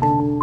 [0.00, 0.39] Thank you.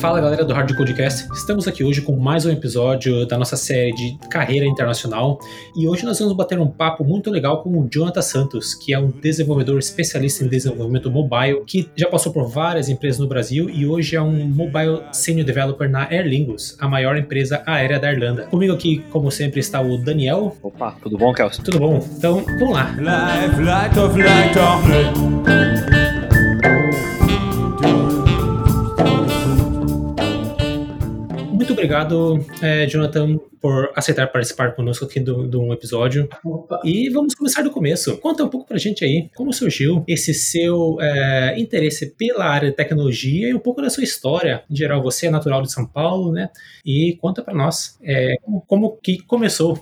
[0.00, 3.92] Fala galera do Hard Codecast, estamos aqui hoje com mais um episódio da nossa série
[3.92, 5.38] de carreira internacional
[5.76, 8.98] e hoje nós vamos bater um papo muito legal com o Jonathan Santos, que é
[8.98, 13.86] um desenvolvedor especialista em desenvolvimento mobile, que já passou por várias empresas no Brasil e
[13.86, 18.44] hoje é um mobile senior developer na Aer Lingus, a maior empresa aérea da Irlanda.
[18.44, 20.56] Comigo aqui, como sempre, está o Daniel.
[20.62, 21.62] Opa, tudo bom, Kelson?
[21.62, 22.00] Tudo bom?
[22.16, 22.90] Então, vamos lá.
[22.96, 26.09] Life, light of light of
[31.70, 36.28] Muito obrigado, eh, Jonathan, por aceitar participar conosco aqui de um episódio.
[36.44, 36.80] Opa.
[36.84, 38.16] E vamos começar do começo.
[38.16, 42.74] Conta um pouco pra gente aí como surgiu esse seu eh, interesse pela área de
[42.74, 44.64] tecnologia e um pouco da sua história.
[44.68, 46.50] Em geral, você é natural de São Paulo, né?
[46.84, 49.80] E conta pra nós eh, como, como que começou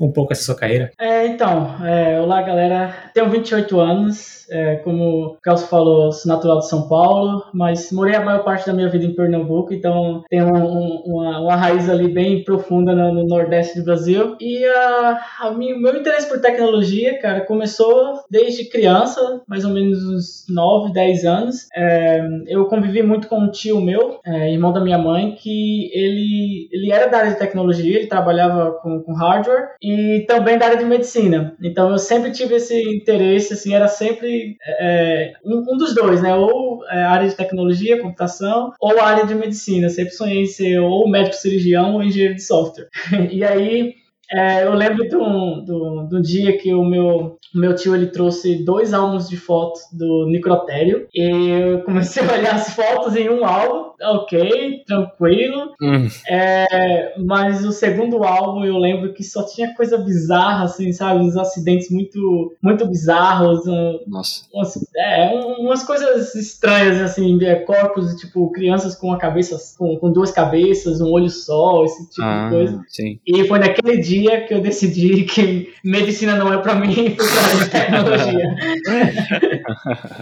[0.00, 0.90] um pouco essa sua carreira.
[0.98, 6.58] É, então, é, olá galera, tenho 28 anos, é, como o Carlos falou, sou natural
[6.58, 10.46] de São Paulo, mas morei a maior parte da minha vida em Pernambuco, então tenho
[10.46, 14.36] um- um- uma, uma raiz ali bem profunda no, no Nordeste do Brasil.
[14.40, 14.64] E
[15.44, 21.24] o meu interesse por tecnologia, cara, começou desde criança, mais ou menos uns 9, 10
[21.24, 21.66] anos.
[21.74, 26.68] É, eu convivi muito com um tio meu, é, irmão da minha mãe, que ele,
[26.72, 29.89] ele era da área de tecnologia, ele trabalhava com, com hardware e
[30.26, 31.56] também da área de medicina.
[31.62, 36.34] Então eu sempre tive esse interesse, assim, era sempre é, um, um dos dois, né?
[36.34, 39.88] Ou é, área de tecnologia, computação, ou área de medicina.
[39.88, 42.88] Sempre sonhei em ser ou médico cirurgião ou engenheiro de software.
[43.30, 43.94] e aí
[44.32, 45.64] é, eu lembro de um,
[46.08, 50.26] de um- dia que o meu, meu tio ele trouxe dois álbuns de fotos do
[50.28, 55.72] Nicrotério e eu comecei a olhar as fotos em um álbum, ok, tranquilo.
[55.82, 61.20] Hum, É, mas o segundo álbum eu lembro que só tinha coisa bizarra, assim, sabe?
[61.20, 64.44] Uns acidentes muito, muito bizarros, um- nossa.
[64.52, 69.96] umas, é, um- umas coisas estranhas, assim, é, corpos, tipo, crianças com a cabeça, com,
[69.98, 72.80] com duas cabeças, um olho só, esse tipo ah, de coisa.
[72.88, 73.18] sim.
[73.26, 77.70] E foi naquele dia que eu decidi que medicina não é pra mim pra de
[77.70, 78.56] tecnologia.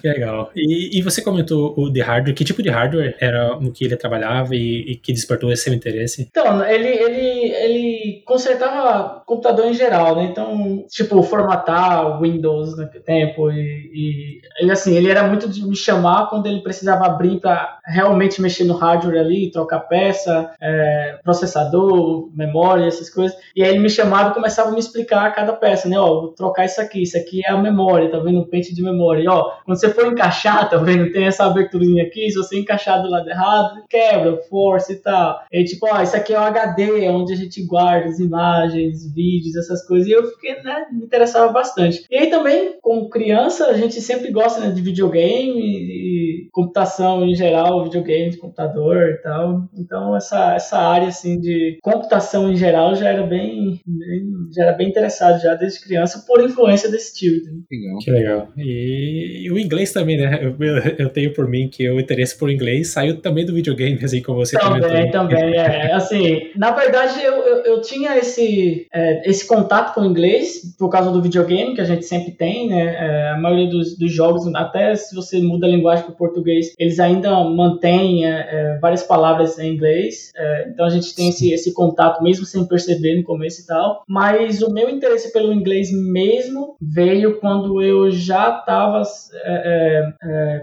[0.01, 0.51] Que legal.
[0.55, 2.35] E, e você comentou o de hardware.
[2.35, 5.75] Que tipo de hardware era no que ele trabalhava e, e que despertou esse seu
[5.75, 6.29] interesse?
[6.31, 10.25] Então, ele, ele, ele consertava computador em geral, né?
[10.25, 15.77] Então, tipo, formatar Windows naquele tempo e, e ele, assim, ele era muito de me
[15.77, 22.31] chamar quando ele precisava abrir para realmente mexer no hardware ali, trocar peça, é, processador,
[22.35, 23.37] memória, essas coisas.
[23.55, 25.99] E aí ele me chamava e começava a me explicar cada peça, né?
[25.99, 28.41] Ó, vou trocar isso aqui, isso aqui é a memória, tá vendo?
[28.41, 29.23] O pente de memória.
[29.23, 31.11] E, ó, quando você for encaixar, tá vendo?
[31.13, 35.41] Tem essa aberturinha aqui, se você encaixar do lado errado, quebra, força e tal.
[35.53, 39.13] E tipo, ó, isso aqui é o HD, é onde a gente guarda as imagens,
[39.13, 40.09] vídeos, essas coisas.
[40.09, 42.05] E eu fiquei, né, me interessava bastante.
[42.11, 47.35] E aí também, como criança, a gente sempre gosta né, de videogame e computação em
[47.35, 49.63] geral, videogame, computador e tal.
[49.77, 54.73] Então essa, essa área assim de computação em geral já era bem, bem- já era
[54.73, 57.63] bem interessado já desde criança por influência entendeu?
[57.71, 57.99] Legal.
[57.99, 58.49] Que legal.
[58.57, 60.39] E, e o inglês também, né?
[60.43, 63.99] Eu, eu- eu tenho por mim que o interesse por inglês saiu também do videogame,
[64.03, 65.11] assim como você Também, comentou.
[65.13, 65.93] também, é.
[65.93, 70.89] Assim, na verdade, eu, eu, eu tinha esse, é, esse contato com o inglês por
[70.91, 72.85] causa do videogame, que a gente sempre tem, né?
[72.99, 76.73] É, a maioria dos, dos jogos, até se você muda a linguagem para o português,
[76.79, 80.31] eles ainda mantêm é, é, várias palavras em inglês.
[80.37, 84.03] É, então a gente tem esse, esse contato, mesmo sem perceber no começo e tal.
[84.09, 89.03] Mas o meu interesse pelo inglês mesmo veio quando eu já estava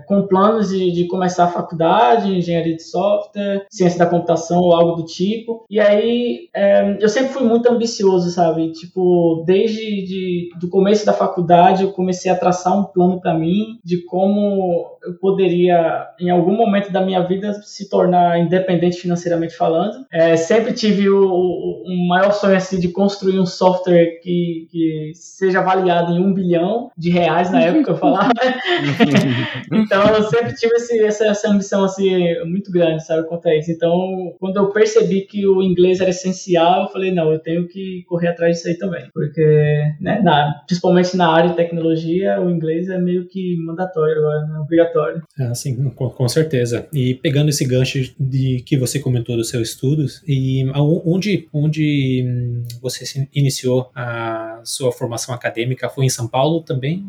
[0.08, 5.02] com planos de, de começar a faculdade, engenharia de software, ciência da computação ou algo
[5.02, 5.66] do tipo.
[5.70, 8.72] E aí é, eu sempre fui muito ambicioso, sabe?
[8.72, 13.80] Tipo, desde de, do começo da faculdade eu comecei a traçar um plano para mim
[13.84, 20.06] de como eu poderia, em algum momento da minha vida, se tornar independente financeiramente falando.
[20.12, 25.60] É, sempre tive o, o, maior sonho assim de construir um software que, que seja
[25.60, 28.32] avaliado em um bilhão de reais na época eu falava.
[29.72, 32.10] então eu sempre tive esse, essa, essa ambição assim
[32.46, 33.72] muito grande, sabe, quanto a isso.
[33.72, 38.04] Então quando eu percebi que o inglês era essencial, eu falei não, eu tenho que
[38.08, 42.90] correr atrás disso aí também, porque né, na, principalmente na área de tecnologia o inglês
[42.90, 45.24] é meio que mandatório agora, né, obrigatório obrigatório.
[45.40, 46.88] Ah, sim, com, com, certeza.
[46.94, 50.66] E pegando esse gancho de que você comentou dos seus estudos, e
[51.06, 55.90] onde, onde hum, você iniciou a sua formação acadêmica?
[55.90, 57.06] Foi em São Paulo também?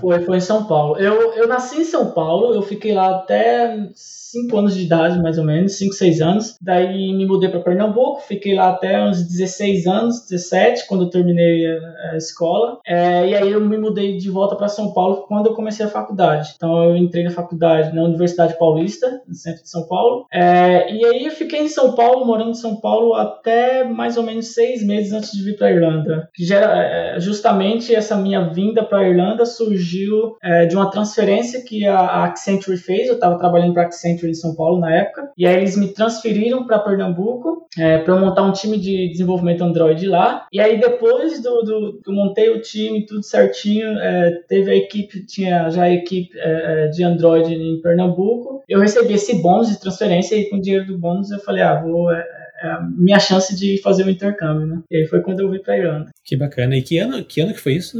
[0.00, 0.96] Foi, foi em São Paulo.
[0.98, 3.88] Eu, eu nasci em São Paulo, eu fiquei lá até
[4.34, 6.56] 5 anos de idade, mais ou menos, 5, 6 anos.
[6.60, 11.66] Daí me mudei para Pernambuco, fiquei lá até uns 16 anos, 17, quando eu terminei
[11.66, 12.78] a, a escola.
[12.86, 15.88] É, e aí eu me mudei de volta para São Paulo quando eu comecei a
[15.88, 16.52] faculdade.
[16.56, 20.26] Então eu entrei na faculdade na Universidade Paulista, no centro de São Paulo.
[20.32, 24.22] É, e aí eu fiquei em São Paulo, morando em São Paulo até mais ou
[24.22, 26.28] menos seis meses antes de vir para Irlanda.
[26.38, 32.24] Já, é, justamente essa minha vinda para Irlanda surgiu é, de uma transferência que a
[32.24, 33.08] Accenture fez.
[33.08, 35.30] Eu estava trabalhando para a Accenture em São Paulo na época.
[35.36, 39.62] E aí eles me transferiram para Pernambuco é, para eu montar um time de desenvolvimento
[39.62, 40.46] Android lá.
[40.52, 44.76] E aí depois do, do que eu montei o time, tudo certinho, é, teve a
[44.76, 48.62] equipe, tinha já a equipe é, é de Android em Pernambuco.
[48.68, 51.80] Eu recebi esse bônus de transferência e com o dinheiro do bônus eu falei, ah,
[51.80, 52.24] vou é,
[52.62, 54.82] é a minha chance de fazer o intercâmbio, né?
[54.90, 56.10] E aí foi quando eu vim para Irlanda.
[56.24, 56.76] Que bacana.
[56.76, 57.98] E que ano, que ano que foi isso?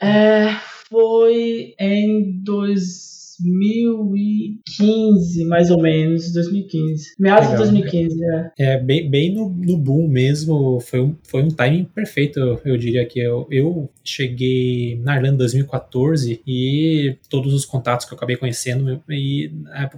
[0.00, 0.48] É,
[0.88, 7.14] foi em dois 2015, mais ou menos, 2015.
[7.18, 8.52] Meados de 2015, é.
[8.58, 13.04] É, bem, bem no, no boom mesmo, foi um, foi um timing perfeito, eu diria
[13.06, 18.36] que eu, eu cheguei na Irlanda em 2014 e todos os contatos que eu acabei
[18.36, 19.50] conhecendo e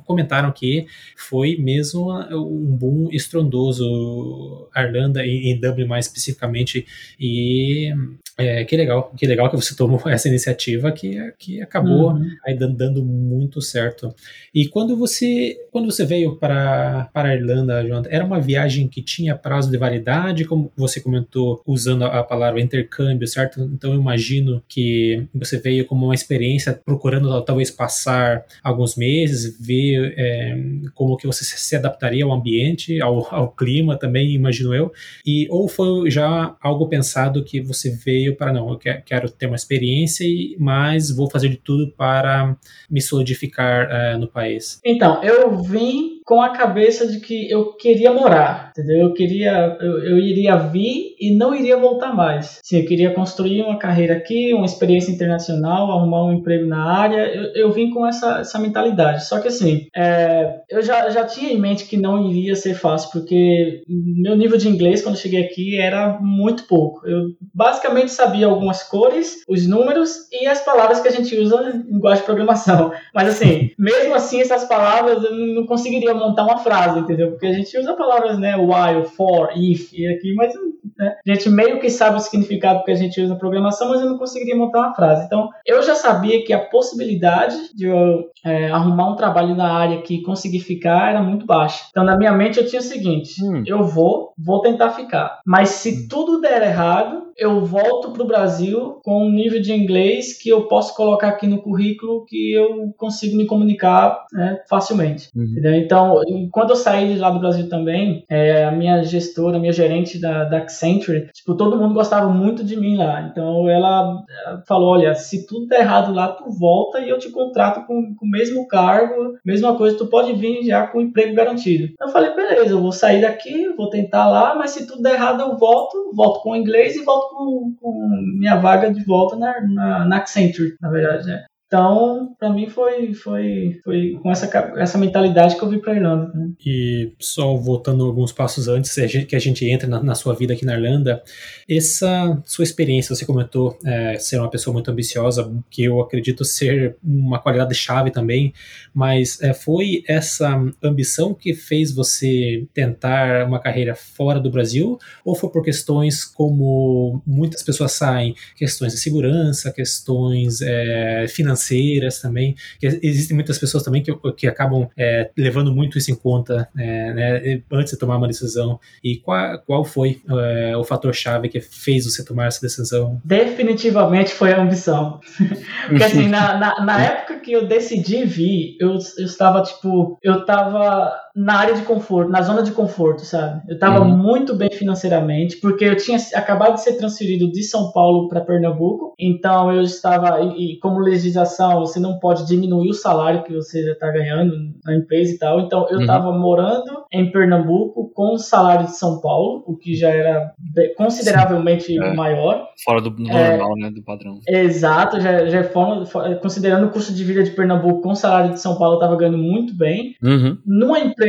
[0.04, 0.86] comentaram que
[1.16, 6.86] foi mesmo um boom estrondoso a Irlanda, em, em Dublin mais especificamente,
[7.18, 7.92] e
[8.38, 12.30] é, que legal, que legal que você tomou essa iniciativa que, que acabou uhum.
[12.44, 14.14] aí dando, dando, muito certo.
[14.54, 19.02] E quando você quando você veio para, para a Irlanda, Jonathan, era uma viagem que
[19.02, 23.60] tinha prazo de validade, como você comentou, usando a, palavra intercâmbio, certo?
[23.60, 30.14] Então eu imagino que você veio como uma experiência procurando talvez passar alguns meses, ver
[30.16, 30.58] é,
[30.94, 34.90] como que você se adaptaria ao ambiente, ao, ao clima também, imagino eu.
[35.26, 39.46] E ou foi já algo pensado que você veio veio para não, eu quero ter
[39.46, 40.26] uma experiência,
[40.58, 42.56] mas vou fazer de tudo para
[42.90, 44.80] me solidificar uh, no país.
[44.84, 49.06] Então, eu vim com a cabeça de que eu queria morar, entendeu?
[49.06, 52.58] Eu queria, eu, eu, iria vir e não iria voltar mais.
[52.64, 57.32] Sim, eu queria construir uma carreira aqui, uma experiência internacional, arrumar um emprego na área.
[57.32, 59.24] Eu, eu vim com essa, essa mentalidade.
[59.24, 63.12] Só que assim, é, eu já, já tinha em mente que não iria ser fácil,
[63.12, 67.06] porque meu nível de inglês quando cheguei aqui era muito pouco.
[67.06, 71.92] Eu basicamente sabia algumas cores, os números e as palavras que a gente usa em
[71.92, 72.90] linguagem de programação.
[73.14, 77.30] Mas assim, mesmo assim, essas palavras eu não conseguiria montar uma frase, entendeu?
[77.30, 80.54] Porque a gente usa palavras, né, while, for, if, e aqui, mas
[80.98, 84.00] né, a gente meio que sabe o significado que a gente usa na programação, mas
[84.00, 85.24] eu não conseguiria montar uma frase.
[85.26, 90.00] Então, eu já sabia que a possibilidade de eu é, arrumar um trabalho na área
[90.02, 91.86] que conseguir ficar era muito baixa.
[91.90, 93.64] Então, na minha mente, eu tinha o seguinte: hum.
[93.66, 95.40] eu vou, vou tentar ficar.
[95.44, 96.08] Mas se hum.
[96.08, 100.62] tudo der errado, eu volto para o Brasil com um nível de inglês que eu
[100.62, 105.28] posso colocar aqui no currículo que eu consigo me comunicar né, facilmente.
[105.36, 105.54] Uhum.
[105.74, 109.72] Então, quando eu saí de lá do Brasil também, é, a minha gestora, a minha
[109.72, 113.28] gerente da, da Accenture, tipo, todo mundo gostava muito de mim lá.
[113.30, 117.30] Então, ela, ela falou, olha, se tudo der errado lá, tu volta e eu te
[117.30, 121.94] contrato com, com mesmo cargo, mesma coisa, tu pode vir já com emprego garantido.
[121.98, 125.40] Eu falei, beleza, eu vou sair daqui, vou tentar lá, mas se tudo der errado,
[125.40, 129.60] eu volto, volto com o inglês e volto com, com minha vaga de volta na,
[129.62, 131.44] na, na Accenture, na verdade, né?
[131.66, 134.46] Então, para mim foi, foi, foi com essa,
[134.76, 136.32] essa mentalidade que eu vim para Irlanda.
[136.32, 136.50] Né?
[136.64, 138.94] E só voltando alguns passos antes
[139.26, 141.20] que a gente entra na, na, sua vida aqui na Irlanda,
[141.68, 146.96] essa sua experiência, você comentou é, ser uma pessoa muito ambiciosa, que eu acredito ser
[147.02, 148.54] uma qualidade chave também,
[148.94, 155.34] mas é, foi essa ambição que fez você tentar uma carreira fora do Brasil, ou
[155.34, 162.54] foi por questões como muitas pessoas saem, questões de segurança, questões é, financeiras financeiras também.
[162.82, 167.62] Existem muitas pessoas também que, que acabam é, levando muito isso em conta é, né,
[167.72, 168.78] antes de tomar uma decisão.
[169.02, 173.20] E qual, qual foi é, o fator-chave que fez você tomar essa decisão?
[173.24, 175.20] Definitivamente foi a ambição.
[175.88, 180.40] Porque assim, na, na, na, época que eu decidi vir, eu, eu estava tipo, eu
[180.40, 183.60] estava na área de conforto, na zona de conforto, sabe?
[183.68, 184.16] Eu tava Uhum.
[184.16, 189.12] muito bem financeiramente, porque eu tinha acabado de ser transferido de São Paulo para Pernambuco,
[189.18, 193.82] então eu estava, e, e como legislação, você não pode diminuir o salário que você
[193.84, 196.00] já está ganhando na empresa e tal, então eu Uhum.
[196.02, 200.52] estava morando em Pernambuco com o salário de São Paulo, o que já era
[200.96, 202.14] consideravelmente É.
[202.14, 202.66] maior.
[202.84, 203.90] Fora do normal, né?
[203.90, 204.38] Do padrão.
[204.48, 206.06] Exato, já, já é for-
[206.40, 209.16] considerando o custo de vida de Pernambuco com o salário de São Paulo, eu estava
[209.16, 210.14] ganhando muito bem.
[210.22, 210.56] Uhum.
[210.64, 211.25] Numa empresa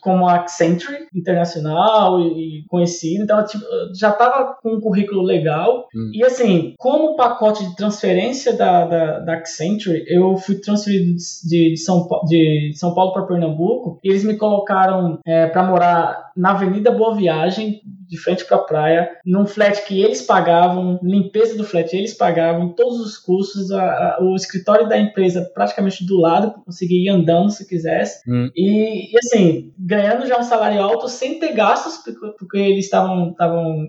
[0.00, 5.86] como a Accenture, internacional e, conhecida, então tipo, já estava com um currículo legal.
[5.94, 6.10] Hum.
[6.12, 11.14] E assim, como pacote de transferência da, da, da Accenture, eu fui transferido
[11.48, 15.20] de, de São, de São Paulo para Pernambuco e eles me colocaram
[15.52, 17.80] para morar na Avenida Boa Viagem,
[18.12, 22.74] de frente para a praia, num flat que eles pagavam, limpeza do flat eles pagavam,
[22.74, 27.50] todos os custos, a- a- o escritório da empresa praticamente do lado, conseguia ir andando
[27.50, 28.20] se quisesse.
[28.30, 28.50] Hum.
[28.54, 33.34] E, e, assim, ganhando já um salário alto sem ter gastos, porque, porque eles estavam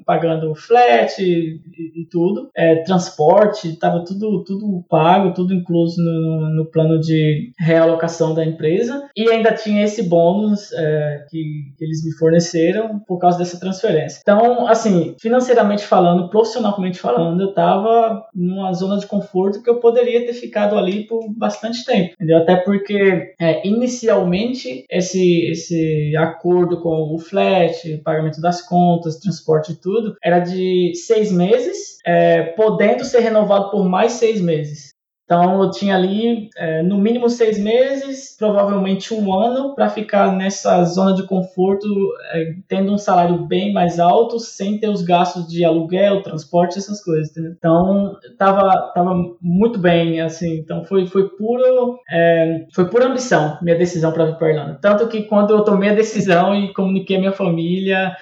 [0.06, 6.50] pagando flat e, e- e tudo, é, transporte, estava tudo, tudo pago, tudo incluso no,
[6.56, 9.10] no plano de realocação da empresa.
[9.18, 11.44] E ainda tinha esse bônus é, que,
[11.78, 14.13] que eles me forneceram por causa dessa transferência.
[14.22, 20.26] Então, assim, financeiramente falando, profissionalmente falando, eu estava numa zona de conforto que eu poderia
[20.26, 22.38] ter ficado ali por bastante tempo, entendeu?
[22.38, 29.80] Até porque é, inicialmente esse, esse acordo com o flat, pagamento das contas, transporte e
[29.80, 34.93] tudo, era de seis meses, é, podendo ser renovado por mais seis meses.
[35.26, 40.84] Então eu tinha ali é, no mínimo seis meses, provavelmente um ano, para ficar nessa
[40.84, 41.88] zona de conforto,
[42.34, 47.04] é, tendo um salário bem mais alto, sem ter os gastos de aluguel, transporte, essas
[47.04, 47.32] coisas.
[47.32, 47.54] Entendeu?
[47.58, 50.58] Então tava, tava muito bem, assim.
[50.58, 54.80] Então foi, foi puro é, foi pura ambição minha decisão para vir para Irlanda.
[54.82, 58.16] Tanto que quando eu tomei a decisão e comuniquei a minha família,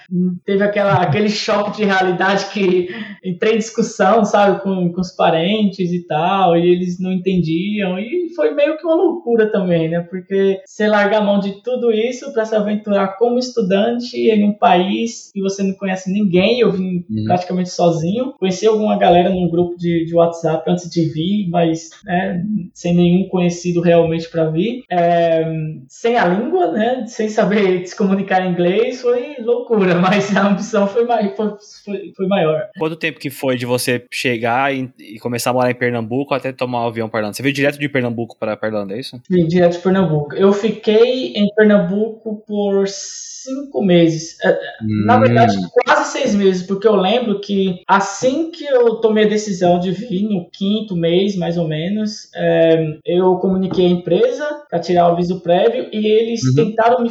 [0.46, 2.90] teve aquela, aquele choque de realidade que
[3.24, 8.30] entrei em discussão, sabe, com, com os parentes e tal, e eles não entendiam, e
[8.36, 10.02] foi meio que uma loucura também, né?
[10.10, 14.54] Porque você largar a mão de tudo isso para se aventurar como estudante em um
[14.54, 17.24] país que você não conhece ninguém, eu vim Uhum.
[17.26, 22.44] praticamente sozinho, conheci alguma galera num grupo de, de WhatsApp antes de vir, mas né,
[22.74, 25.44] sem nenhum conhecido realmente para vir, é,
[25.88, 27.06] sem a língua, né?
[27.08, 31.52] Sem saber se comunicar em inglês, foi loucura, mas a ambição foi, mai- foi,
[31.86, 32.62] foi, foi maior.
[32.78, 36.52] Quanto tempo que foi de você chegar e, e começar a morar em Pernambuco até
[36.52, 37.36] tomar o avião para Irlanda?
[37.36, 39.20] Você veio direto de Pernambuco para Irlanda, é isso?
[39.30, 40.36] Vim direto de Pernambuco.
[40.36, 44.38] Eu fiquei em Pernambuco por cinco meses.
[44.44, 44.58] É,
[45.06, 45.22] Na Hum.
[45.22, 49.92] verdade, quase seis meses, porque eu lembro que assim que eu tomei a decisão de
[49.92, 55.14] vir, no quinto mês, mais ou menos, é, eu comuniquei a empresa para tirar o
[55.14, 56.56] aviso prévio e eles Uhum.
[56.56, 57.10] tentaram me,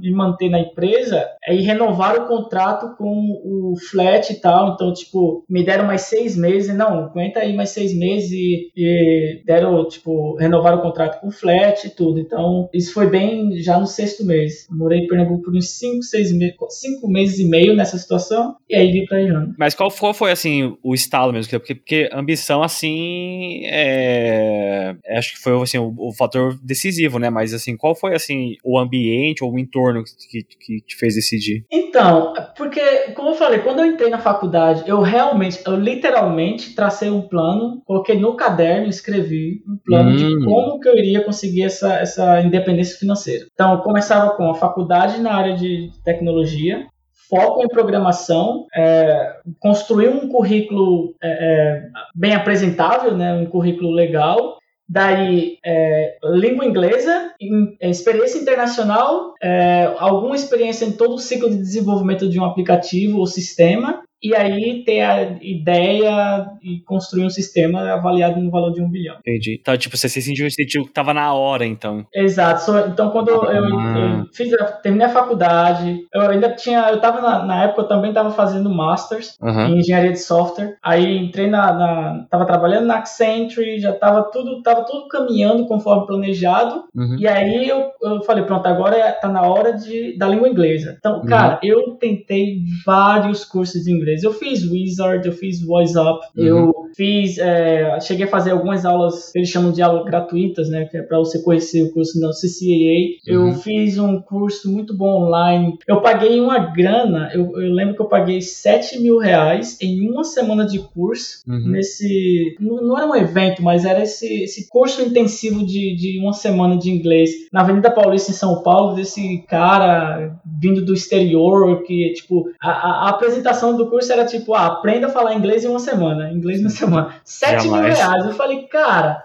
[0.00, 4.74] me manter na empresa é, e renovaram o contrato com o flat e tal.
[4.74, 6.74] Então, tipo, me deram mais seis meses.
[6.76, 9.07] Não, aguenta aí mais seis meses e, e
[9.44, 12.18] deram, tipo, renovaram o contrato com o flat e tudo.
[12.20, 14.66] Então, isso foi bem já no sexto mês.
[14.70, 18.74] Morei em Pernambuco por uns cinco, seis meses, cinco meses e meio nessa situação e
[18.74, 19.54] aí vim pra Irlanda.
[19.58, 21.50] Mas qual, qual foi, assim, o estalo mesmo?
[21.50, 24.94] Porque, porque ambição, assim, é...
[25.04, 27.30] é, Acho que foi, assim, o, o fator decisivo, né?
[27.30, 31.64] Mas, assim, qual foi, assim, o ambiente ou o entorno que, que te fez decidir?
[31.70, 32.80] Então, porque,
[33.14, 37.82] como eu falei, quando eu entrei na faculdade, eu realmente, eu literalmente tracei um plano,
[37.84, 40.44] coloquei no caderno escrevi um plano de Hum.
[40.44, 43.46] como que eu iria conseguir essa, essa independência financeira.
[43.52, 46.86] Então, começava com a faculdade na área de tecnologia,
[47.28, 51.82] foco em programação, é, construir um currículo é, é,
[52.14, 54.58] bem apresentável, né, um currículo legal,
[54.90, 57.34] Daí, é, língua inglesa,
[57.78, 63.26] experiência internacional, é, alguma experiência em todo o ciclo de desenvolvimento de um aplicativo ou
[63.26, 68.88] sistema, e aí ter a ideia e construir um sistema avaliado no valor de um
[68.90, 69.16] bilhão.
[69.20, 69.58] Entendi.
[69.60, 72.04] Então, tipo, você se sentiu, sentiu que tava na hora, então.
[72.14, 72.70] Exato.
[72.92, 74.18] Então, quando eu, eu- Ah.
[74.20, 77.88] eu fiz, a- terminei a faculdade, eu ainda tinha, eu tava na, na época, eu
[77.88, 79.68] também estava fazendo masters Aham.
[79.68, 80.76] em engenharia de software.
[80.82, 86.06] Aí entrei na, na tava trabalhando na Accenture, já tava tudo, tava tudo caminhando conforme
[86.06, 86.84] planejado.
[86.94, 87.16] Uhum.
[87.18, 90.96] E aí eu, eu falei, pronto, agora é- tá na hora de, da língua inglesa.
[90.98, 91.26] Então, Uhum.
[91.26, 94.07] cara, eu tentei vários cursos de inglês.
[94.08, 94.22] Inglês.
[94.22, 96.44] Eu fiz Wizard, eu fiz Voice Up, Uhum.
[96.44, 100.86] eu fiz, é, cheguei a fazer algumas aulas que eles chamam de aulas gratuitas, né,
[100.86, 103.18] que é para você conhecer o curso da CCAA.
[103.26, 103.54] Eu Uhum.
[103.54, 105.76] fiz um curso muito bom online.
[105.86, 110.24] Eu paguei uma grana, eu, eu lembro que eu paguei 7 mil reais em uma
[110.24, 111.68] semana de curso Uhum.
[111.68, 112.56] nesse.
[112.60, 116.76] Não, não era um evento, mas era esse, esse curso intensivo de, de uma semana
[116.76, 122.48] de inglês na Avenida Paulista, em São Paulo, desse cara vindo do exterior, que, tipo,
[122.60, 125.78] a, a- a apresentação do curso era tipo, ah, aprenda a falar inglês em uma
[125.78, 127.16] semana, inglês na semana.
[127.24, 128.24] 7 mil reais.
[128.24, 129.24] Eu falei, cara,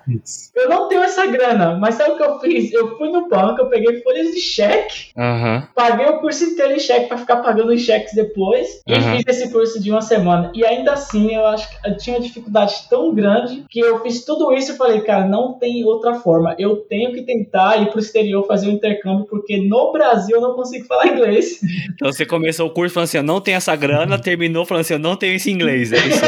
[0.55, 2.71] eu não tenho essa grana, mas sabe o que eu fiz?
[2.73, 5.67] Eu fui no banco, eu peguei folhas de cheque, Aham.
[5.75, 9.17] paguei o curso inteiro em cheque pra ficar pagando em cheques depois e Aham.
[9.17, 10.51] fiz esse curso de uma semana.
[10.53, 14.23] E ainda assim, eu acho que eu tinha uma dificuldade tão grande que eu fiz
[14.25, 16.55] tudo isso e falei, cara, não tem outra forma.
[16.57, 20.53] Eu tenho que tentar ir pro exterior fazer o intercâmbio, porque no Brasil eu não
[20.53, 21.59] consigo falar inglês.
[21.93, 24.93] Então você começou o curso falando assim, eu não tenho essa grana, terminou falando assim,
[24.93, 25.91] eu não tenho esse inglês.
[25.91, 26.21] É isso.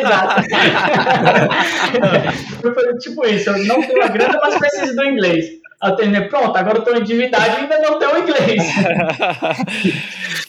[0.00, 0.42] Exato.
[2.74, 5.65] Foi tipo isso, eu não tenho a grana, mas preciso do inglês.
[5.96, 8.62] Terminei, pronto, agora eu tô endividado e ainda não tenho o inglês.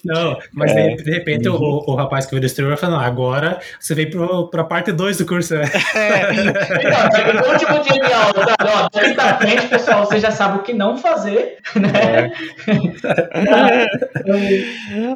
[0.06, 0.90] Não, mas É.
[0.96, 3.94] de, de repente o, o rapaz que veio do exterior vai falar, não, agora você
[3.94, 5.64] veio pro, pra parte 2 do curso, né?
[5.66, 8.72] Então, chega no último dia de aula, sabe?
[8.72, 12.32] Ó, daqui pra frente, pessoal, você já sabe o que não fazer, né?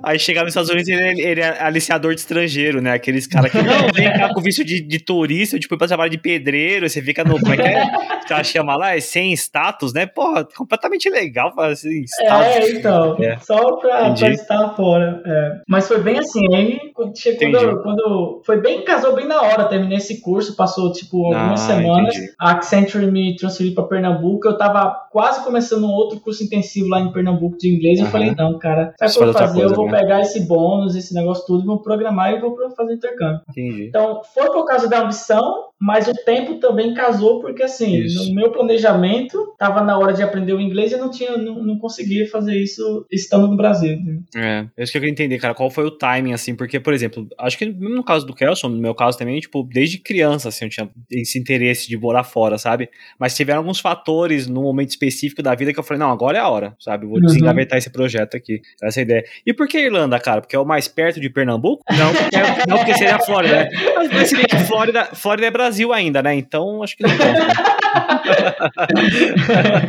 [0.03, 2.94] Aí chegar nos Estados Unidos, ele, ele é aliciador de estrangeiro, né?
[2.94, 6.18] Aqueles caras que não vem cá com visto de, de turista, tipo, pra trabalhar de
[6.18, 7.39] pedreiro, você fica no.
[7.39, 7.86] Como é que é?
[8.25, 8.96] Que ela chama lá?
[8.96, 10.00] É sem status, né?
[10.05, 12.03] Porra, completamente legal fazer assim.
[12.22, 13.38] É, então, É.
[13.39, 14.22] só pra, Entendi.
[14.25, 15.22] pra estar fora.
[15.25, 15.62] é.
[15.67, 19.65] Mas foi bem assim, aí quando, quando, eu- quando foi bem, casou bem na hora,
[19.65, 22.31] terminei esse curso, passou tipo algumas Ah, semanas, entendi.
[22.39, 27.00] a Accenture me transferiu pra Pernambuco, eu tava quase começando um outro curso intensivo lá
[27.00, 28.12] em Pernambuco de inglês, eu Aham.
[28.12, 30.00] falei, não, cara, sabe o que eu vou fazer coisa, eu vou né?
[30.00, 33.41] pegar esse bônus, esse negócio tudo, vou programar e vou fazer intercâmbio.
[33.50, 33.86] Entendi.
[33.88, 38.29] Então, foi por causa da ambição, mas o tempo também casou, porque assim, Isso.
[38.29, 41.63] no meu planejamento, tava na hora de aprender o inglês e eu não tinha, não,
[41.63, 43.98] não conseguia fazer isso estando no Brasil.
[44.01, 44.19] né?
[44.36, 46.93] É, é isso que eu queria entender, cara, qual foi o timing, assim, porque, por
[46.93, 50.50] exemplo, acho que mesmo no caso do Kelson, no meu caso também, tipo, desde criança,
[50.50, 52.89] assim, eu tinha esse interesse de morar fora, sabe?
[53.19, 56.41] Mas tiveram alguns fatores num momento específico da vida que eu falei, não, agora é
[56.41, 57.05] a hora, sabe?
[57.05, 57.25] Vou Uhum.
[57.25, 59.24] desengavetar esse projeto aqui, essa é ideia.
[59.45, 60.41] E por que Irlanda, cara?
[60.41, 61.83] Porque é o mais perto de Pernambuco?
[61.91, 63.69] Não, porque, não porque seria a Flórida, né?
[64.12, 66.33] Mas se bem que Flórida, Flórida é Brasil ainda, né?
[66.36, 67.12] Então, acho que não.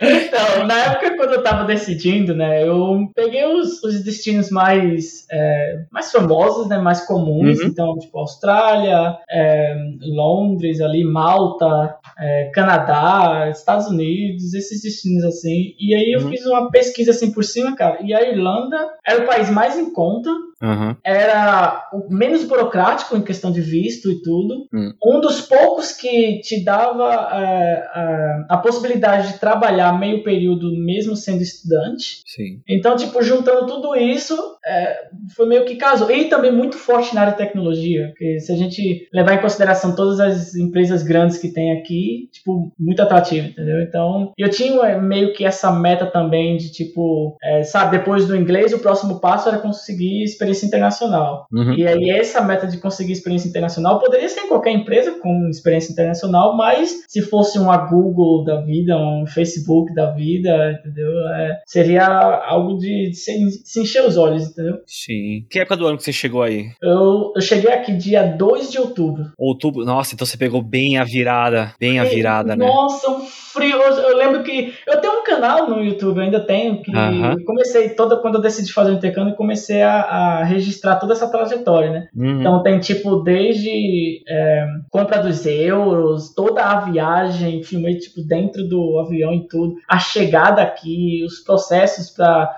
[0.00, 5.84] Então, na época quando eu tava decidindo, né, eu peguei os, os destinos mais, é,
[5.90, 7.66] mais famosos, né, mais comuns, Uhum.
[7.66, 15.94] então, tipo, Austrália, é, Londres ali, Malta, é, Canadá, Estados Unidos, esses destinos assim, e
[15.94, 16.30] aí eu Uhum.
[16.30, 19.92] fiz uma pesquisa assim por cima, cara, e a Irlanda era o país mais em
[19.92, 20.30] conta,
[20.62, 20.96] Aham.
[21.04, 24.66] era o menos burocrático em questão de visto e tudo.
[24.72, 24.92] Hum.
[25.04, 31.14] Um dos poucos que te dava é, a, a possibilidade de trabalhar meio período mesmo
[31.14, 32.22] sendo estudante.
[32.26, 32.62] Sim.
[32.68, 36.10] Então, tipo, juntando tudo isso, é, foi meio que casou.
[36.10, 39.94] E também muito forte na área de tecnologia, porque se a gente levar em consideração
[39.94, 43.80] todas as empresas grandes que tem aqui, tipo, muito atrativo, entendeu?
[43.82, 48.72] Então, eu tinha meio que essa meta também de, tipo, é, sabe, depois do inglês,
[48.72, 51.46] o próximo passo era conseguir experiência internacional.
[51.52, 51.74] Uhum.
[51.74, 55.92] E aí, essa meta de conseguir experiência internacional poderia ser em qualquer empresa com experiência
[55.92, 61.10] internacional, mas se fosse uma Google da vida, um Facebook da vida, entendeu?
[61.28, 64.80] É, seria algo de, de se encher os olhos, entendeu?
[64.86, 65.44] Sim.
[65.50, 66.70] Que época do ano que você chegou aí?
[66.82, 69.32] Eu, eu cheguei aqui dia 2 de outubro.
[69.38, 69.84] Outubro.
[69.84, 71.74] Nossa, então você pegou bem a virada.
[71.78, 72.66] Bem a virada, né?
[72.66, 73.20] Nossa, um
[73.56, 73.80] frio.
[73.80, 77.32] Eu, lembro que eu tenho um canal no YouTube, eu ainda tenho, que Aham.
[77.38, 81.30] eu comecei toda quando eu decidi fazer o intercâmbio, comecei a, a registrar toda essa
[81.30, 82.08] trajetória, né?
[82.14, 82.40] Uhum.
[82.40, 88.98] Então tem tipo desde é, compra dos euros, toda a viagem, filmei tipo dentro do
[88.98, 92.50] avião e tudo, a chegada aqui, os processos para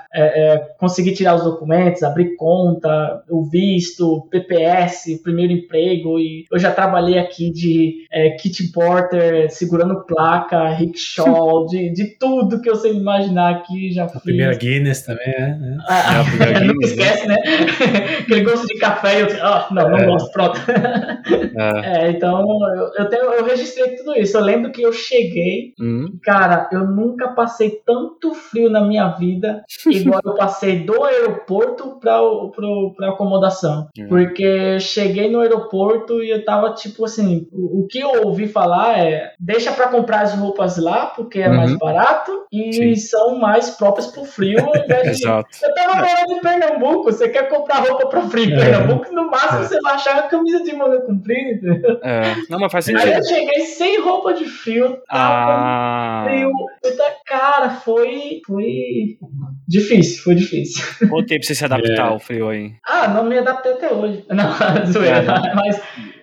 [0.79, 7.19] conseguir tirar os documentos, abrir conta, o visto, PPS, primeiro emprego e eu já trabalhei
[7.19, 13.55] aqui de é, kit porter, segurando placa, rickshaw, de, de tudo que eu sei imaginar
[13.57, 14.23] aqui já A fiz.
[14.23, 15.41] primeira Guinness também, é.
[15.51, 15.77] é.
[15.89, 17.05] Ah, É, a primeira nunca Guinness, né?
[17.05, 17.37] esquece, né?
[18.21, 20.07] Aquele gosto de café eu ah, não, não É.
[20.07, 20.59] gosto, pronto.
[21.57, 22.07] É.
[22.07, 22.45] É, então
[22.77, 24.37] eu, eu, tenho, eu registrei tudo isso.
[24.37, 26.19] Eu lembro que eu cheguei, Uhum.
[26.23, 32.01] cara, eu nunca passei tanto frio na minha vida igual eu passei do aeroporto aeroporto
[32.01, 33.89] pra, o- pro, pra acomodação.
[33.99, 34.09] Uhum.
[34.09, 38.99] Porque cheguei no aeroporto e eu tava tipo assim, o, o que eu ouvi falar
[38.99, 41.79] é deixa pra comprar as roupas lá, porque é mais Uhum.
[41.79, 42.95] barato e Sim.
[42.97, 45.49] são mais próprias pro frio de Exato.
[45.63, 48.57] eu tava morando em Pernambuco, você quer comprar roupa pra frio em É.
[48.59, 51.99] Pernambuco, no máximo você vai achar uma camisa de manga comprida, entendeu?
[52.03, 52.23] É.
[52.49, 53.17] Não, mas faz Aí sentido.
[53.17, 56.25] eu cheguei sem roupa de frio, tava Ah.
[56.27, 56.51] frio.
[56.83, 58.41] Puta, cara, foi.
[58.47, 58.65] Foi.
[59.69, 60.83] Difícil, foi difícil.
[61.11, 62.09] Quanto tempo você se adaptar É.
[62.09, 62.73] ao frio aí?
[62.87, 64.25] Ah, não me adaptei até hoje.
[64.31, 64.51] Não,
[64.91, 65.19] zoeira.
[65.19, 65.55] É.
[65.55, 65.81] Mas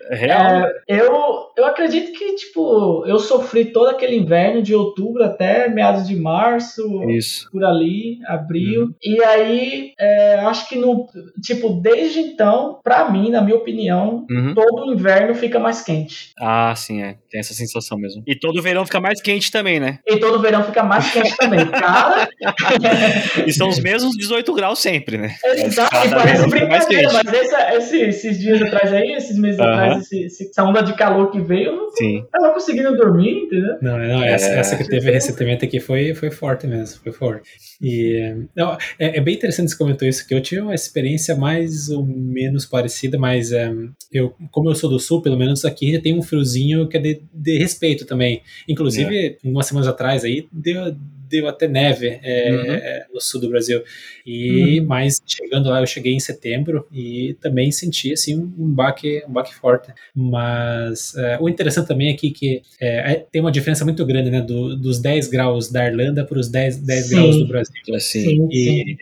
[0.09, 0.41] É real?
[0.41, 6.07] é, eu, eu acredito que, tipo, eu sofri todo aquele inverno de outubro até meados
[6.07, 6.81] de março.
[7.09, 7.47] Isso.
[7.51, 8.81] por ali, abril.
[8.83, 8.93] Uhum.
[9.03, 11.07] E aí, é, acho que no.
[11.41, 14.53] Tipo, desde então, pra mim, na minha opinião, Uhum.
[14.55, 16.31] todo inverno fica mais quente.
[16.39, 17.15] Ah, sim, é.
[17.35, 18.23] Tem essa sensação mesmo.
[18.25, 19.99] E todo verão fica mais quente também, né?
[20.07, 21.65] E todo verão fica mais quente também.
[21.69, 22.29] Cara,
[23.45, 25.35] E são os mesmos 18 graus sempre, né?
[25.57, 30.03] exato, cada e parece brincadeira, mas esse- esse- esses dias atrás aí, esses meses atrás,
[30.03, 32.23] esse- esse- essa onda de calor que veio, eu não Sim.
[32.31, 33.75] tava conseguindo dormir, entendeu?
[33.81, 34.59] Não, não, essa, É.
[34.59, 37.49] essa que teve recentemente aqui foi, foi forte mesmo, foi forte.
[37.81, 41.89] E não, é, é bem interessante você comentou isso, que eu tive uma experiência mais
[41.89, 43.69] ou menos parecida, mas é,
[44.09, 46.99] eu, como eu sou do sul, pelo menos aqui já tem um friozinho que é
[47.01, 48.41] de, de respeito também.
[48.67, 50.95] Inclusive, umas semanas atrás aí, deu,
[51.29, 52.71] deu até neve é, Uhum.
[52.73, 53.81] é, no sul do Brasil.
[54.25, 59.31] E mas chegando lá, eu cheguei em setembro e também senti assim um, baque, um
[59.33, 59.91] baque forte.
[60.15, 64.41] Mas é, o interessante também aqui que é, é- tem uma diferença muito grande, né,
[64.41, 67.15] do- dos 10 graus da Irlanda para os 10, 10 Sim.
[67.15, 67.99] graus do Brasil.
[67.99, 68.47] Sim.
[68.51, 68.95] E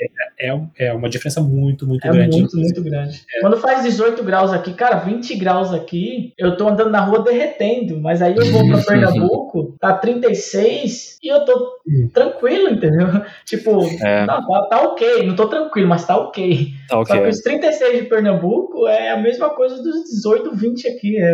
[0.44, 2.38] é, é uma diferença muito, muito É grande.
[2.40, 3.22] muito, muito grande.
[3.42, 8.00] Quando faz 18 graus aqui, cara, 20 graus aqui, eu tô andando na rua derretendo,
[8.00, 12.10] mas aí eu vou pra Pernambuco, tá 36 e eu tô Hum.
[12.14, 13.08] tranquilo, entendeu?
[13.46, 14.26] Tipo, É.
[14.26, 16.68] não, tá, tá ok, não tô tranquilo, mas tá ok.
[16.88, 17.22] Tá Só ok.
[17.22, 21.34] que os 36 de Pernambuco é a mesma coisa dos 18, 20 aqui, é,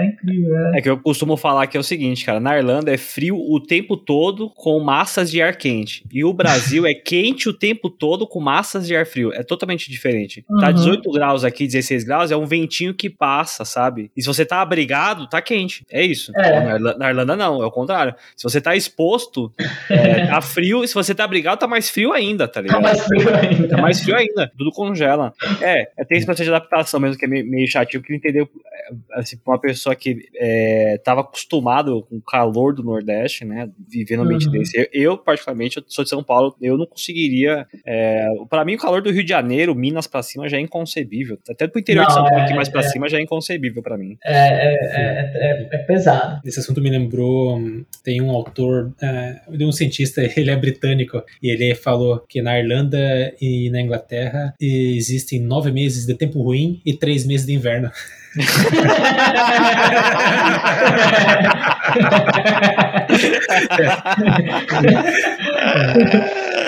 [0.00, 0.78] é incrível, é.
[0.78, 3.58] É que eu costumo falar que é o seguinte, cara, na Irlanda é frio o
[3.60, 6.04] tempo todo com massas de ar quente.
[6.12, 9.32] E o Brasil é quente o tempo todo com massas de ar frio.
[9.32, 10.44] É totalmente diferente.
[10.60, 10.72] Tá Uhum.
[10.74, 14.10] 18 graus aqui, 16 graus, é um ventinho que passa, sabe?
[14.16, 15.84] E se você tá abrigado, tá quente.
[15.90, 16.30] É isso.
[16.36, 16.60] É.
[16.60, 18.14] Na, Irla- na Irlanda não, é o contrário.
[18.36, 19.52] Se você tá exposto,
[19.90, 22.76] é, tá frio, e se você tá abrigado, tá mais frio ainda, tá ligado?
[22.76, 23.68] Tá mais frio ainda.
[23.68, 25.32] Tá mais frio ainda, tudo congela.
[25.60, 28.48] É, é tem esse processo de adaptação mesmo, que é meio, meio chatinho, que entendeu,
[28.72, 33.68] é, assim, pra uma pessoa que é, tava acostumado com o calor do Nordeste, né,
[33.88, 34.52] vivendo um ambiente Uhum.
[34.52, 34.78] desse.
[34.78, 38.78] Eu, eu, particularmente, eu sou de São Paulo, eu não conseguiria, é, pra mim o
[38.78, 41.38] calor do Rio de Janeiro, Minas pra cima, já é inconcebível.
[41.48, 42.84] Até pro interior de Não, São Paulo, é- aqui mais pra é.
[42.88, 44.18] cima, já é inconcebível pra mim.
[44.24, 46.40] É, é, é, é- é pesado.
[46.44, 51.22] Esse assunto me lembrou, hum, tem um autor, é, de um cientista, ele é britânico,
[51.42, 52.98] e ele falou que na Irlanda
[53.40, 57.90] e na Inglaterra existem nove meses de tempo ruim e três meses de inverno.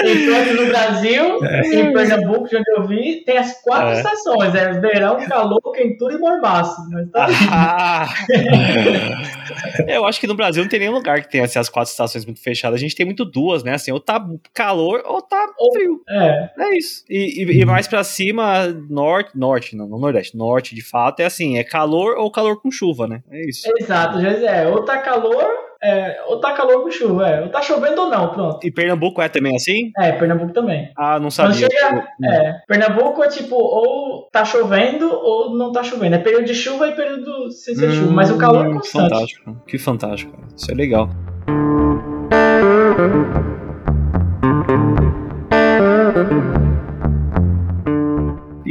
[0.04, 1.38] Enquanto no Brasil,
[1.72, 3.94] em Pernambuco, de onde eu vi, tem as quatro É.
[3.98, 6.76] estações: é verão, calor, quentura e mormaço.
[7.12, 8.06] Tá Ah!
[9.88, 12.24] eu acho que no Brasil não tem nenhum lugar que tenha assim, as quatro estações
[12.24, 12.76] muito fechadas.
[12.78, 13.74] A gente tem muito duas, né?
[13.74, 16.00] Assim, ou tá calor ou tá frio.
[16.08, 17.04] É, É isso.
[17.08, 21.24] E, e- e mais pra cima, norte, norte, não, não nordeste, norte de fato é
[21.24, 23.20] assim, é calor ou calor com chuva, né?
[23.30, 23.68] É isso.
[23.78, 24.20] exato.
[24.20, 25.46] Já é, ou tá calor,
[25.82, 27.42] é, ou tá calor com chuva, é.
[27.42, 28.66] Ou tá chovendo ou não, pronto.
[28.66, 29.90] E Pernambuco é também assim?
[29.98, 30.90] É, Pernambuco também.
[30.96, 31.68] Ah, não sabia.
[31.70, 36.16] chega, é, Pernambuco é tipo, ou tá chovendo ou não tá chovendo.
[36.16, 38.12] É período de chuva e período sem ser chuva.
[38.12, 39.08] Mas o calor é Hum, constante.
[39.10, 39.62] Fantástico.
[39.66, 40.38] Que fantástico.
[40.56, 41.08] Isso é legal.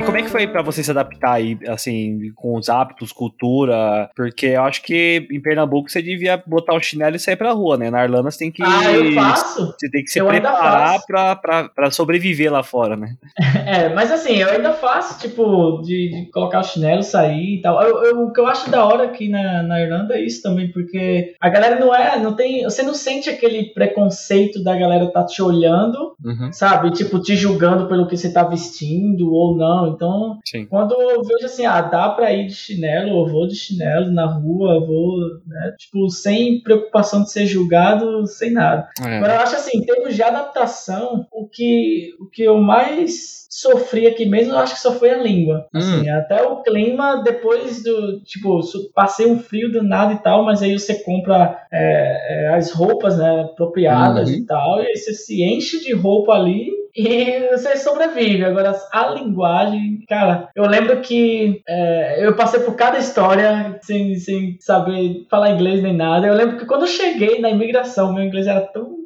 [0.07, 4.09] Como é que foi pra você se adaptar aí, assim, com os hábitos, cultura?
[4.15, 7.77] Porque eu acho que em Pernambuco você devia botar o chinelo e sair pra rua,
[7.77, 7.89] né?
[7.91, 8.63] Na Irlanda você tem que.
[8.63, 9.73] Ah, eu faço.
[9.77, 13.15] Você tem que se Eu preparar pra, pra, pra sobreviver lá fora, né?
[13.67, 17.81] É, mas assim, eu ainda faço, tipo, de, de colocar o chinelo, sair e tal.
[17.83, 20.71] Eu, eu- o que eu acho da hora aqui na, na Irlanda é isso também,
[20.71, 25.25] porque a galera não é, não tem, você não sente aquele preconceito da galera tá
[25.25, 26.51] te olhando, Uhum.
[26.53, 26.91] sabe?
[26.91, 29.87] Tipo, te julgando pelo que você tá vestindo ou não.
[29.97, 30.65] Então, Sim.
[30.67, 34.25] quando eu vejo assim, ah, dá pra ir de chinelo, eu vou de chinelo na
[34.25, 35.73] rua, vou, né?
[35.77, 38.87] Tipo, sem preocupação de ser julgado, sem nada.
[39.03, 39.17] É.
[39.17, 44.05] Agora eu acho assim, em termos de adaptação, o que, o que eu mais sofri
[44.05, 45.67] aqui mesmo, eu acho que só foi a língua.
[45.73, 48.21] Assim, até o clima, depois do.
[48.21, 48.59] Tipo,
[48.93, 53.17] passei um frio do nada e tal, mas aí você compra é, é, as roupas
[53.17, 54.35] né, apropriadas Uhum.
[54.35, 56.69] e tal, e aí você se enche de roupa ali.
[56.97, 58.43] E você sobrevive.
[58.43, 64.57] Agora, a linguagem, cara, eu lembro que é, eu passei por cada história sem, sem
[64.59, 66.25] saber falar inglês nem nada.
[66.25, 68.97] Eu lembro que quando eu cheguei na imigração, meu inglês era tão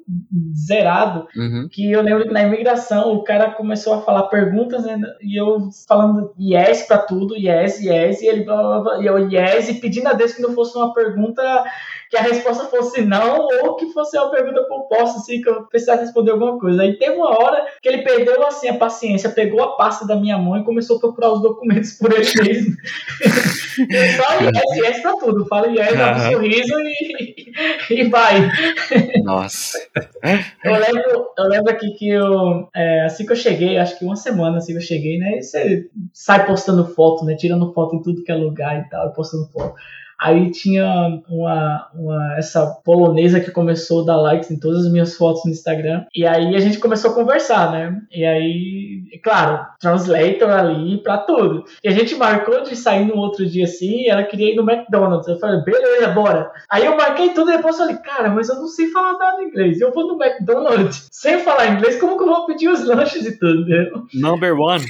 [0.56, 1.68] zerado Uhum.
[1.70, 5.70] que eu lembro que na imigração o cara começou a falar perguntas né, e eu
[5.88, 9.76] falando yes pra tudo, yes, yes, e ele blá, blá, blá, e eu yes, e
[9.76, 11.42] pedindo a Deus que não fosse uma pergunta
[12.12, 16.02] que a resposta fosse não ou que fosse uma pergunta composta, assim, que eu precisasse
[16.02, 16.82] responder alguma coisa.
[16.82, 20.38] Aí teve uma hora que ele perdeu assim a paciência, pegou a pasta da minha
[20.38, 22.76] mão e começou a procurar os documentos por ele mesmo.
[24.18, 25.46] Só yes, yes pra tudo.
[25.46, 27.54] Fala yes, dá um sorriso e,
[27.90, 28.52] e vai.
[29.24, 29.80] Nossa.
[30.64, 34.16] Eu lembro, eu lembro aqui que eu, é, assim que eu cheguei, acho que uma
[34.16, 35.38] semana assim que eu cheguei, né?
[35.38, 37.36] E você sai postando foto, né?
[37.36, 39.76] Tirando foto em tudo que é lugar e tal, postando foto.
[40.22, 45.16] Aí tinha uma, uma essa polonesa que começou a dar likes em todas as minhas
[45.16, 46.06] fotos no Instagram.
[46.14, 48.00] E aí a gente começou a conversar, né?
[48.12, 51.66] E aí, claro, translator ali pra tudo.
[51.84, 54.70] E a gente marcou de sair no outro dia assim, e ela queria ir no
[54.70, 55.28] McDonald's.
[55.28, 56.52] Eu falei, beleza, bora.
[56.70, 59.42] Aí eu marquei tudo e depois eu falei, cara, mas eu não sei falar nada
[59.42, 59.82] inglês.
[59.82, 63.40] Eu vou no McDonald's sem falar inglês, como que eu vou pedir os lanches e
[63.40, 64.06] tudo, entendeu?
[64.14, 64.86] Number one.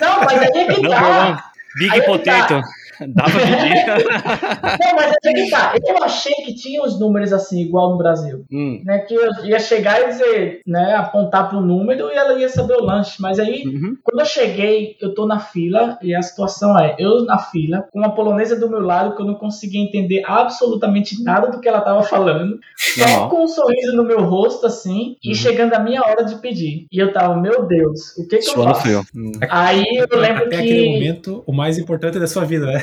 [0.00, 1.36] Não, mas aí é que Number one.
[1.36, 1.50] tá.
[1.76, 2.62] Big Aí é que potato.
[3.14, 3.86] Dá pra pedir.
[4.80, 5.74] Não, mas é que tá.
[5.86, 8.44] Eu achei que tinha os números assim, igual no Brasil.
[8.52, 8.80] Hum.
[8.84, 12.74] Né, que eu ia chegar e dizer, né, apontar pro número e ela ia saber
[12.74, 13.16] o lanche.
[13.20, 13.96] Mas aí, Uhum.
[14.02, 17.98] quando eu cheguei, eu tô na fila e a situação é, eu na fila, com
[17.98, 21.80] uma polonesa do meu lado que eu não conseguia entender absolutamente nada do que ela
[21.80, 25.34] tava falando, só com um sorriso no meu rosto assim, e Uhum.
[25.34, 26.86] chegando a minha hora de pedir.
[26.90, 28.82] E eu tava, meu Deus, o que que eu Suando faço?
[28.82, 29.02] frio.
[29.14, 29.32] Hum.
[29.48, 32.82] Aí eu lembro Até que aquele momento, o mais importante da sua vida, né?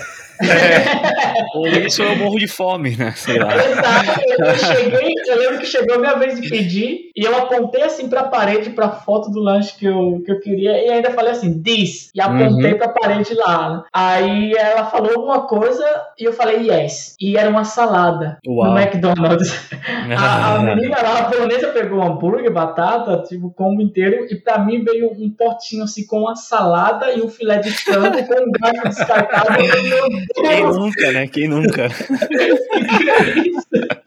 [1.56, 3.14] Ou isso eu morro de fome, né?
[3.16, 3.56] Sei lá.
[3.56, 4.22] Exato.
[4.38, 8.08] Eu cheguei, eu lembro que chegou a minha vez de pedir e eu apontei assim
[8.08, 11.62] pra parede, pra foto do lanche que eu, que eu queria e ainda falei assim,
[11.62, 12.78] this, e apontei Uhum.
[12.78, 13.84] pra parede lá.
[13.92, 15.84] Aí ela falou alguma coisa
[16.20, 17.16] e eu falei yes.
[17.20, 18.72] E era uma salada Uau.
[18.72, 19.52] no McDonald's.
[20.18, 24.60] A, a menina lá, a polonesa, pegou um hambúrguer, batata, tipo, combo inteiro, e pra
[24.60, 28.52] mim veio um potinho assim com uma salada e um filé de frango com um
[28.52, 29.66] garfo descartável.
[30.36, 31.28] Quem nunca, né?
[31.28, 31.88] Quem nunca?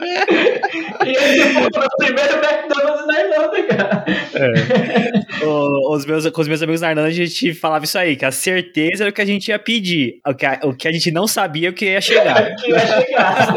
[0.00, 1.07] é?
[1.07, 4.05] E esse foi o primeiro McDonald's na Irlanda, cara.
[5.44, 8.24] O- os meus, com os meus amigos na Irlanda, a gente falava isso aí, que
[8.24, 10.20] a certeza era o que a gente ia pedir.
[10.26, 12.55] O que a, o que a gente não sabia é o que ia chegar.
[12.57, 13.46] Que ia chegar.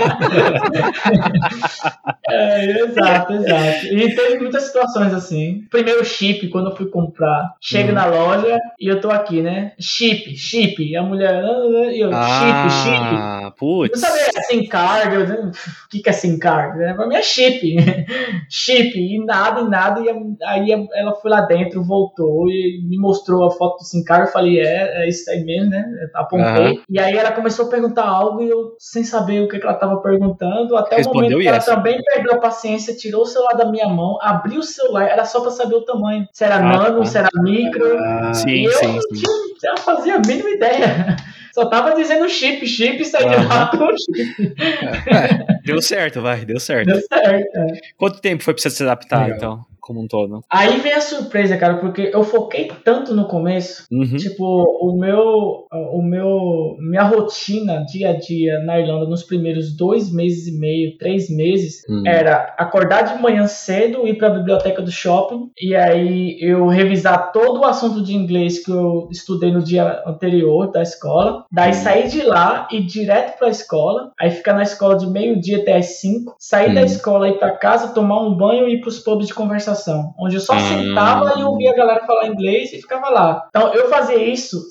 [2.30, 3.86] É, exato, exato.
[3.88, 5.66] E teve muitas situações assim.
[5.70, 7.54] Primeiro chip, quando eu fui comprar.
[7.62, 7.96] Chego Uhum.
[7.96, 9.74] na loja e eu tô aqui, né?
[9.80, 10.82] Chip, chip.
[10.82, 13.16] E a mulher, ah, e eu, chip, chip.
[13.16, 14.00] Ah, putz.
[14.00, 15.52] sabia, SIM card, eu, o
[15.90, 16.78] que, que é SIM card?
[16.78, 16.94] né?
[16.94, 17.76] Pra mim é chip.
[18.50, 20.02] chip, e nada, e nada.
[20.02, 20.10] E
[20.44, 24.28] aí ela foi lá dentro, voltou e me mostrou a foto do SIM card.
[24.28, 25.86] Eu falei, é, é isso aí mesmo, né?
[26.16, 26.46] Apontei.
[26.46, 26.76] Aham.
[26.90, 29.76] E aí ela começou a perguntar algo e eu, sem saber o que, que ela
[29.76, 31.66] tava perguntando, até Respondeu o momento que ela yes.
[31.66, 35.42] também perdeu a paciência, tirou o celular da minha mão, abriu o celular, era só
[35.42, 36.28] pra saber o tamanho.
[36.32, 37.06] Se era Ah, nano, tá.
[37.06, 37.86] se era micro.
[37.86, 39.02] e Sim, eu sim, não
[39.78, 39.84] sim.
[39.84, 41.16] fazia a mínima ideia.
[41.54, 44.56] Só tava dizendo chip, chip saí de lá com o chip.
[45.64, 46.88] Deu certo, vai, deu certo.
[46.88, 47.56] Deu certo.
[47.56, 47.82] é.
[47.96, 49.38] Quanto tempo foi pra você se adaptar, Legal.
[49.38, 50.42] então, como um todo?
[50.50, 53.86] Aí vem a surpresa, cara, porque eu foquei tanto no começo.
[53.92, 54.16] Uhum.
[54.16, 60.12] Tipo, o meu, o meu, minha rotina dia a dia na Irlanda nos primeiros dois
[60.12, 62.04] meses e meio, três meses, Hum.
[62.08, 67.32] era acordar de manhã cedo, ir para a biblioteca do shopping e aí eu revisar
[67.34, 71.46] todo o assunto de inglês que eu estudei no dia anterior da escola.
[71.52, 75.08] Daí sair de lá e ir direto para a escola, aí ficar na escola de
[75.08, 76.86] meio-dia até as 5, sair da Hum.
[76.86, 79.73] escola ir para casa, tomar um banho e ir para os pubs de conversação,
[80.18, 80.60] onde eu só Hum.
[80.60, 83.46] sentava e ouvia a galera falar inglês e ficava lá.
[83.50, 84.62] Então eu fazia isso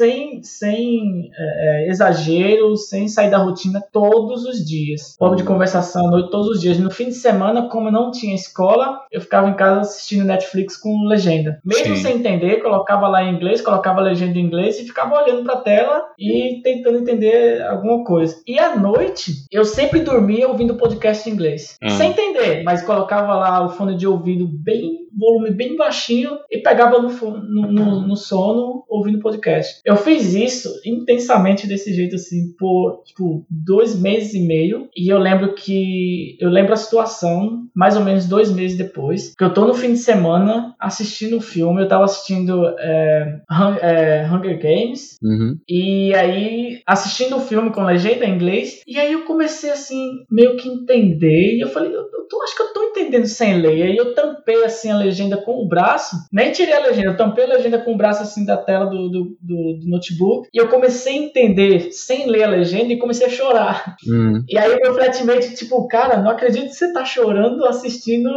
[0.00, 5.14] sem, sem é, é, exagero, sem sair da rotina todos os dias.
[5.18, 6.78] Pub de conversação à noite todos os dias.
[6.78, 10.78] No fim de semana, como eu não tinha escola, eu ficava em casa assistindo Netflix
[10.78, 11.60] com legenda.
[11.62, 12.02] Mesmo Sim.
[12.02, 15.56] sem entender, colocava lá em inglês, colocava a legenda em inglês e ficava olhando pra
[15.56, 18.40] tela e tentando entender alguma coisa.
[18.46, 21.76] E à noite, eu sempre dormia ouvindo podcast em inglês.
[21.82, 21.90] Ah.
[21.90, 27.00] Sem entender, mas colocava lá o fone de ouvido bem volume bem baixinho e pegava
[27.00, 29.80] no, no, no- no sono ouvindo podcast.
[29.84, 35.18] Eu fiz isso intensamente desse jeito assim por tipo dois meses e meio e eu
[35.18, 39.64] lembro que eu lembro a situação mais ou menos dois meses depois que eu tô
[39.64, 43.40] no fim de semana assistindo um filme eu tava assistindo é,
[43.82, 45.58] é, Hunger Games Uhum.
[45.68, 50.56] e aí, assistindo o filme com legenda em inglês, e aí eu comecei assim, meio
[50.56, 53.76] que entender, e eu falei, eu, eu tô- acho que eu tô entendendo sem ler.
[53.76, 57.16] E aí eu tampei assim a legenda com o braço, nem tirei a legenda, eu
[57.16, 60.58] tampei a legenda com o braço assim da tela do, do, do, do notebook e
[60.58, 63.96] eu comecei a entender sem ler a legenda e comecei a chorar.
[64.06, 64.42] Hum.
[64.48, 68.30] E aí meu flatmate, tipo, cara, não acredito que você tá chorando assistindo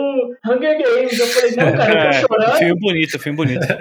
[0.45, 1.19] Hunger Games.
[1.19, 2.57] Eu falei, não, cara, eu tô chorando.
[2.57, 3.67] filme bonito, filme bonito.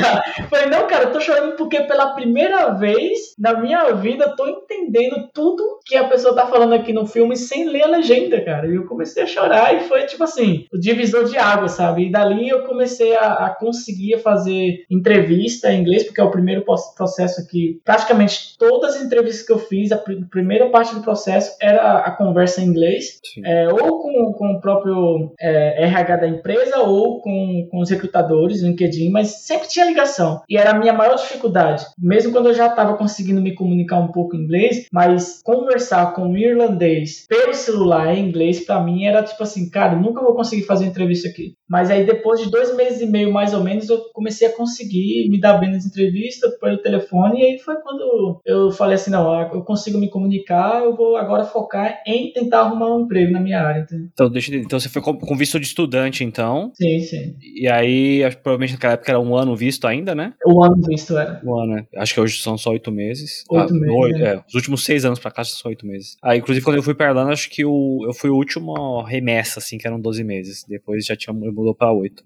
[0.00, 4.36] É, falei, não, cara, eu tô chorando porque pela primeira vez na minha vida eu
[4.36, 8.40] tô entendendo tudo que a pessoa tá falando aqui no filme sem ler a legenda,
[8.40, 8.66] cara.
[8.66, 12.09] E eu comecei a chorar e foi tipo assim, o divisor de água, sabe?
[12.10, 16.64] E dali eu comecei a, a conseguir fazer entrevista em inglês, porque é o primeiro
[16.96, 17.80] processo aqui.
[17.84, 22.10] Praticamente todas as entrevistas que eu fiz, a pr primeira parte do processo era a
[22.10, 27.68] conversa em inglês, é, ou com, com o próprio é, RH da empresa, ou com,
[27.70, 30.42] com os recrutadores, LinkedIn, mas sempre tinha ligação.
[30.48, 31.86] E era a minha maior dificuldade.
[31.96, 36.22] Mesmo quando eu já estava conseguindo me comunicar um pouco em inglês, mas conversar com
[36.22, 40.64] um irlandês pelo celular em inglês, para mim era tipo assim, cara, nunca vou conseguir
[40.64, 41.54] fazer entrevista aqui.
[41.68, 45.28] Mas aí depois de dois meses e meio, mais ou menos, eu comecei a conseguir
[45.28, 49.30] me dar bem nas entrevistas pelo telefone, e aí foi quando eu falei assim, não,
[49.32, 53.40] ah, eu consigo me comunicar, eu vou agora focar em tentar arrumar um emprego na
[53.40, 53.80] minha área.
[53.80, 54.08] Entendeu?
[54.12, 56.72] Então, deixa, então você foi com, com visto de estudante, então?
[56.74, 57.36] Sim, sim.
[57.40, 60.34] E aí, provavelmente naquela época era um ano visto ainda, né?
[60.46, 61.40] Um ano visto era.
[61.44, 61.86] Um ano, né?
[61.96, 63.44] Acho que hoje são só oito meses.
[63.50, 63.96] Oito ah, meses.
[63.96, 64.34] Oito, né?
[64.34, 66.16] é, os últimos seis anos pra cá são só oito meses.
[66.22, 69.58] Ah, inclusive, quando eu fui pra Irlanda, acho que o, eu fui o último remessa,
[69.58, 70.64] assim, que eram 12 meses.
[70.68, 72.22] Depois já tinha mudou pra oito.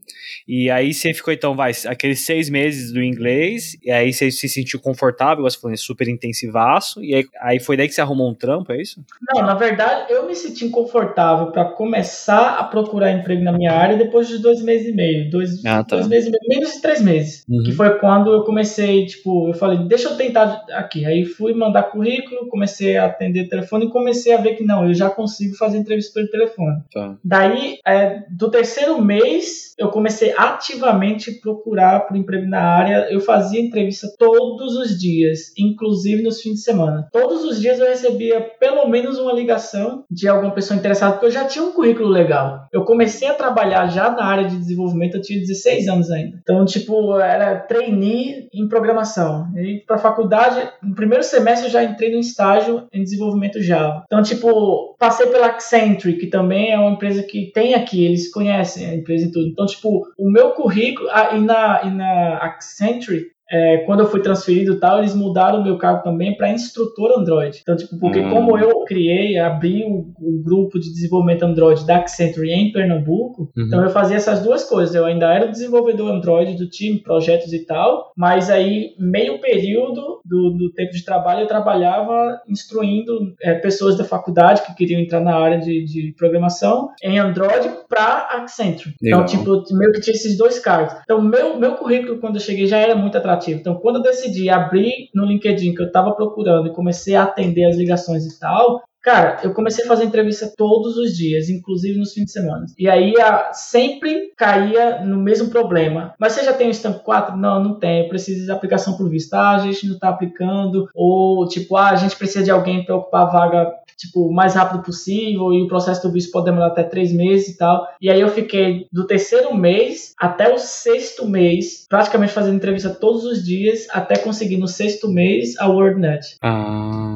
[0.46, 4.48] E aí você ficou, então, vai, aqueles seis meses do inglês, e aí você se
[4.48, 8.34] sentiu confortável, você falou, super intensivaço, e aí, aí foi daí que você arrumou um
[8.34, 9.02] trampo, é isso?
[9.34, 13.96] Não, na verdade, eu me senti confortável para começar a procurar emprego na minha área
[13.96, 15.30] depois de dois meses e meio.
[15.30, 15.96] Dois, Ah, tá.
[15.96, 17.44] dois meses e meio, menos de três meses.
[17.48, 17.62] Uhum.
[17.62, 21.04] Que foi quando eu comecei, tipo, eu falei, deixa eu tentar aqui.
[21.04, 24.94] Aí fui mandar currículo, comecei a atender telefone e comecei a ver que não, eu
[24.94, 26.82] já consigo fazer entrevista pelo telefone.
[26.92, 27.16] Tá.
[27.24, 33.08] Daí, é, do terceiro mês, eu comecei ativamente procurar por emprego na área.
[33.10, 37.08] Eu fazia entrevista todos os dias, inclusive nos fins de semana.
[37.12, 41.30] Todos os dias eu recebia pelo menos uma ligação de alguma pessoa interessada, porque eu
[41.30, 42.68] já tinha um currículo legal.
[42.72, 46.38] Eu comecei a trabalhar já na área de desenvolvimento, eu tinha 16 anos ainda.
[46.42, 49.46] Então, tipo, era trainee em programação.
[49.56, 54.04] E para faculdade, no primeiro semestre eu já entrei no estágio em desenvolvimento Java.
[54.06, 58.86] Então, tipo, passei pela Accenture, que também é uma empresa que tem aqui, eles conhecem
[58.86, 59.43] a empresa e tudo.
[59.48, 64.20] Então, tipo, o meu currículo, ah, e, na, e na Accenture, é, quando eu fui
[64.20, 67.58] transferido e tal, eles mudaram o meu cargo também para instrutor Android.
[67.62, 68.30] Então, tipo, porque Hum.
[68.30, 73.64] como eu criei, abri o, o grupo de desenvolvimento Android da Accenture em Pernambuco, Uhum.
[73.66, 74.94] então eu fazia essas duas coisas.
[74.94, 80.50] Eu ainda era desenvolvedor Android do time, projetos e tal, mas aí, meio período do,
[80.50, 85.36] do tempo de trabalho, eu trabalhava instruindo é, pessoas da faculdade que queriam entrar na
[85.36, 88.94] área de, de programação em Android para Accenture.
[89.02, 89.20] Legal.
[89.24, 90.94] Então, tipo, meio que tinha esses dois cargos.
[91.04, 93.43] Então, meu, meu currículo, quando eu cheguei, já era muito atrativo.
[93.52, 97.64] Então, quando eu decidi abrir no LinkedIn que eu estava procurando e comecei a atender
[97.64, 102.14] as ligações e tal, Cara, eu comecei a fazer entrevista todos os dias, inclusive nos
[102.14, 102.64] fins de semana.
[102.78, 103.12] E aí
[103.52, 106.14] sempre caía no mesmo problema.
[106.18, 107.36] Mas você já tem o Stamp 4?
[107.36, 108.08] Não, não tem.
[108.08, 109.34] Preciso de aplicação por visto.
[109.34, 110.88] Ah, a gente não está aplicando.
[110.94, 114.54] Ou tipo, ah, a gente precisa de alguém para ocupar a vaga tipo, o mais
[114.54, 117.86] rápido possível e o processo do visto pode demorar até três meses e tal.
[118.00, 123.24] E aí eu fiquei do terceiro mês até o sexto mês, praticamente fazendo entrevista todos
[123.24, 126.36] os dias, até conseguir no sexto mês a WordNet.
[126.42, 127.13] Ah,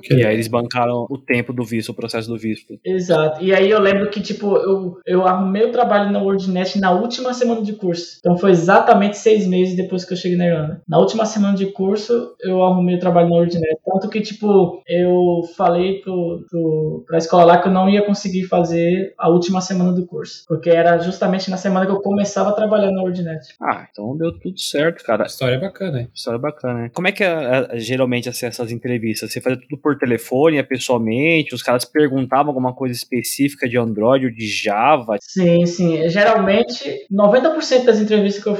[0.00, 0.30] Que e legal.
[0.30, 2.78] aí eles bancaram o tempo do visto, o processo do visto.
[2.84, 3.42] Exato.
[3.42, 7.32] E aí eu lembro que, tipo, eu, eu arrumei o trabalho na WordNet na última
[7.34, 8.18] semana de curso.
[8.18, 10.82] Então foi exatamente seis meses depois que eu cheguei na Irlanda.
[10.88, 13.78] Na última semana de curso, eu arrumei o trabalho na WordNet.
[13.84, 18.44] Tanto que, tipo, eu falei pro, pro, pra escola lá que eu não ia conseguir
[18.44, 20.44] fazer a última semana do curso.
[20.46, 23.54] Porque era justamente na semana que eu começava a trabalhar na WordNet.
[23.60, 25.24] Ah, então deu tudo certo, cara.
[25.24, 26.08] História bacana, hein?
[26.14, 26.90] História bacana, né?
[26.92, 29.32] Como é que é, é, geralmente assim, essas entrevistas?
[29.32, 31.54] Você fazia tudo por telefone, é pessoalmente?
[31.54, 35.16] Os caras perguntavam alguma coisa específica de Android ou de Java?
[35.20, 36.08] Sim, sim.
[36.08, 38.58] Geralmente, 90% das entrevistas que eu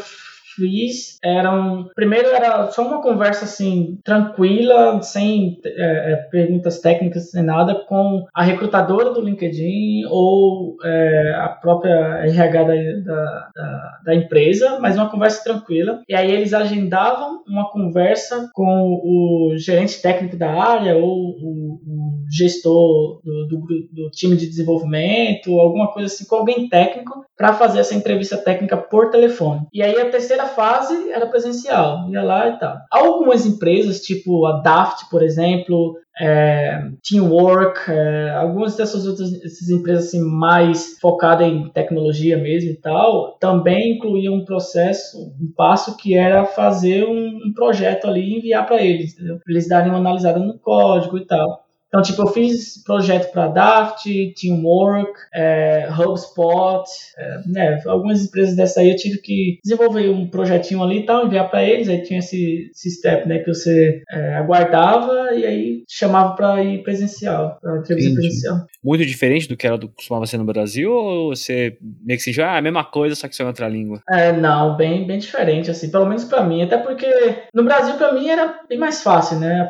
[0.59, 1.89] fiz eram.
[1.95, 8.27] Primeiro era só uma conversa assim, tranquila, sem é, é, perguntas técnicas, sem nada, com
[8.35, 14.97] a recrutadora do LinkedIn ou é, a própria RH da, da, da, da empresa, mas
[14.97, 16.03] uma conversa tranquila.
[16.09, 22.27] E aí eles agendavam uma conversa com o gerente técnico da área ou o, o
[22.31, 23.59] gestor do, do,
[23.93, 28.77] do time de desenvolvimento, alguma coisa assim, com alguém técnico, para fazer essa entrevista técnica
[28.77, 29.67] por telefone.
[29.73, 32.77] E aí a terceira fase era presencial, ia lá e tal.
[32.91, 40.07] Algumas empresas, tipo a Daft, por exemplo, é, Teamwork, é, algumas dessas outras essas empresas
[40.07, 46.15] assim, mais focadas em tecnologia mesmo e tal, também incluíam um processo, um passo que
[46.17, 49.39] era fazer um, um projeto ali e enviar para eles, entendeu?
[49.49, 51.68] Eles darem uma analisada no código e tal.
[51.89, 54.05] Então, tipo, eu fiz projeto para Daft,
[54.39, 56.85] Teamwork, é, HubSpot,
[57.17, 61.27] é, né, algumas empresas dessa aí eu tive que desenvolver um projetinho ali e tal,
[61.27, 65.83] enviar para eles, aí tinha esse, esse step, né, que você é, aguardava e aí
[65.89, 68.29] chamava para ir presencial, para entrevista Entendi.
[68.29, 68.67] presencial.
[68.85, 72.25] Muito diferente do que era do que costumava ser no Brasil, ou você meio que
[72.25, 74.03] sentiu, ah, a mesma coisa, só que isso é outra língua?
[74.11, 77.09] É, não, bem, bem diferente, assim, pelo menos para mim, até porque
[77.55, 79.69] no Brasil para mim era bem mais fácil, né,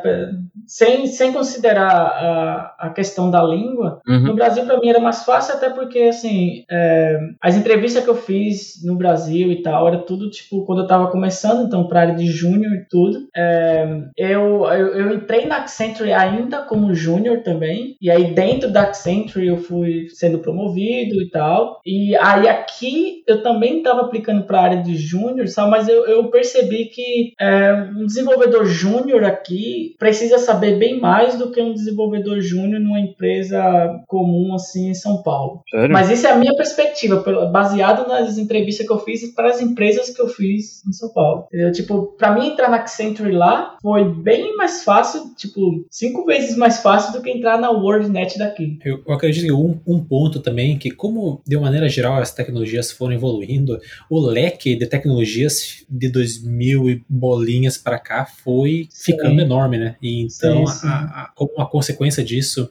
[0.69, 4.19] sem, sem considerar a, a questão da língua, Uhum.
[4.19, 8.15] no Brasil para mim era mais fácil, até porque, assim, é, as entrevistas que eu
[8.15, 12.15] fiz no Brasil e tal, era tudo, tipo, quando eu tava começando, então, pra área
[12.15, 17.95] de júnior e tudo, é, eu, eu, eu entrei na Accenture ainda como júnior também,
[18.01, 23.41] e aí dentro da Accenture eu fui sendo promovido e tal, e aí aqui eu
[23.41, 28.05] também tava aplicando pra área de júnior, sabe, mas eu, eu percebi que é, um
[28.05, 33.59] desenvolvedor júnior aqui precisa saber bem mais do que um desenvolvedor júnior numa empresa
[34.07, 35.61] comum assim em São Paulo.
[35.69, 35.91] Sério?
[35.91, 40.09] Mas isso é a minha perspectiva, baseado nas entrevistas que eu fiz para as empresas
[40.09, 41.45] que eu fiz em São Paulo.
[41.47, 41.71] Entendeu?
[41.71, 46.81] Tipo, para mim entrar na Accenture lá foi bem mais fácil, tipo, cinco vezes mais
[46.81, 48.77] fácil do que entrar na WordNet daqui.
[48.83, 52.91] Eu, eu acredito que um, um ponto também, que como de maneira geral as tecnologias
[52.91, 53.79] foram evoluindo,
[54.09, 59.13] o leque de tecnologias de 2000 e bolinhas para cá foi Sim.
[59.13, 59.95] ficando enorme, né?
[60.01, 60.87] E então, Sim, sim.
[60.87, 62.69] a- a- como uma consequência disso,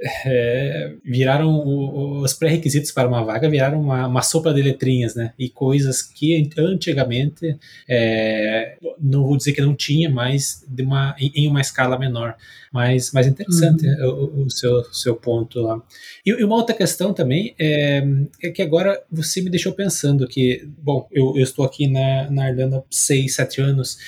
[0.00, 5.32] é, viraram o- os pré-requisitos para uma vaga viraram uma, uma sopa de letrinhas, né?
[5.36, 7.56] E coisas que antigamente
[7.88, 12.36] é, não vou dizer que não tinha, mas de uma, em, uma escala menor.
[12.72, 14.40] Mas, mas interessante Uhum.
[14.40, 15.82] o, o seu, seu ponto lá.
[16.24, 18.04] E, e uma outra questão também é,
[18.42, 22.50] é que agora você me deixou pensando que, bom, eu, eu estou aqui na, na
[22.50, 23.98] Irlanda há 6, 7 anos.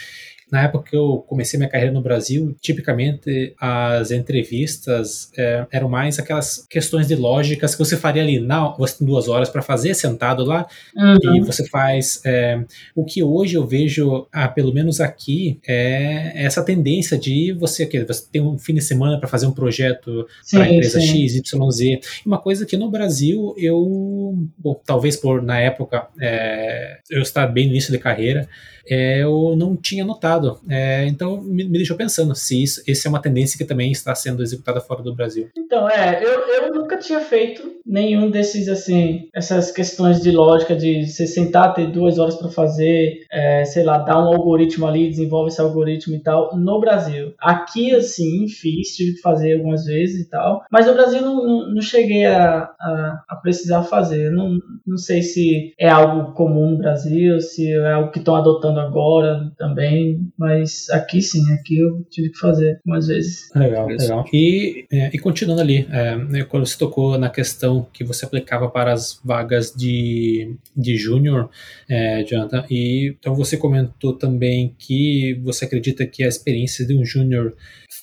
[0.50, 6.18] Na época que eu comecei minha carreira no Brasil, tipicamente as entrevistas é, eram mais
[6.18, 9.94] aquelas questões de lógicas que você faria ali, não, você tem duas horas para fazer
[9.94, 11.36] sentado lá, Uhum.
[11.36, 12.20] e você faz.
[12.24, 12.60] é,
[12.94, 18.04] o que hoje eu vejo, ah, pelo menos aqui, é essa tendência de você, que
[18.04, 21.26] você tem um fim de semana para fazer um projeto para a empresa sim.
[21.28, 22.00] X, Y, Z.
[22.26, 27.66] Uma coisa que no Brasil eu, bom, talvez por na época é, eu estar bem
[27.66, 28.48] no início de carreira,
[28.88, 30.58] é, eu não tinha notado.
[30.68, 34.14] É, então me, me deixou pensando se isso, essa é uma tendência que também está
[34.14, 35.48] sendo executada fora do Brasil.
[35.56, 41.06] Então, é, eu, eu nunca tinha feito nenhum desses, assim, essas questões de lógica de
[41.06, 45.48] você sentar, ter duas horas para fazer, é, sei lá, dar um algoritmo ali, desenvolve
[45.48, 47.34] esse algoritmo e tal, no Brasil.
[47.40, 51.74] Aqui, assim, fiz, tive que fazer algumas vezes e tal, mas no Brasil não, não,
[51.74, 54.30] não cheguei a, a, a precisar fazer.
[54.30, 58.69] Não, não sei se é algo comum no Brasil, se é algo que estão adotando
[58.78, 63.48] agora também, mas aqui sim, aqui eu tive que fazer algumas vezes.
[63.54, 64.24] Legal, legal.
[64.32, 68.68] E, é, e continuando ali, é, né, quando você tocou na questão que você aplicava
[68.68, 71.50] para as vagas de, de júnior,
[71.88, 77.04] é, Jonathan, e então você comentou também que você acredita que a experiência de um
[77.04, 77.54] júnior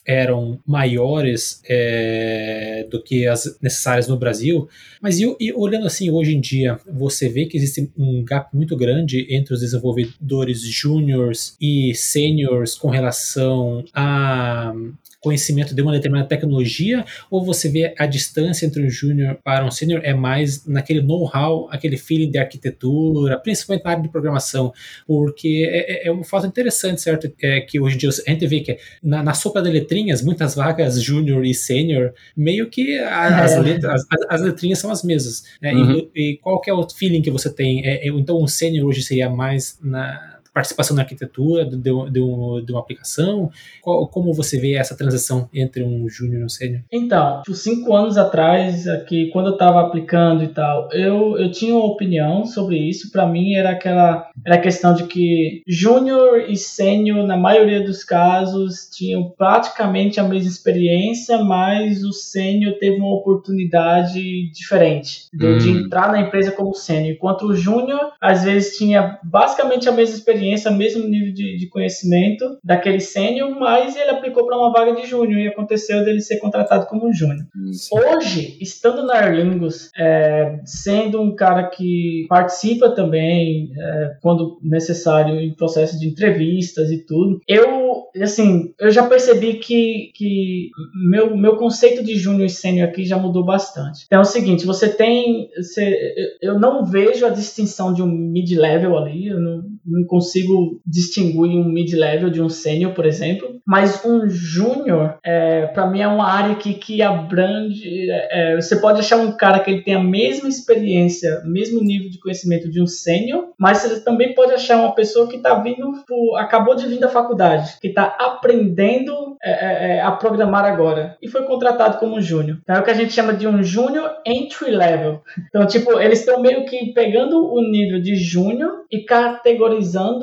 [0.06, 4.68] eram maiores é, do que as necessárias no Brasil,
[5.02, 8.76] mas e, e olhando assim hoje em dia, você vê que existe um gap muito
[8.76, 14.74] grande entre os desenvolvedores júniors e sêniors com relação a
[15.20, 19.72] conhecimento de uma determinada tecnologia, ou você vê a distância entre um júnior para um
[19.72, 24.72] sênior é mais naquele know-how, aquele feeling de arquitetura, principalmente na área de programação,
[25.08, 27.30] porque é, é- é um fato interessante, certo?
[27.42, 30.54] É que hoje em dia a gente vê que na, na sopa de letrinhas, muitas
[30.56, 33.60] vagas júnior e sênior, meio que a- as, É.
[33.60, 35.44] letras, as, as letrinhas são as mesmas.
[35.62, 35.74] né?
[35.74, 36.10] Uhum.
[36.16, 37.84] E, e qual que é o feeling que você tem?
[37.86, 42.22] É, é- então, um sênior hoje seria mais na participação na arquitetura de, de, de
[42.22, 43.50] um- de uma aplicação?
[43.82, 46.82] Qual- como você vê essa transição entre um júnior e um sênior?
[46.92, 51.76] Então, tipo, cinco anos atrás, aqui, quando eu estava aplicando e tal, eu, eu tinha
[51.76, 53.12] uma opinião sobre isso.
[53.12, 58.04] Para mim, era aquela era a questão de que júnior e sênior, na maioria dos
[58.04, 65.58] casos, tinham praticamente a mesma experiência, mas o sênior teve uma oportunidade diferente entendeu?
[65.58, 65.80] de Hum.
[65.86, 70.47] entrar na empresa como sênior, enquanto o júnior, às vezes, tinha basicamente a mesma experiência
[70.48, 75.08] experiência, mesmo nível de, de conhecimento daquele sênior, mas ele aplicou para uma vaga de
[75.08, 77.46] júnior e aconteceu dele ser contratado como júnior.
[77.92, 85.40] Hoje, estando na Aer Lingus, é, sendo um cara que participa também, é, quando necessário,
[85.40, 90.70] em processo de entrevistas e tudo, eu, assim, eu já percebi que, que
[91.10, 94.06] meu, meu conceito de júnior e sênior aqui já mudou bastante.
[94.06, 98.98] Então é o seguinte, você tem, você, eu não vejo a distinção de um mid-level
[98.98, 104.28] ali, eu não, não consigo distinguir um mid-level de um sênior, por exemplo, mas um
[104.28, 108.10] júnior, é, para mim, é uma área que, que abrange.
[108.10, 112.20] É, você pode achar um cara que ele tem a mesma experiência, mesmo nível de
[112.20, 116.38] conhecimento de um sênior, mas você também pode achar uma pessoa que está vindo, por,
[116.38, 121.28] acabou de vir da faculdade, que está aprendendo é, é, é, a programar agora e
[121.28, 122.58] foi contratado como júnior.
[122.62, 125.22] Então é o que a gente chama de um júnior entry level.
[125.48, 129.77] Então, tipo, eles estão meio que pegando o nível de júnior e categorizando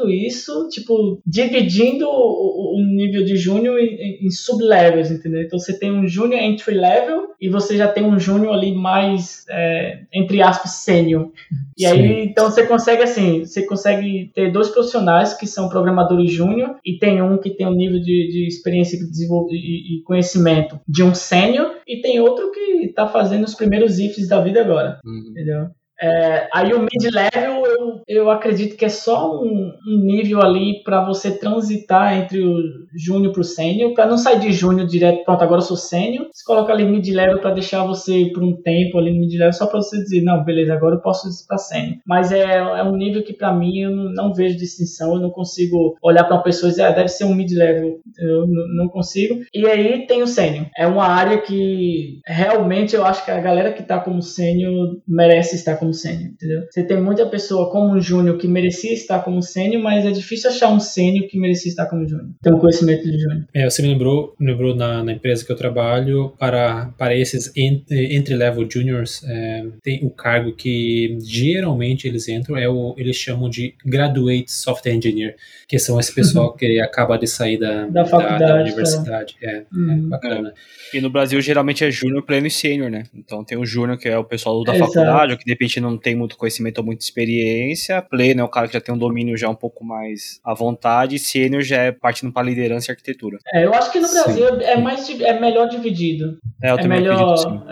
[0.08, 5.42] isso, tipo, dividindo o, o nível de júnior em, em sublevels, entendeu?
[5.42, 9.44] Então você tem um júnior entry level e você já tem um júnior ali mais,
[9.48, 11.30] é, entre aspas, sênior.
[11.76, 11.92] E Sim.
[11.92, 16.98] aí, então você consegue assim, você consegue ter dois profissionais que são programadores júnior e
[16.98, 21.76] tem um que tem um nível de, de experiência e, e conhecimento de um sênior
[21.86, 25.30] e tem outro que está fazendo os primeiros ifs da vida agora, uhum.
[25.30, 25.68] entendeu?
[26.00, 31.04] É, aí o mid-level eu, eu acredito que é só um, um nível ali para
[31.04, 32.56] você transitar entre o
[32.96, 36.26] júnior para o sênior, para não sair de júnior direto, pronto, agora eu sou sênior.
[36.32, 39.80] Você coloca ali mid-level para deixar você por um tempo ali no mid-level, só para
[39.80, 41.96] você dizer, não, beleza, agora eu posso ir para sênior.
[42.06, 45.96] Mas é, é um nível que para mim eu não, vejo distinção, eu não consigo
[46.02, 49.40] olhar para uma pessoa e dizer, ah, deve ser um mid-level, eu não consigo.
[49.52, 50.66] E aí tem o sênior.
[50.76, 55.56] É uma área que realmente eu acho que a galera que está como sênior merece
[55.56, 56.62] estar como sênior, entendeu?
[56.70, 60.50] Você tem muita pessoa como um júnior que merecia estar como sênior, mas é difícil
[60.50, 62.30] achar um sênior que merecia estar como júnior.
[62.42, 63.46] Tem um conhecimento de júnior.
[63.54, 67.52] É, você me lembrou, me lembrou na, na, empresa que eu trabalho, para, para esses
[67.56, 73.74] entry-level juniors, é, tem o cargo que geralmente eles entram, é o, eles chamam de
[73.84, 75.36] Graduate Software Engineer,
[75.68, 76.56] que são esse pessoal uhum.
[76.58, 79.36] que acaba de sair da, da, da, da universidade.
[79.42, 80.08] É, é uhum.
[80.08, 80.52] bacana.
[80.92, 83.04] E no Brasil geralmente é júnior, pleno e sênior, né?
[83.14, 84.92] Então tem o júnior que é o pessoal da Exato.
[84.92, 88.00] faculdade, ou que de repente não tem muito conhecimento ou muita experiência.
[88.02, 91.16] Pleno é o cara que já tem um domínio já um pouco mais à vontade.
[91.16, 93.38] E sênior já é partindo para liderança e arquitetura.
[93.52, 94.64] É, eu acho que no Brasil sim.
[94.64, 96.38] é mais é melhor dividido.
[96.62, 97.34] É, eu é melhor.
[97.34, 97.64] Acredito,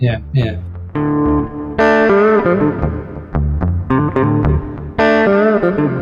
[0.00, 0.06] é.
[0.06, 0.58] é, é.
[5.62, 6.01] Então,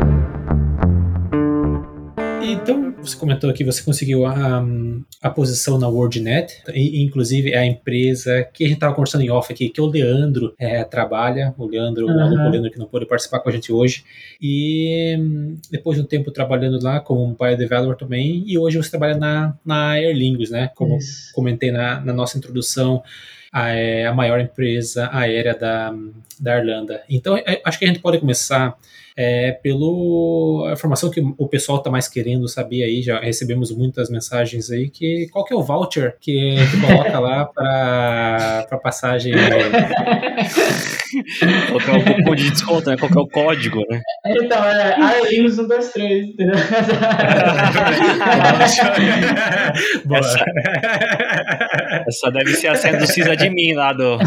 [3.01, 4.63] você comentou aqui, você conseguiu a,
[5.21, 9.29] a posição na WordNet, e, inclusive é a empresa que a gente estava conversando em
[9.29, 12.47] off aqui, que o Leandro é, trabalha, o Leandro, uhum.
[12.47, 14.03] o Leandro que não pôde participar com a gente hoje,
[14.41, 15.17] e
[15.69, 19.55] depois de um tempo trabalhando lá como Bio Developer também, e hoje você trabalha na,
[19.65, 20.69] na Aer Lingus, né?
[20.75, 21.33] Como Isso.
[21.33, 23.03] comentei na, na nossa introdução,
[23.51, 25.93] a, é a maior empresa aérea da,
[26.39, 27.03] da Irlanda.
[27.09, 28.77] Então, é, acho que a gente pode começar
[29.15, 34.09] é, pelo a informação que o pessoal está mais querendo saber aí, já recebemos muitas
[34.09, 39.33] mensagens aí, que qual que é o voucher que tu coloca lá para passagem?
[41.69, 42.97] qual é o cupom de desconto, né?
[42.97, 44.01] Qual é o código, né?
[44.25, 46.55] Então, é Arlinhos 1, 2, 3, entendeu?
[48.61, 50.45] Essa,
[52.07, 54.17] essa deve ser a senha do Cisa de mim lá do.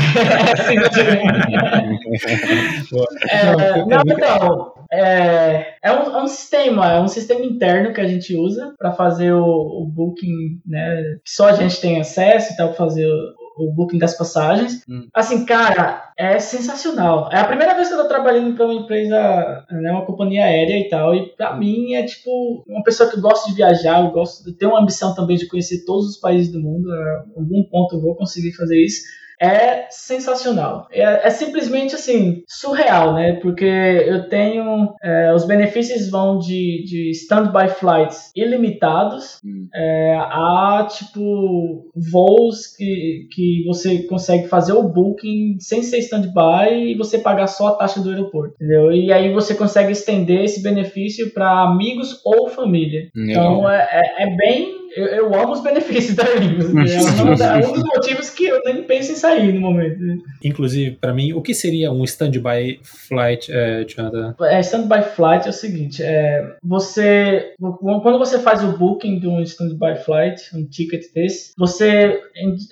[3.29, 8.07] é, não, então, é, é, um, é um sistema, é um sistema interno que a
[8.07, 11.19] gente usa para fazer o, o, booking, né?
[11.25, 14.83] Que só a gente tem acesso e tal, para fazer o, o booking das passagens.
[14.89, 15.09] Hum.
[15.15, 17.29] Assim, cara, é sensacional.
[17.33, 20.79] É a primeira vez que eu tô trabalhando para uma empresa, né, uma companhia aérea
[20.79, 24.45] e tal, e para mim é tipo uma pessoa que gosta de viajar, eu gosto
[24.45, 26.91] de ter uma ambição também de conhecer todos os países do mundo.
[26.91, 29.03] A algum ponto eu vou conseguir fazer isso
[29.41, 30.87] é sensacional.
[30.91, 33.35] É, é, simplesmente assim, surreal, né?
[33.35, 34.95] Porque eu tenho.
[35.03, 39.69] É, os benefícios vão de, de stand-by flights ilimitados hum.
[39.75, 46.97] é, a tipo voos que, que você consegue fazer o booking sem ser stand-by e
[46.97, 48.93] você pagar só a taxa do aeroporto, entendeu?
[48.93, 53.09] E aí você consegue estender esse benefício para amigos ou família.
[53.17, 56.85] Então é, é, é bem eu, eu amo os benefícios da Aer Hum.
[56.85, 59.99] É um dos motivos que eu nem penso em sair no momento.
[60.43, 64.35] Inclusive, pra mim, o que seria um stand-by flight, é, Jonathan?
[64.43, 67.55] É, stand-by flight é o seguinte, é, você,
[68.03, 72.21] quando você faz o booking de um stand-by flight, um ticket desse, você,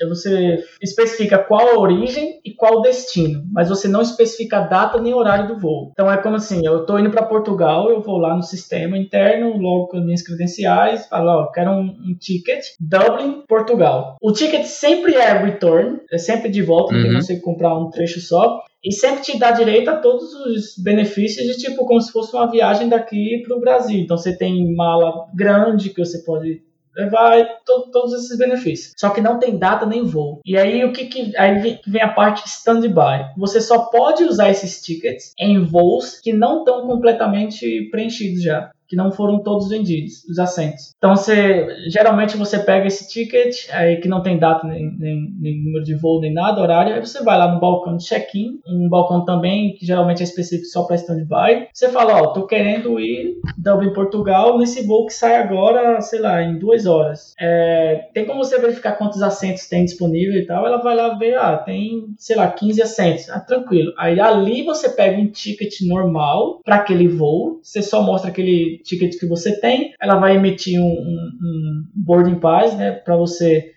[0.08, 5.00] você especifica qual a origem e qual o destino, mas você não especifica a data
[5.00, 5.90] nem horário do voo.
[5.92, 9.56] Então é como assim, eu tô indo para Portugal, eu vou lá no sistema interno,
[9.56, 14.16] logo com as minhas credenciais, falo, ó, quero um, um ticket, Dublin, Portugal.
[14.20, 17.06] O ticket sempre é return, é sempre de volta, tem Uhum.
[17.08, 18.60] como você comprar um trecho só.
[18.84, 22.50] E sempre te dá direito a todos os benefícios de tipo como se fosse uma
[22.50, 24.00] viagem daqui para o Brasil.
[24.00, 26.60] Então você tem mala grande que você pode
[26.94, 28.92] levar e to- todos esses benefícios.
[28.98, 30.40] Só que não tem data nem voo.
[30.44, 33.30] E aí o que, que aí vem a parte standby.
[33.38, 38.70] Você só pode usar esses tickets em voos que não estão completamente preenchidos já.
[38.92, 40.92] Que não foram todos vendidos, os assentos.
[40.98, 45.64] Então você geralmente você pega esse ticket aí que não tem data nem, nem, nem
[45.64, 48.90] número de voo nem nada, horário, aí você vai lá no balcão de check-in, um
[48.90, 51.68] balcão também que geralmente é específico só para standby.
[51.72, 56.42] Você fala, ó, tô querendo ir Dublin, Portugal, nesse voo que sai agora, sei lá,
[56.42, 57.32] em duas horas.
[57.40, 60.66] É, tem como você verificar quantos assentos tem disponível e tal.
[60.66, 63.30] Ela vai lá ver, ah, tem, sei lá, 15 assentos.
[63.30, 63.92] Ah, tranquilo.
[63.96, 67.60] Aí ali você pega um ticket normal para aquele voo.
[67.62, 69.94] Você só mostra aquele ticket que você tem.
[70.00, 73.72] Ela vai emitir um, um, um boarding pass, né, para você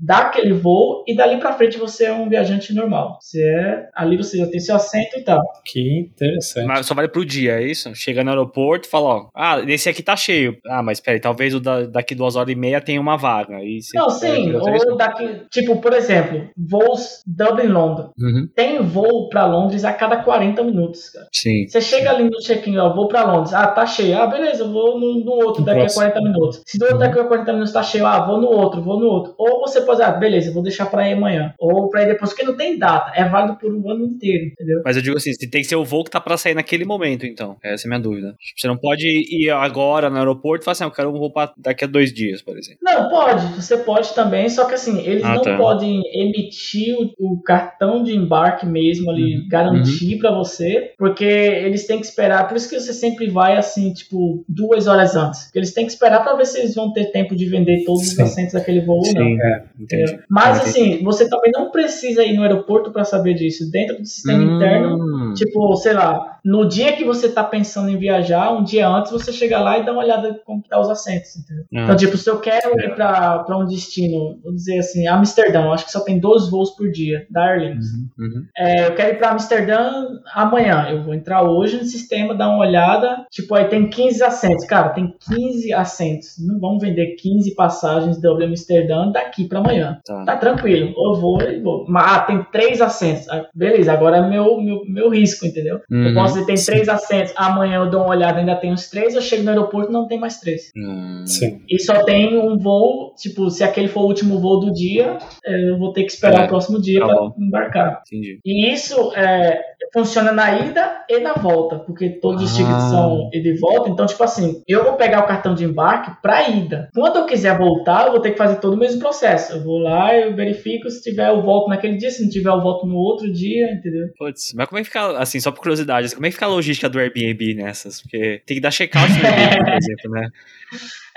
[0.00, 3.18] dar aquele voo e dali para frente você é um viajante normal.
[3.20, 5.40] Você é, ali você já tem seu assento e tal.
[5.64, 6.66] Que interessante.
[6.66, 7.94] Mas só vale pro dia, é isso?
[7.94, 10.56] Chega no aeroporto e fala, ó, ah, esse aqui tá cheio.
[10.68, 13.58] Ah, mas peraí, talvez o da- daqui duas horas e meia tenha uma vaga.
[13.94, 14.88] Não, sim, isso?
[14.90, 18.10] ou daqui, tipo, por exemplo, voos Dublin-London.
[18.18, 21.26] Uhum, Tem voo para Londres a cada 40 minutos, cara.
[21.32, 21.66] Sim.
[21.68, 23.52] Você chega ali no check-in, ó, vou pra Londres.
[23.52, 24.16] Ah, tá cheio.
[24.18, 26.02] Ah, beleza, eu vou no, no outro No daqui próximo.
[26.06, 26.62] a 40 minutos.
[26.66, 29.06] Se do outro daqui a 40 minutos tá cheio, ah, vou no outro, vou no
[29.06, 29.34] outro.
[29.38, 31.54] Ou você pode, ah, beleza, vou deixar pra ir amanhã.
[31.58, 33.12] Ou pra ir depois, porque não tem data.
[33.14, 34.82] É válido por um ano inteiro, entendeu?
[34.84, 37.26] Mas eu digo assim, tem que ser o voo que tá pra sair naquele momento,
[37.26, 37.56] então.
[37.62, 38.34] Essa é a minha dúvida.
[38.56, 41.32] Você não pode ir agora no aeroporto e falar assim, ah, eu quero um voo
[41.32, 42.78] pra daqui a dois dias, por exemplo.
[42.82, 43.46] Não, pode.
[43.54, 45.56] Você pode também, só que assim, eles Ah, não tá.
[45.56, 49.48] podem emitir o, o cartão de embarque mesmo ali, Uhum.
[49.48, 52.48] garantir pra você, porque eles têm que esperar.
[52.48, 55.44] Por isso que você sempre vai assim, tipo, duas horas antes.
[55.44, 58.06] Porque Eles têm que esperar pra ver se eles vão ter tempo de vender todos
[58.08, 58.12] Sim.
[58.14, 59.26] os assentos daquele voo ou não.
[59.46, 60.18] É, entendi.
[60.28, 63.70] Mas Ah, assim, você também não precisa ir no aeroporto pra saber disso.
[63.70, 64.56] Dentro do sistema Hum.
[64.56, 69.10] interno, tipo, sei lá, no dia que você tá pensando em viajar, um dia antes
[69.12, 71.64] você chega lá e dá uma olhada como que tá os assentos, entendeu?
[71.74, 75.64] Ah, Então, tipo, se eu quero ir pra, pra um destino, vou dizer assim, Amsterdã,
[75.64, 77.86] eu acho que só tem 12 voos por dia da Airlines.
[78.18, 78.44] uhum.
[78.56, 80.86] É, eu quero ir pra Amsterdã amanhã.
[80.90, 83.24] Eu vou entrar hoje no sistema, dar uma olhada.
[83.30, 84.64] Tipo, aí tem 15 assentos.
[84.66, 86.36] Cara, tem 15 assentos.
[86.38, 89.98] Não vão vender 15 passagens de Dublin Amsterdã daqui pra amanhã.
[90.04, 90.24] Tá.
[90.24, 90.92] Tá tranquilo.
[90.96, 91.86] Eu vou e vou.
[91.96, 93.28] Ah, tem três assentos.
[93.28, 95.80] Ah, beleza, agora é meu, meu, meu risco, entendeu?
[95.90, 96.14] Eu Uhum.
[96.14, 97.32] posso dizer, tem três assentos.
[97.36, 99.14] Amanhã eu dou uma olhada, ainda tem os três.
[99.14, 100.70] Eu chego no aeroporto não tem mais três.
[100.76, 101.24] Hum.
[101.26, 101.60] sim.
[101.68, 105.78] E só tem um voo, tipo, se aquele for o último voo do dia, eu
[105.78, 107.34] vou ter que esperar É, o próximo dia tá pra bom.
[107.38, 108.02] embarcar.
[108.06, 108.40] Entendi.
[108.44, 109.60] E isso é,
[109.92, 112.56] funciona na ida e na volta, porque todos os Ah.
[112.56, 113.88] tickets são ida e volta.
[113.90, 116.88] Então, tipo assim, eu vou pegar o cartão de embarque pra ida.
[116.94, 119.52] Quando eu quiser voltar, eu vou ter que fazer todo o mesmo processo.
[119.54, 122.60] Eu vou lá, eu verifico se tiver eu volto naquele dia, se não tiver eu
[122.60, 124.08] volto no outro dia, entendeu?
[124.18, 126.50] Putz, mas como é que fica, assim, só por curiosidade, como é que fica a
[126.50, 128.00] logística do Airbnb nessas?
[128.02, 130.28] Porque tem que dar check-out no Airbnb, por exemplo, né?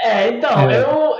[0.01, 0.81] É, então, É.
[0.81, 1.12] Eu,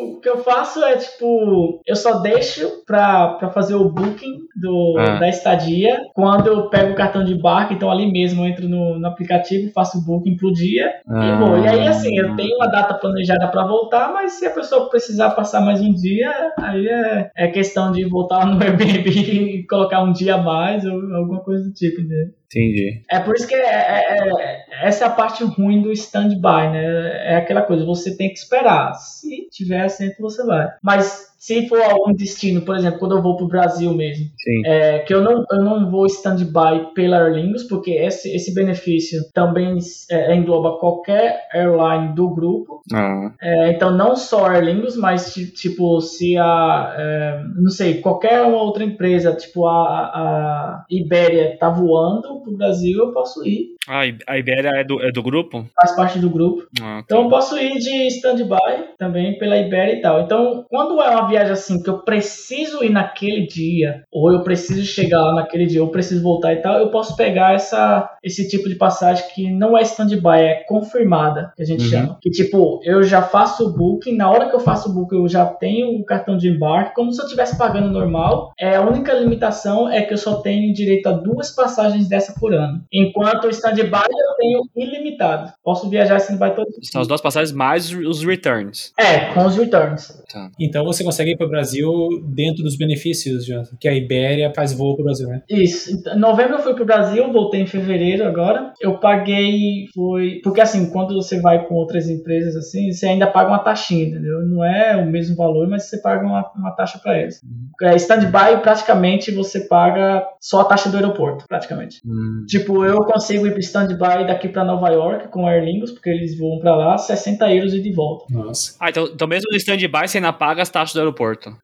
[0.00, 4.38] eu, o que eu faço é, tipo, eu só deixo pra, pra fazer o booking
[4.60, 5.18] do, Ah.
[5.18, 8.98] da estadia quando eu pego o cartão de embarque, então ali mesmo eu entro no,
[8.98, 11.58] no aplicativo, faço o booking pro dia e vou.
[11.58, 15.30] E aí, assim, eu tenho uma data planejada pra voltar, mas se a pessoa precisar
[15.30, 20.12] passar mais um dia, aí é, é questão de voltar no Airbnb e colocar um
[20.12, 22.26] dia a mais ou alguma coisa do tipo, entendeu?
[22.52, 23.02] Entendi.
[23.08, 27.32] É por isso que é, é- é- essa é a parte ruim do stand-by, né?
[27.32, 28.94] É aquela coisa, você tem que esperar.
[28.94, 30.68] Se tiver assento, você vai.
[30.82, 34.26] Mas se for algum destino, por exemplo, quando eu vou pro Brasil mesmo,
[34.66, 39.18] é, que eu não, eu não vou stand-by pela Aer Lingus, porque esse, esse benefício
[39.32, 39.78] também
[40.10, 42.82] é, engloba qualquer airline do grupo.
[42.92, 46.94] Ah, É, então, não só a Aer Lingus, mas ti- tipo, se a.
[46.98, 52.98] é, não sei, qualquer uma outra empresa, tipo a, a Ibéria, tá voando pro Brasil,
[52.98, 53.70] eu posso ir.
[53.88, 55.64] Ah, a Ibéria é do, é do grupo?
[55.80, 56.66] Faz parte do grupo.
[56.82, 60.20] Ah, Então eu posso ir de stand-by também pela Ibéria e tal.
[60.20, 64.84] Então, quando é uma viagem assim que eu preciso ir naquele dia, ou eu preciso
[64.84, 68.48] chegar lá naquele dia, ou eu preciso voltar e tal, eu posso pegar essa, esse
[68.48, 71.90] tipo de passagem que não é stand-by, é confirmada, que a gente Uhum.
[71.90, 72.18] chama.
[72.20, 75.28] Que tipo, eu já faço o booking, na hora que eu faço o booking eu
[75.28, 78.52] já tenho o cartão de embarque, como se eu estivesse pagando normal.
[78.58, 82.54] É, a única limitação é que eu só tenho direito a duas passagens dessa por
[82.54, 82.82] ano.
[82.92, 85.52] Enquanto o stand-by eu tenho ilimitado.
[85.62, 88.92] Posso viajar stand-by todo São as duas passagens mais os returns.
[88.98, 90.22] É, com os returns.
[90.58, 91.90] Então você consegue ir para o Brasil
[92.24, 95.42] dentro dos benefícios, Jonathan, que a Ibéria faz voo para o Brasil, né?
[95.48, 95.90] Isso.
[96.08, 98.72] Em novembro eu fui pro Brasil, voltei em fevereiro agora.
[98.80, 100.40] Eu paguei, foi.
[100.42, 104.40] Porque assim, quando você vai com outras empresas assim, você ainda paga uma taxinha, entendeu?
[104.46, 107.40] Não é o mesmo valor, mas você paga uma, uma taxa para eles.
[107.82, 112.00] É, stand-by, praticamente, você paga só a taxa do aeroporto, praticamente.
[112.46, 116.10] Tipo, eu consigo ir pro stand-by daqui para Nova York com a Aer Lingus, porque
[116.10, 118.24] eles voam para lá, 60 euros e de volta.
[118.30, 118.76] Nossa.
[118.80, 121.09] Ah, então, então mesmo no stand-by você ainda paga as taxas do aeroporto.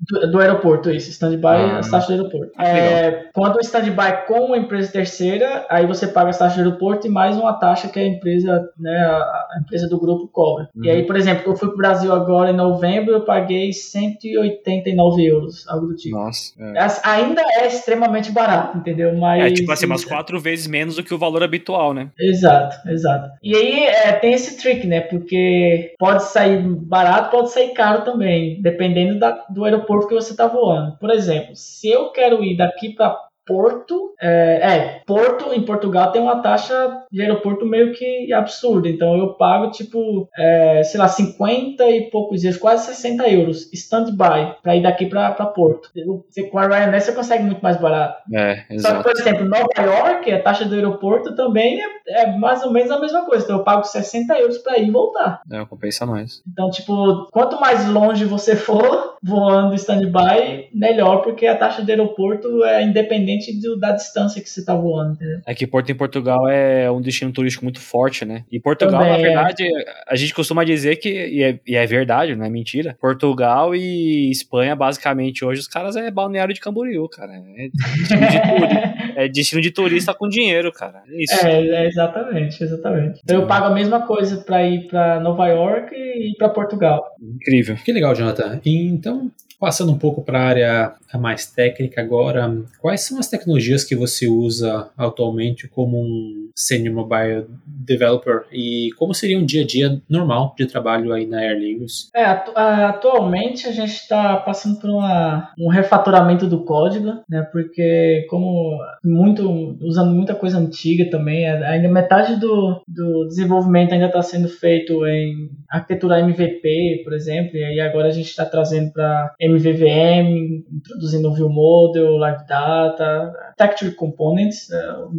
[0.01, 1.11] Do, do aeroporto, isso.
[1.11, 1.79] Stand-by, Ah.
[1.79, 2.53] as taxas do aeroporto.
[2.61, 7.07] É, quando o stand-by com uma empresa terceira, aí você paga as taxas do aeroporto
[7.07, 10.69] e mais uma taxa que a empresa, né, a, empresa do grupo cobra.
[10.83, 15.67] E aí, por exemplo, eu fui pro Brasil agora em novembro, eu paguei 189 euros,
[15.69, 16.17] algo do tipo.
[16.17, 16.53] Nossa.
[16.59, 16.79] É.
[16.79, 19.15] As- Ainda é extremamente barato, entendeu?
[19.17, 19.45] Mas.
[19.45, 22.09] É tipo assim, umas quatro vezes menos do que o valor habitual, né?
[22.19, 23.31] Exato, exato.
[23.43, 25.01] E aí é, tem esse trick, né?
[25.01, 30.47] Porque pode sair barato, pode sair caro também, dependendo da- do aeroporto que você está
[30.47, 30.97] voando.
[30.99, 36.21] Por exemplo, se eu quero ir daqui para Porto, é, é, Porto em Portugal tem
[36.21, 38.89] uma taxa de aeroporto meio que absurda.
[38.89, 44.57] Então eu pago tipo, é, sei lá, 50 e poucos dias, quase 60 euros stand-by
[44.63, 45.91] para ir daqui para Porto.
[46.29, 48.23] Você, com a Ryanair você consegue muito mais barato.
[48.35, 52.63] É, Só que, por exemplo, Nova York, a taxa do aeroporto também é, é mais
[52.65, 53.45] ou menos a mesma coisa.
[53.45, 55.41] Então eu pago 60 euros para ir e voltar.
[55.51, 56.43] É, compensa mais.
[56.51, 62.65] Então, tipo, quanto mais longe você for voando stand-by, melhor, porque a taxa do aeroporto
[62.65, 65.41] é independente do- da distância que você tá voando, entendeu?
[65.47, 68.45] É que Porto em Portugal é um destino turístico muito forte, né?
[68.51, 69.23] E Portugal, Também na é.
[69.23, 69.65] verdade,
[70.09, 74.31] a gente costuma dizer que, e é, e é verdade, não é mentira, Portugal e
[74.31, 77.33] Espanha, basicamente, hoje, os caras é balneário de Camboriú, cara.
[77.35, 81.03] É destino de, turi- é destino de turista com dinheiro, cara.
[81.09, 81.47] É isso.
[81.47, 83.21] É, é, exatamente, exatamente.
[83.25, 87.05] Então eu pago a mesma coisa para ir para Nova York e para Portugal.
[87.21, 87.77] Incrível.
[87.85, 88.61] Que legal, Jonathan.
[88.65, 93.95] Então, passando um pouco para a área mais técnica agora, quais são as tecnologias que
[93.97, 100.01] você usa atualmente como um senior mobile developer e como seria um dia a dia
[100.09, 102.11] normal de trabalho aí na Lingus?
[102.15, 107.43] É, atualmente a gente está passando por uma- um refatoramento do código, né?
[107.53, 114.23] Porque como muito usando muita coisa antiga também, ainda metade do, do desenvolvimento ainda está
[114.23, 119.35] sendo feito em arquitetura MVP, por exemplo, e aí agora a gente está trazendo para
[119.41, 125.11] MVVM, introduzindo o View Model, Live Data, uh, Texture Components, é, o-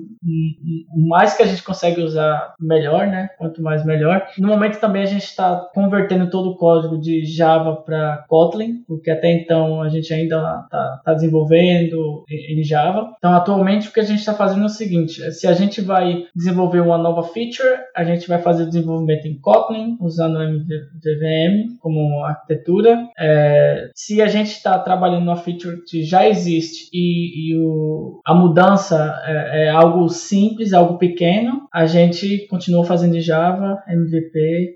[0.96, 3.30] o mais que a gente consegue usar, melhor, né?
[3.38, 4.26] Quanto mais melhor.
[4.38, 9.10] No momento também a gente está convertendo todo o código de Java para Kotlin, porque
[9.12, 13.14] até então a gente ainda está desenvolvendo em Java.
[13.18, 16.26] Então, atualmente, o que a gente está fazendo é o seguinte: se a gente vai
[16.36, 21.78] desenvolver uma nova feature, a gente vai fazer o desenvolvimento em Kotlin, usando o MVVM
[21.80, 23.08] como arquitetura.
[23.20, 28.34] É, se a gente está trabalhando numa feature que já existe e, e o, a
[28.34, 34.76] mudança é, é algo simples, algo pequeno, a gente continua fazendo Java, MVP,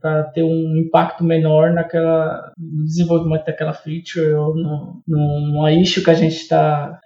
[0.00, 6.10] para ter um impacto menor naquela, no desenvolvimento daquela feature ou no, numa issue que
[6.10, 6.98] a gente está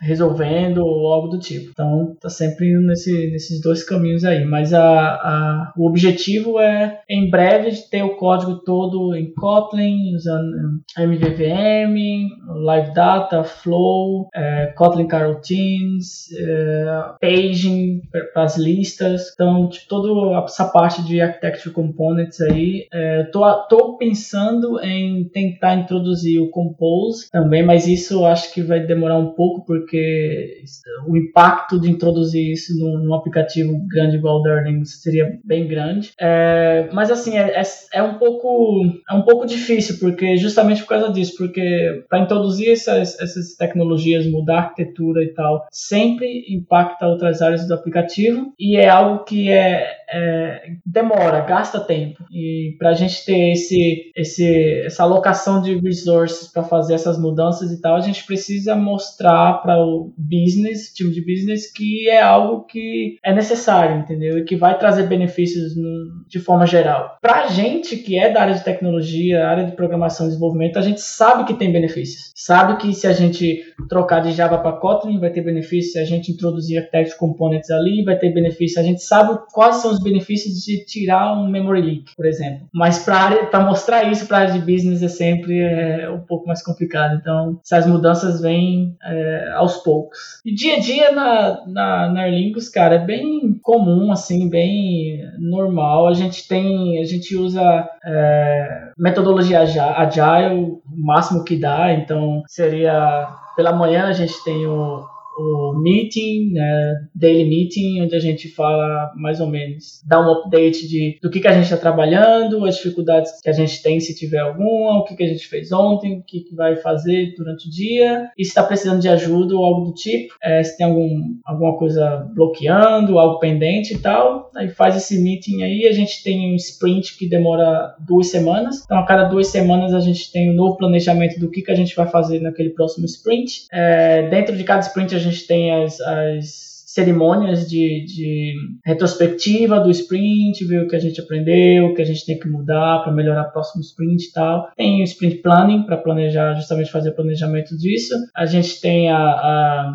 [0.00, 1.70] resolvendo ou algo do tipo.
[1.70, 4.44] Então, está sempre nesse, nesses dois caminhos aí.
[4.44, 10.80] Mas a, a, o objetivo é, em breve, ter o código todo em Kotlin, usando
[10.98, 12.28] MVVM,
[12.64, 18.02] Live Data, Flow, é, Kotlin Coroutines, é, Paging
[18.32, 19.32] para as listas.
[19.34, 25.76] Então, tipo, toda essa parte de Architecture Components aí, é, tô, tô pensando em tentar
[25.76, 30.62] introduzir o Compose também, mas isso eu acho que vai demorar um pouco porque
[31.06, 36.12] o impacto de introduzir isso num, num aplicativo grande igual o Darling seria bem grande.
[36.20, 37.62] É, mas assim, é, é,
[37.94, 42.70] é, um pouco é um pouco difícil porque justamente por causa disso, porque para introduzir
[42.70, 48.88] essas, essas tecnologias, mudar arquitetura e tal, sempre impacta outras áreas do aplicativo e é
[48.88, 52.24] algo que é, é demora, gasta tempo.
[52.30, 57.72] E para a gente ter esse, esse, essa alocação de resources para fazer essas mudanças
[57.72, 62.64] e tal, a gente precisa mostrar para ao business, time de business, que é algo
[62.64, 64.38] que é necessário, entendeu?
[64.38, 67.18] E que vai trazer benefícios no, de forma geral.
[67.20, 70.82] Para a gente que é da área de tecnologia, área de programação e desenvolvimento, a
[70.82, 72.32] gente sabe que tem benefícios.
[72.34, 76.04] Sabe que se a gente trocar de Java para Kotlin vai ter benefício, se a
[76.04, 78.80] gente introduzir Architect Components ali vai ter benefício.
[78.80, 82.68] A gente sabe quais são os benefícios de tirar um memory leak, por exemplo.
[82.72, 86.62] Mas para mostrar isso para a área de business é sempre é, um pouco mais
[86.62, 87.16] complicado.
[87.20, 90.18] Então, essas mudanças vêm é, aos poucos.
[90.44, 96.08] E dia a dia na, na, na Erlingus, cara, é bem comum, assim, bem normal.
[96.08, 101.92] A gente tem, a gente usa é, metodologia agile, o máximo que dá.
[101.92, 103.28] Então, seria
[103.60, 105.06] pela manhã a gente tem o
[105.38, 110.88] o meeting, né, daily meeting, onde a gente fala mais ou menos, dá um update
[110.88, 114.14] de do que, que a gente está trabalhando, as dificuldades que a gente tem, se
[114.14, 117.68] tiver alguma, o que, que a gente fez ontem, o que, que vai fazer durante
[117.68, 120.86] o dia, e se está precisando de ajuda ou algo do tipo, é, se tem
[120.86, 126.22] algum, alguma coisa bloqueando, algo pendente e tal, aí faz esse meeting aí, a gente
[126.22, 130.50] tem um sprint que demora duas semanas, então a cada duas semanas a gente tem
[130.50, 133.66] um novo planejamento do que, que a gente vai fazer naquele próximo sprint.
[133.72, 139.78] É, dentro de cada sprint a gente gente tem as, as cerimônias de, de, retrospectiva
[139.78, 143.02] do sprint, ver o que a gente aprendeu, o que a gente tem que mudar
[143.02, 144.68] para melhorar o próximo sprint e tal.
[144.76, 148.14] Tem o sprint planning para planejar, justamente fazer planejamento disso.
[148.36, 149.94] A gente tem a, a,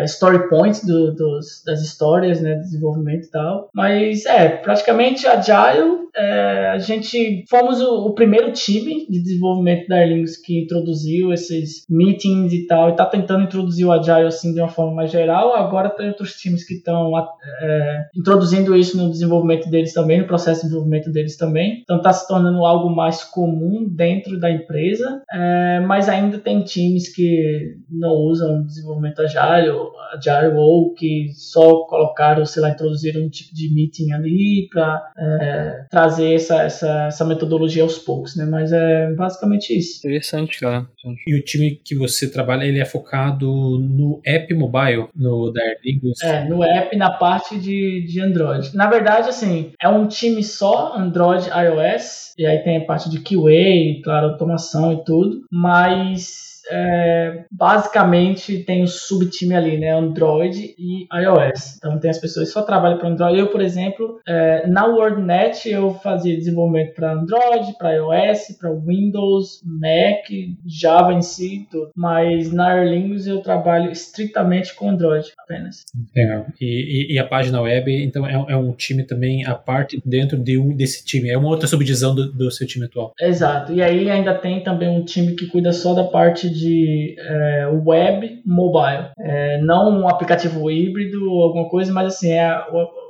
[0.00, 3.70] a story points do, dos, das histórias, né, desenvolvimento e tal.
[3.74, 9.96] Mas é, praticamente Agile, é, a gente fomos o, o, primeiro time de desenvolvimento da
[9.96, 14.60] Airlingus que introduziu esses meetings e tal, e está tentando introduzir o Agile assim de
[14.60, 15.54] uma forma mais geral.
[15.54, 17.12] Agora tem outros times que estão
[17.60, 21.80] é, introduzindo isso no desenvolvimento deles também, no processo de desenvolvimento deles também.
[21.82, 27.14] Então está se tornando algo mais comum dentro da empresa, é, mas ainda tem times
[27.14, 29.76] que não usam desenvolvimento Agile,
[30.12, 35.84] Agile ou que só colocaram, sei lá, introduziram um tipo de meeting ali para é,
[35.90, 38.44] trazer essa, essa, essa metodologia aos poucos, né?
[38.44, 39.98] Mas é basicamente isso.
[39.98, 40.86] Interessante, cara.
[41.26, 46.15] E o time que você trabalha, ele é focado no app mobile, no da Airlingus?
[46.22, 48.74] É, no app, na parte de, de Android.
[48.74, 53.20] Na verdade, assim, é um time só, Android, iOS, e aí tem a parte de
[53.20, 59.92] QA, claro, automação e tudo, mas é, basicamente tem o subtime ali, né?
[59.92, 61.76] Android e iOS.
[61.76, 63.38] Então tem as pessoas que só trabalham para Android.
[63.38, 69.60] Eu, por exemplo, é, na WordNet eu fazia desenvolvimento para Android, para iOS, para Windows,
[69.64, 70.26] Mac,
[70.66, 71.90] Java em si, tudo.
[71.94, 75.84] Mas na Aer Lingus eu trabalho estritamente com Android apenas.
[76.14, 76.46] Legal.
[76.60, 80.36] E, e, e a página web, então, é, é, um time também a parte dentro
[80.38, 81.30] de um desse time.
[81.30, 83.12] É uma outra subdivisão do, do seu time atual.
[83.20, 83.72] Exato.
[83.72, 88.42] E aí ainda tem também um time que cuida só da parte de é, web
[88.44, 89.10] mobile.
[89.18, 92.64] É, não um aplicativo híbrido ou alguma coisa, mas assim, é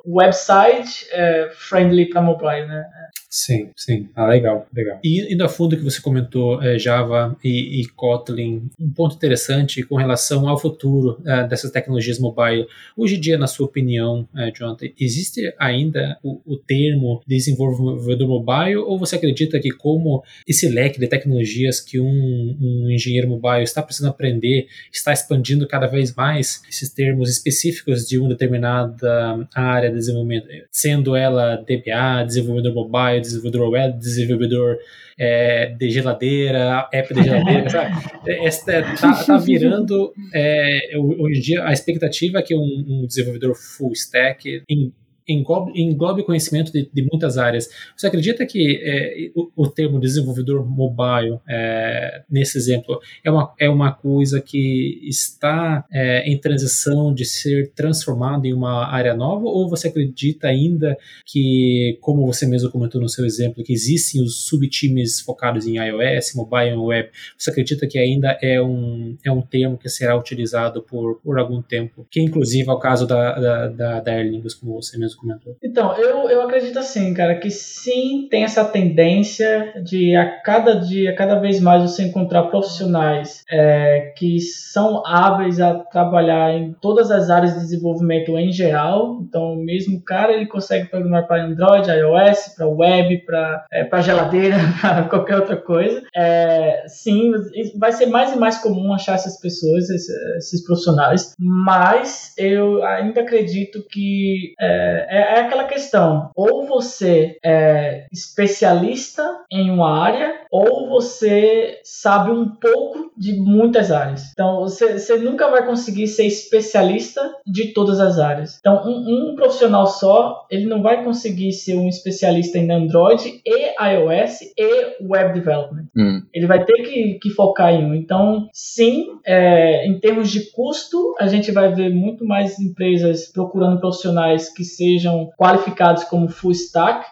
[0.06, 2.84] website é, friendly para mobile, né?
[3.28, 4.08] Sim, sim.
[4.14, 4.98] Ah, legal, legal.
[5.04, 9.82] E indo a fundo que você comentou é, Java e, e, Kotlin, um ponto interessante
[9.82, 12.66] com relação ao futuro é, dessas tecnologias mobile.
[12.96, 18.76] Hoje em dia, na sua opinião, é, Jonathan, existe ainda o, o, termo desenvolvedor mobile
[18.76, 23.82] ou você acredita que como esse leque de tecnologias que um, um engenheiro mobile está
[23.82, 29.96] precisando aprender está expandindo cada vez mais esses termos específicos de uma determinada área de
[29.96, 34.78] desenvolvimento, sendo ela DBA, desenvolvedor mobile, desenvolvedor web, desenvolvedor
[35.18, 37.94] é, de geladeira, app de geladeira, sabe?
[38.26, 38.50] É, é,
[38.96, 43.92] tá, tá, virando, é, hoje em dia, a expectativa é que um, um desenvolvedor full
[43.92, 44.92] stack em
[45.28, 47.68] englobe, englobe conhecimento de, de, muitas áreas.
[47.96, 53.68] Você acredita que é, o, o, termo desenvolvedor mobile, é, nesse exemplo, é uma, é
[53.68, 59.68] uma coisa que está é, em transição de ser transformado em uma área nova, ou
[59.68, 65.20] você acredita ainda que, como você mesmo comentou no seu exemplo, que existem os subtimes
[65.20, 69.76] focados em iOS, mobile e web, você acredita que ainda é um, é um termo
[69.76, 74.00] que será utilizado por, por algum tempo, que inclusive é o caso da, da, da,
[74.00, 75.56] da Lingus, como você mesmo comentou.
[75.62, 81.14] Então, eu, eu acredito assim, cara, que sim tem essa tendência de a cada dia,
[81.14, 87.30] cada vez mais você encontrar profissionais é, que são hábeis a trabalhar em todas as
[87.30, 89.20] áreas de desenvolvimento em geral.
[89.22, 94.56] Então, o mesmo cara ele consegue programar para Android, iOS, para web, para é, geladeira,
[94.80, 96.02] para qualquer outra coisa.
[96.14, 97.32] É, sim,
[97.78, 103.20] vai ser mais e mais comum achar essas pessoas, esses, esses profissionais, mas eu ainda
[103.20, 110.88] acredito que é, é, é aquela questão: ou você é especialista em uma área ou
[110.88, 114.30] você sabe um pouco de muitas áreas.
[114.32, 118.58] Então, você, você nunca vai conseguir ser especialista de todas as áreas.
[118.58, 123.66] Então, um, um profissional só, ele não vai conseguir ser um especialista em Android e
[123.82, 125.86] iOS e Web Development.
[125.96, 126.22] Hum.
[126.32, 127.94] Ele vai ter que, que focar em um.
[127.94, 133.80] Então, sim, é, em termos de custo, a gente vai ver muito mais empresas procurando
[133.80, 137.06] profissionais que sejam qualificados como full stack.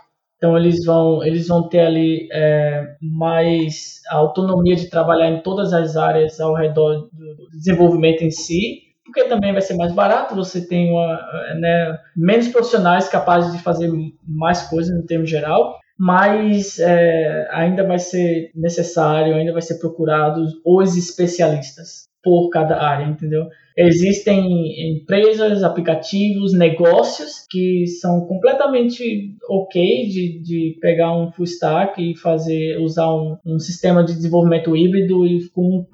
[0.44, 5.96] Então, eles vão, eles vão ter ali é, mais autonomia de trabalhar em todas as
[5.96, 10.90] áreas ao redor do desenvolvimento em si porque também vai ser mais barato, você tem
[10.90, 11.20] uma,
[11.60, 13.88] né, menos profissionais capazes de fazer
[14.26, 20.44] mais coisas no termo geral, mas é, ainda vai ser necessário, ainda vai ser procurado
[20.64, 23.46] os especialistas por cada área, entendeu?
[23.76, 32.16] Existem empresas, aplicativos, negócios que são completamente ok de, de pegar um full stack e
[32.16, 35.86] fazer usar um, um sistema de desenvolvimento híbrido e com um,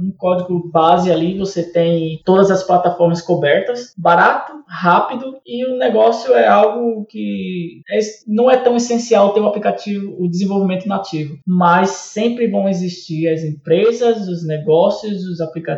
[0.00, 6.32] um, código base ali você tem todas as plataformas cobertas, barato, rápido e o negócio
[6.34, 11.90] é algo que é, não é tão essencial ter o aplicativo, o desenvolvimento nativo, mas
[11.90, 15.73] sempre vão existir as empresas, os negócios, os aplicativos,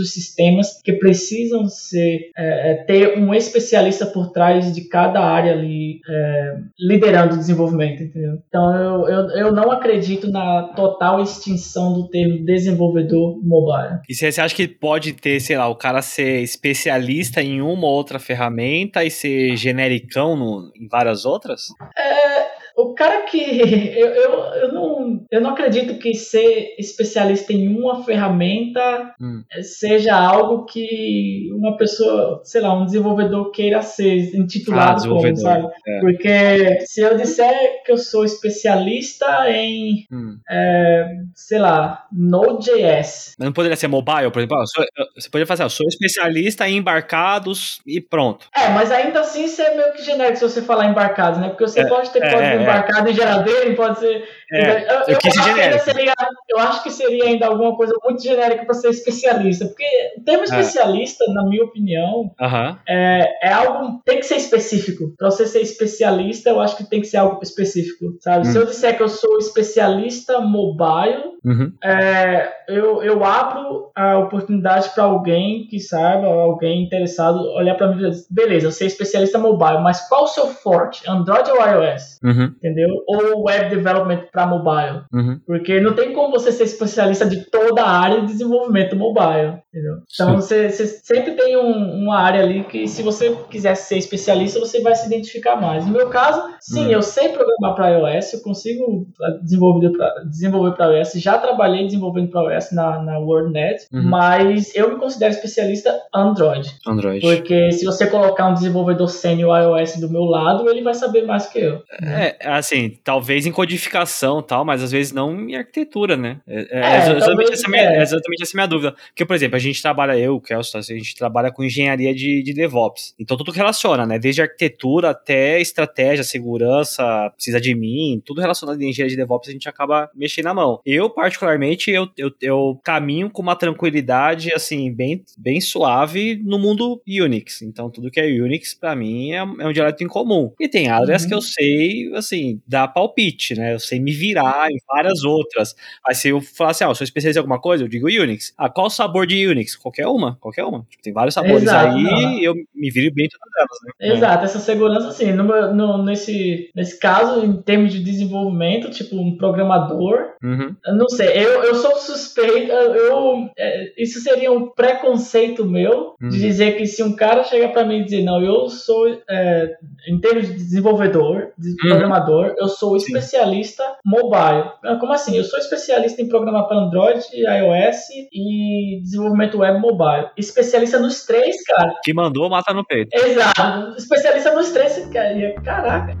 [0.00, 5.52] os sistemas que precisam ser é, é, ter um especialista por trás de cada área
[5.52, 8.38] ali é, liderando o desenvolvimento, entendeu?
[8.48, 14.00] Então eu, eu, eu não acredito na total extinção do termo desenvolvedor mobile.
[14.08, 17.92] E você acha que pode ter, sei lá, o cara ser especialista em uma ou
[17.94, 21.68] outra ferramenta e ser genericão no, em várias outras?
[21.96, 23.38] É, o cara que.
[23.98, 29.42] Eu, eu, eu, não, eu não acredito que ser especialista em uma ferramenta hum.
[29.62, 35.68] seja algo que uma pessoa, sei lá, um desenvolvedor queira ser intitulado ah, como, sabe?
[35.86, 36.00] É.
[36.00, 40.38] Porque se eu disser que eu sou especialista em, hum.
[40.48, 43.34] é, sei lá, Node.js.
[43.38, 44.66] Mas não poderia ser mobile, por exemplo?
[44.66, 48.46] Sou, você poderia fazer, eu sou especialista em embarcados e pronto.
[48.54, 51.48] É, mas ainda assim isso é meio que genérico se você falar embarcados, né?
[51.48, 54.28] Porque você é, pode ter é, código é, embarcado em geladeira, pode ser.
[54.50, 56.14] É, eu, eu, quis eu, seria,
[56.48, 59.66] eu acho que seria ainda alguma coisa muito genérica para ser especialista.
[59.66, 59.84] Porque
[60.16, 60.44] o termo é.
[60.44, 62.78] especialista, na minha opinião, uh -huh.
[62.88, 64.00] é, é algo.
[64.04, 65.12] tem que ser específico.
[65.16, 68.16] Para você ser especialista, eu acho que tem que ser algo específico.
[68.20, 68.46] Sabe?
[68.46, 68.62] Se hum.
[68.62, 71.72] eu disser que eu sou especialista mobile, uhum.
[71.82, 78.02] é, eu, eu abro a oportunidade para alguém que saiba, alguém interessado, olhar para mim
[78.02, 81.02] e dizer: beleza, você é especialista mobile, mas qual o seu forte?
[81.08, 82.18] Android ou iOS?
[82.22, 82.54] Uhum.
[82.56, 82.88] Entendeu?
[83.06, 85.02] Ou web development para mobile.
[85.12, 85.40] Uhum.
[85.46, 89.58] Porque não tem como você ser especialista de toda a área de desenvolvimento mobile.
[89.68, 89.98] Entendeu?
[90.12, 94.58] Então você, você, sempre tem um, uma área ali que, se você quiser ser especialista,
[94.58, 95.86] você vai se identificar mais.
[95.86, 96.92] No meu caso, sim, uhum.
[96.92, 99.06] eu sei programar para iOS, eu consigo
[99.42, 104.02] desenvolver para desenvolver iOS, já trabalhei desenvolvendo para iOS na, na WordNet, uhum.
[104.08, 106.74] mas eu me considero especialista Android.
[106.86, 107.20] Android.
[107.20, 111.46] Porque se você colocar um desenvolvedor sênior iOS do meu lado, ele vai saber mais
[111.46, 111.82] que eu.
[112.00, 112.34] Né?
[112.40, 116.40] É, assim, talvez em codificação tal, mas às vezes não em arquitetura, né?
[116.46, 118.02] É, é, é exatamente, talvez, essa minha, é.
[118.02, 118.94] exatamente essa minha dúvida.
[119.08, 122.42] Porque, por exemplo, a gente trabalha, eu, o Kelso, a gente trabalha com engenharia de,
[122.42, 123.14] de DevOps.
[123.18, 124.18] Então tudo relaciona, né?
[124.18, 129.52] Desde arquitetura até estratégia, segurança, precisa de mim, tudo relacionado em engenharia de DevOps a
[129.52, 130.80] gente acaba mexendo na mão.
[130.84, 137.00] Eu, particularmente, eu, eu, eu caminho com uma tranquilidade, assim, bem, bem suave no mundo
[137.06, 137.62] Unix.
[137.62, 140.52] Então tudo que é Unix, para mim, é, é um dialeto incomum.
[140.60, 141.28] E tem áreas uhum.
[141.28, 143.74] que eu sei, assim, dar palpite, né?
[143.74, 145.74] Eu sei me virar em várias outras.
[146.06, 148.54] Aí se eu falar assim, ah, eu sou especialista em alguma coisa, eu digo Unix.
[148.56, 149.76] Ah, qual o sabor de Unix?
[149.76, 150.84] Qualquer uma, qualquer uma.
[150.88, 154.16] Tipo, tem vários sabores Exato, aí e eu me viro bem em todas elas, né?
[154.16, 159.36] Exato, essa segurança, assim, no, no, nesse, nesse caso, em termos de desenvolvimento, tipo um
[159.36, 160.74] programador, uhum.
[160.96, 166.28] não sei, eu, eu sou suspeito, eu, é, isso seria um preconceito meu uhum.
[166.28, 169.76] de dizer que se um cara chega para mim e dizer, não, eu sou, é,
[170.08, 171.76] em termos de desenvolvedor, de uhum.
[171.88, 174.70] programador, eu sou especialista mobile.
[175.00, 175.36] Como assim?
[175.36, 180.28] Eu sou especialista em programar para Android, iOS e desenvolvimento web mobile.
[180.36, 181.94] Especialista nos três, cara.
[182.04, 183.08] Que mandou, mata no peito.
[183.12, 183.96] Exato.
[183.96, 185.54] Especialista nos três, cara.
[185.64, 186.16] Caraca.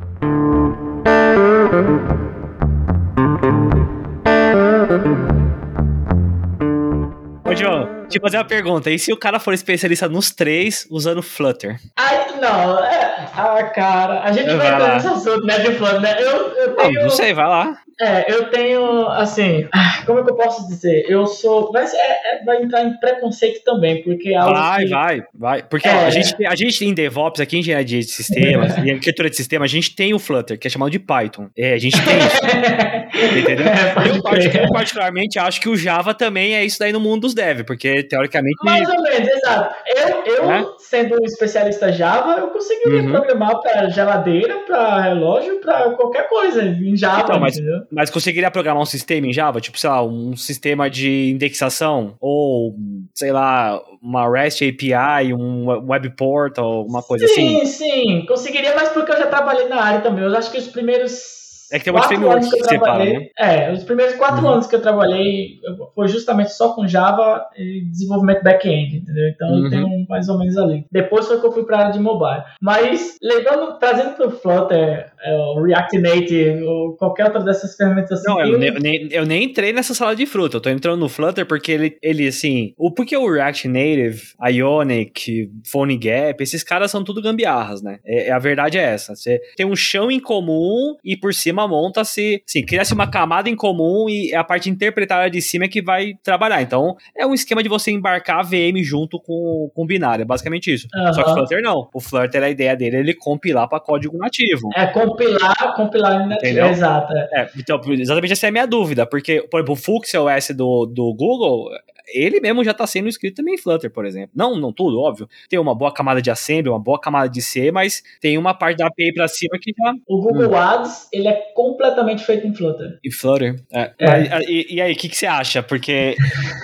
[7.44, 8.90] Ô, João, deixa eu fazer uma pergunta.
[8.90, 11.78] E se o cara for especialista nos três usando Flutter?
[11.96, 12.84] Ai, não.
[12.84, 13.28] É...
[13.34, 14.22] Ah, cara.
[14.22, 16.16] A gente vai, vai entrar nesse assunto, né, de Flutter, né?
[16.20, 16.92] Eu, eu tenho...
[16.94, 17.78] Não, não sei, vai lá.
[18.00, 21.04] É, eu tenho, assim, ah, como é que eu posso dizer?
[21.08, 21.72] Eu sou.
[21.72, 25.22] Vai, ser- é- é- vai entrar em preconceito também, porque é algo Vai, que- vai,
[25.34, 25.62] vai.
[25.64, 26.06] Porque ó, É.
[26.06, 29.64] a, gente, a gente em DevOps, aqui em engenharia de sistemas, e arquitetura de sistema,
[29.64, 31.48] a gente tem o Flutter, que é chamado de Python.
[31.56, 32.38] É, a gente tem isso.
[33.38, 33.66] Entendeu?
[33.66, 37.34] É, Eu, eu particularmente acho que o Java também é isso daí no mundo dos
[37.34, 38.56] dev, porque teoricamente.
[38.62, 39.74] Mais ou menos, exato.
[39.86, 40.64] Eu, eu É?
[40.78, 43.10] sendo um especialista Java, eu conseguiria Uhum.
[43.10, 47.87] programar para geladeira, para relógio, para qualquer coisa em Java, Então, mas- entendeu?
[47.90, 49.60] Mas conseguiria programar um sistema em Java?
[49.60, 52.14] Tipo, sei lá, um sistema de indexação?
[52.20, 52.74] Ou,
[53.14, 57.60] sei lá, uma REST API, um web portal, uma coisa assim?
[57.60, 60.24] Sim, sim, conseguiria, mas porque eu já trabalhei na área também.
[60.24, 61.47] Eu acho que os primeiros.
[61.72, 63.30] É que tem quatro frameworks que que separam, trabalhei.
[63.38, 64.50] É, os primeiros quatro Uhum.
[64.52, 65.58] anos que eu trabalhei
[65.94, 69.28] foi justamente só com Java e desenvolvimento back-end, entendeu?
[69.34, 69.64] Então Uhum.
[69.64, 70.84] eu tenho mais ou menos ali.
[70.90, 72.42] Depois foi que eu fui para a área de mobile.
[72.60, 78.12] Mas levando, trazendo para o Flutter, é, o React Native ou qualquer outra dessas ferramentas
[78.20, 78.28] assim.
[78.28, 80.56] Não, eu, eu- nem- eu nem, eu nem entrei nessa sala de fruta.
[80.56, 82.72] Eu tô entrando no Flutter porque ele, ele assim.
[82.78, 87.98] O, porque o React Native, Ionic, PhoneGap, esses caras são tudo gambiarras, né?
[88.04, 89.14] É, a verdade é essa.
[89.14, 92.42] Você tem um chão em comum e por cima monta-se.
[92.46, 96.14] Assim, cria-se uma camada em comum e a parte interpretada de cima é que vai
[96.22, 96.62] trabalhar.
[96.62, 100.22] Então, é um esquema de você embarcar a VM junto com, com o binário.
[100.22, 100.86] É basicamente isso.
[101.14, 101.34] Só que o.
[101.34, 101.88] Flutter não.
[101.92, 104.68] O Flutter, a ideia dele é ele compilar para código nativo.
[104.76, 106.34] É compilar, compilar nativo.
[106.34, 106.66] Entendeu?
[106.66, 107.12] Exato.
[107.16, 107.28] é.
[107.38, 110.86] É, então, exatamente essa é a minha dúvida, porque, por exemplo, o Flux OS do,
[110.86, 111.70] do Google,
[112.12, 114.30] ele mesmo já está sendo escrito também em Flutter, por exemplo.
[114.34, 115.28] Não, não tudo, óbvio.
[115.48, 118.78] Tem uma boa camada de assembly, uma boa camada de C, mas tem uma parte
[118.78, 119.94] da API para cima que já.
[120.06, 122.98] O Google Ads, ele é completamente feito em Flutter.
[123.04, 123.56] E Flutter.
[123.72, 123.92] É.
[123.98, 124.42] É.
[124.50, 125.62] E, e aí, o que, que você acha?
[125.62, 126.16] Porque,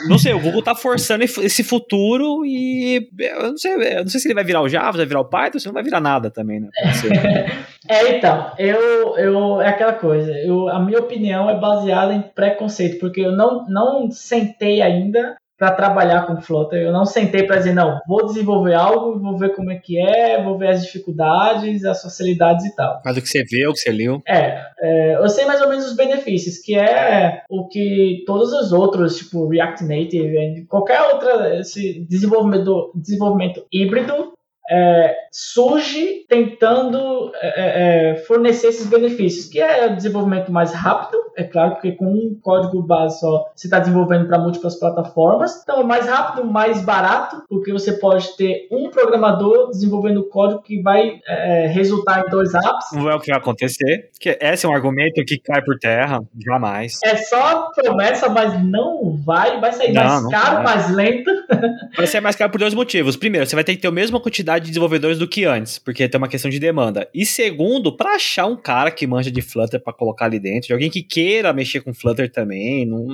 [0.08, 4.20] não sei, o Google tá forçando esse futuro e eu não sei, eu não sei
[4.20, 6.30] se ele vai virar o Java, vai virar o Python, se não vai virar nada
[6.30, 6.68] também, né?
[7.86, 12.98] É, então, eu, eu, é aquela coisa, eu, a minha opinião é baseada em preconceito,
[12.98, 15.33] porque eu não, não sentei ainda
[15.64, 19.54] para trabalhar com Flutter, eu não sentei para dizer, não, vou desenvolver algo, vou ver
[19.54, 23.00] como é que é, vou ver as dificuldades, as facilidades e tal.
[23.02, 24.20] Mas o que você viu, o que você leu.
[24.28, 28.72] É, é, eu sei mais ou menos os benefícios, que é o que todos os
[28.72, 34.34] outros, tipo React Native, qualquer outra esse desenvolvimento, desenvolvimento híbrido,
[34.70, 41.44] é, surge tentando é, é, fornecer esses benefícios, que é o desenvolvimento mais rápido, é
[41.44, 45.84] claro, porque com um código base só você está desenvolvendo para múltiplas plataformas, então é
[45.84, 51.66] mais rápido, mais barato, porque você pode ter um programador desenvolvendo código que vai é,
[51.66, 54.10] resultar em dois apps, Não é o que vai acontecer.
[54.18, 56.20] Que esse é um argumento que cai por terra.
[56.44, 56.98] Jamais.
[57.04, 59.60] É só promessa, mas não vai.
[59.60, 60.64] Vai sair Não, mais não caro, vai.
[60.64, 61.30] mais lento.
[61.96, 63.16] Vai ser mais caro por dois motivos.
[63.16, 66.08] Primeiro, você vai ter que ter a mesma quantidade de desenvolvedores do que antes, porque
[66.08, 67.08] tem uma questão de demanda.
[67.14, 70.72] E segundo, pra achar um cara que manja de Flutter pra colocar ali dentro, de
[70.72, 73.06] alguém que queira mexer com Flutter também, não,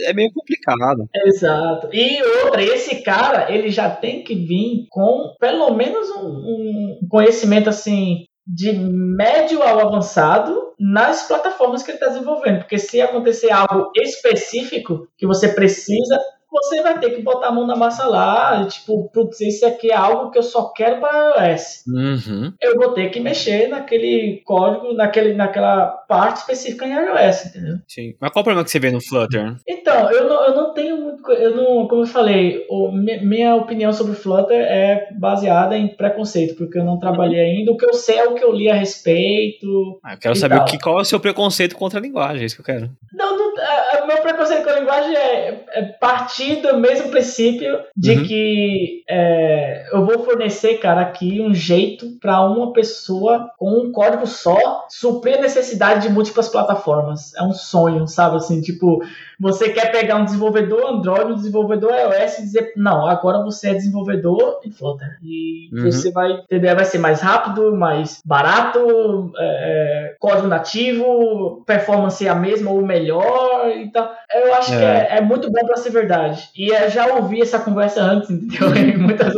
[0.00, 1.08] é meio complicado.
[1.26, 1.88] Exato.
[1.92, 7.68] E outra, esse cara, ele já tem que vir com pelo menos um, um conhecimento
[7.68, 12.58] assim de médio ao avançado nas plataformas que ele está desenvolvendo.
[12.58, 16.18] Porque se acontecer algo específico que você precisa,
[16.62, 19.94] você vai ter que botar a mão na massa lá, tipo, putz, isso aqui é
[19.94, 21.84] algo que eu só quero para iOS.
[21.86, 22.52] Uhum.
[22.60, 27.76] eu vou ter que mexer naquele código, naquele, naquela parte específica em iOS, entendeu?
[27.88, 28.14] Sim.
[28.20, 29.54] Mas qual o problema que você vê no Flutter?
[29.68, 31.30] Então, eu não, eu não tenho muito.
[31.32, 36.56] Eu não, como eu falei, o, mi- minha opinião sobre Flutter é baseada em preconceito,
[36.56, 37.72] porque eu não trabalhei ainda.
[37.72, 39.98] O que eu sei é o que eu li a respeito.
[40.04, 42.46] Ah, eu quero saber o que, qual é o seu preconceito contra a linguagem, é
[42.46, 42.90] isso que eu quero.
[43.12, 43.54] Não, não,
[44.02, 48.24] o meu preconceito com a linguagem é, é partir do mesmo princípio de Uhum.
[48.24, 54.26] que é, eu vou fornecer, cara, aqui um jeito para uma pessoa com um código
[54.26, 57.34] só suprir a necessidade de múltiplas plataformas.
[57.34, 58.36] É um sonho, sabe?
[58.36, 59.00] Assim, tipo,
[59.38, 63.74] você quer pegar um desenvolvedor Android, um desenvolvedor iOS e dizer, não, agora você é
[63.74, 65.18] desenvolvedor em Flutter.
[65.22, 65.90] E Uhum.
[65.90, 72.30] você vai entender, vai ser mais rápido, mais barato, é, é, código nativo, performance é
[72.30, 73.55] a mesma ou melhor.
[73.70, 75.08] Então, eu acho que É.
[75.10, 76.48] é, é muito bom para ser verdade.
[76.56, 78.68] E eu já ouvi essa conversa antes, entendeu?
[78.98, 79.32] Muitas...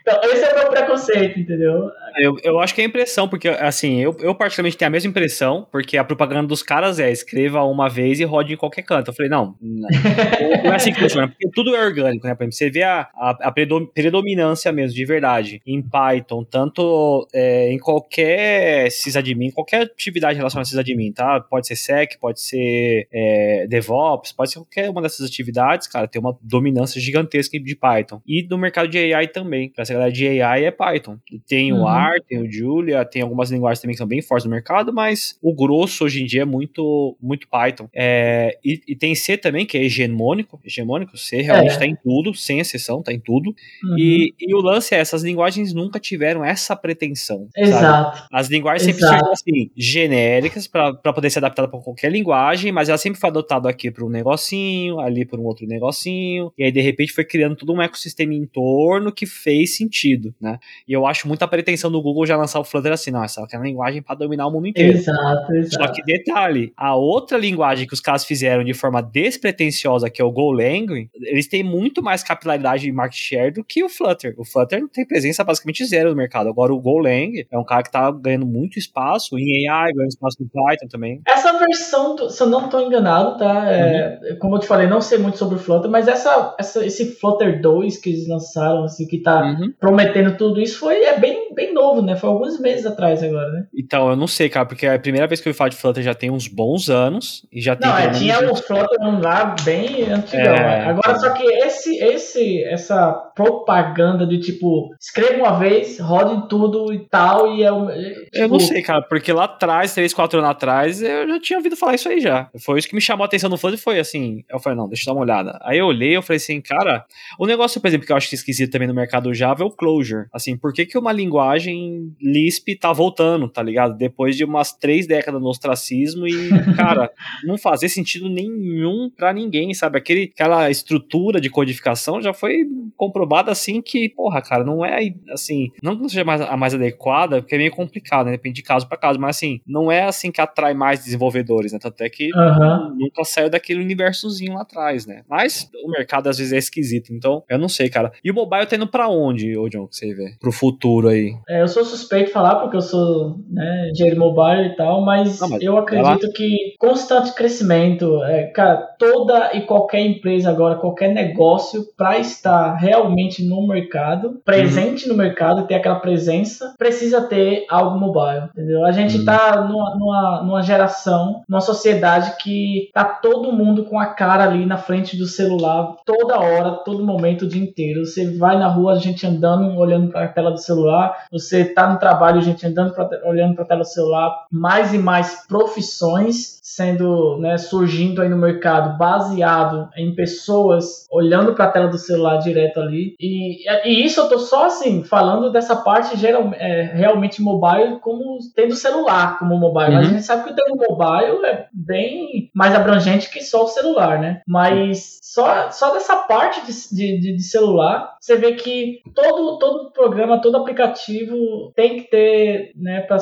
[0.00, 1.90] Então, esse é o meu preconceito, entendeu?
[2.18, 5.66] Eu, eu acho que é impressão, porque, assim, eu, eu particularmente tenho a mesma impressão,
[5.70, 9.10] porque a propaganda dos caras é escreva uma vez e rode em qualquer canto.
[9.10, 9.88] Eu falei, não, não,
[10.64, 12.34] não é assim que funciona, porque tudo é orgânico, né?
[12.34, 17.26] Por exemplo, você vê a, a, a predom- predominância mesmo, de verdade, em Python, tanto
[17.34, 21.40] é, em qualquer sysadmin, qualquer atividade relacionada a sysadmin, tá?
[21.40, 26.20] Pode ser SEC, pode ser é, DevOps, pode ser qualquer uma dessas atividades, cara, tem
[26.20, 28.20] uma dominância gigantesca de Python.
[28.26, 29.70] E no mercado de AI também.
[29.70, 31.18] Pra essa galera de AI é Python.
[31.46, 31.88] Tem o Uhum.
[31.88, 35.38] R, Tem o Julia, tem algumas linguagens também que são bem fortes no mercado, mas
[35.42, 37.88] o grosso hoje em dia é muito, muito Python.
[37.94, 40.60] É, e, e, tem C também, que é hegemônico.
[40.64, 41.88] Hegemônico, C realmente está é.
[41.88, 43.54] em tudo, sem exceção, está em tudo.
[43.84, 43.98] Uhum.
[43.98, 47.48] E, e, o lance é, essas linguagens nunca tiveram essa pretensão.
[47.56, 48.18] Exato.
[48.18, 48.28] Sabe?
[48.32, 49.30] As linguagens sempre Exato.
[49.30, 53.90] assim, genéricas para poder ser adaptada para qualquer linguagem, mas ela sempre foi adotada aqui
[53.90, 57.72] para um negocinho, ali por um outro negocinho, e aí de repente foi criando todo
[57.72, 60.58] um ecossistema em torno que fez sentido, né?
[60.86, 63.56] E eu acho muita pretensão do Google já lançar o Flutter assim, não, essa é
[63.56, 64.96] uma linguagem para dominar o mundo inteiro.
[64.96, 65.84] Exato, exato.
[65.84, 70.24] Só que detalhe, a outra linguagem que os caras fizeram de forma despretensiosa, que é
[70.24, 74.34] o Golang, eles têm muito mais capilaridade e market share do que o Flutter.
[74.38, 76.48] O Flutter tem presença basicamente zero no mercado.
[76.48, 80.36] Agora o Golang é um cara que tá ganhando muito espaço em AI, ganhando espaço
[80.40, 81.20] no Python também.
[81.26, 83.70] Essa versão, se eu não estou enganado, tá?
[83.70, 84.38] É, uhum.
[84.38, 87.60] Como eu te falei, não sei muito sobre o Flutter, mas essa, essa, esse Flutter
[87.60, 89.72] 2 que eles lançaram, assim, que tá uhum.
[89.78, 92.16] prometendo tudo isso, foi é bem, bem novo, né?
[92.16, 93.66] Foi alguns meses atrás agora, né?
[93.74, 96.02] Então, eu não sei, cara, porque a primeira vez que eu ouvi falar de Flutter
[96.02, 97.88] já tem uns bons anos e já tem.
[97.88, 100.54] Não, é, tinha o Flutter lá bem antigão.
[100.54, 100.84] É, né?
[100.86, 107.00] Agora, só que esse, esse, essa propaganda de tipo, escreva uma vez, rode tudo e
[107.08, 107.70] tal, e é.
[107.70, 108.28] Tipo...
[108.32, 111.76] Eu não sei, cara, porque lá atrás, três, quatro anos atrás, eu já tinha ouvido
[111.76, 112.48] falar isso aí já.
[112.64, 114.44] Foi isso que me chamou a atenção no Flutter foi assim.
[114.50, 115.58] Eu falei, não, deixa eu dar uma olhada.
[115.62, 117.04] Aí eu olhei, eu falei assim, cara,
[117.38, 120.26] o negócio, por exemplo, que eu acho esquisito também no mercado Java é o closure.
[120.32, 121.75] Assim, por que, que uma linguagem
[122.20, 123.96] Lisp tá voltando, tá ligado?
[123.96, 127.10] Depois de umas três décadas no ostracismo e, cara,
[127.44, 129.98] não fazer sentido nenhum para ninguém, sabe?
[129.98, 132.64] Aquele, aquela estrutura de codificação já foi
[132.96, 137.40] comprovada assim que, porra, cara, não é assim, não que seja mais, a mais adequada,
[137.40, 138.32] porque é meio complicado, né?
[138.32, 141.78] Depende de caso para caso, mas assim, não é assim que atrai mais desenvolvedores, né?
[141.80, 142.96] Tanto é que uhum.
[142.96, 145.22] nunca saiu daquele universozinho lá atrás, né?
[145.28, 148.12] Mas o mercado às vezes é esquisito, então eu não sei, cara.
[148.22, 150.34] E o mobile tá indo pra onde, ô John, que você vê?
[150.40, 151.34] Pro futuro aí?
[151.48, 155.40] É, eu sou suspeito de falar porque eu sou né, engenheiro mobile e tal, mas,
[155.40, 161.12] não, mas eu acredito que constante crescimento, é, cara, toda e qualquer empresa agora, qualquer
[161.12, 165.12] negócio, para estar realmente no mercado, presente uhum.
[165.12, 168.84] no mercado, ter aquela presença, precisa ter algo mobile, entendeu?
[168.84, 169.24] A gente uhum.
[169.24, 174.66] tá numa, numa, numa geração, numa sociedade que tá todo mundo com a cara ali
[174.66, 178.04] na frente do celular, toda hora, todo momento, o dia inteiro.
[178.04, 181.88] Você vai na rua, a gente andando, olhando para a tela do celular, você tá
[181.88, 185.46] no trabalho, a gente andando, pra, olhando para a tela do celular, mais e mais
[185.46, 191.96] profissões sendo, né, surgindo aí no mercado baseado em pessoas olhando para a tela do
[191.96, 193.14] celular direto ali.
[193.20, 198.38] E, e isso eu tô só assim falando dessa parte geral, é, realmente mobile como
[198.54, 199.92] tendo celular como mobile.
[199.92, 199.98] Uhum.
[199.98, 204.18] A gente sabe que o termo mobile é bem mais abrangente que só o celular,
[204.18, 204.42] né?
[204.46, 210.40] Mas só, só dessa parte de, de, de celular, você vê que todo, todo programa,
[210.40, 211.35] todo aplicativo
[211.74, 213.16] tem que ter, né, para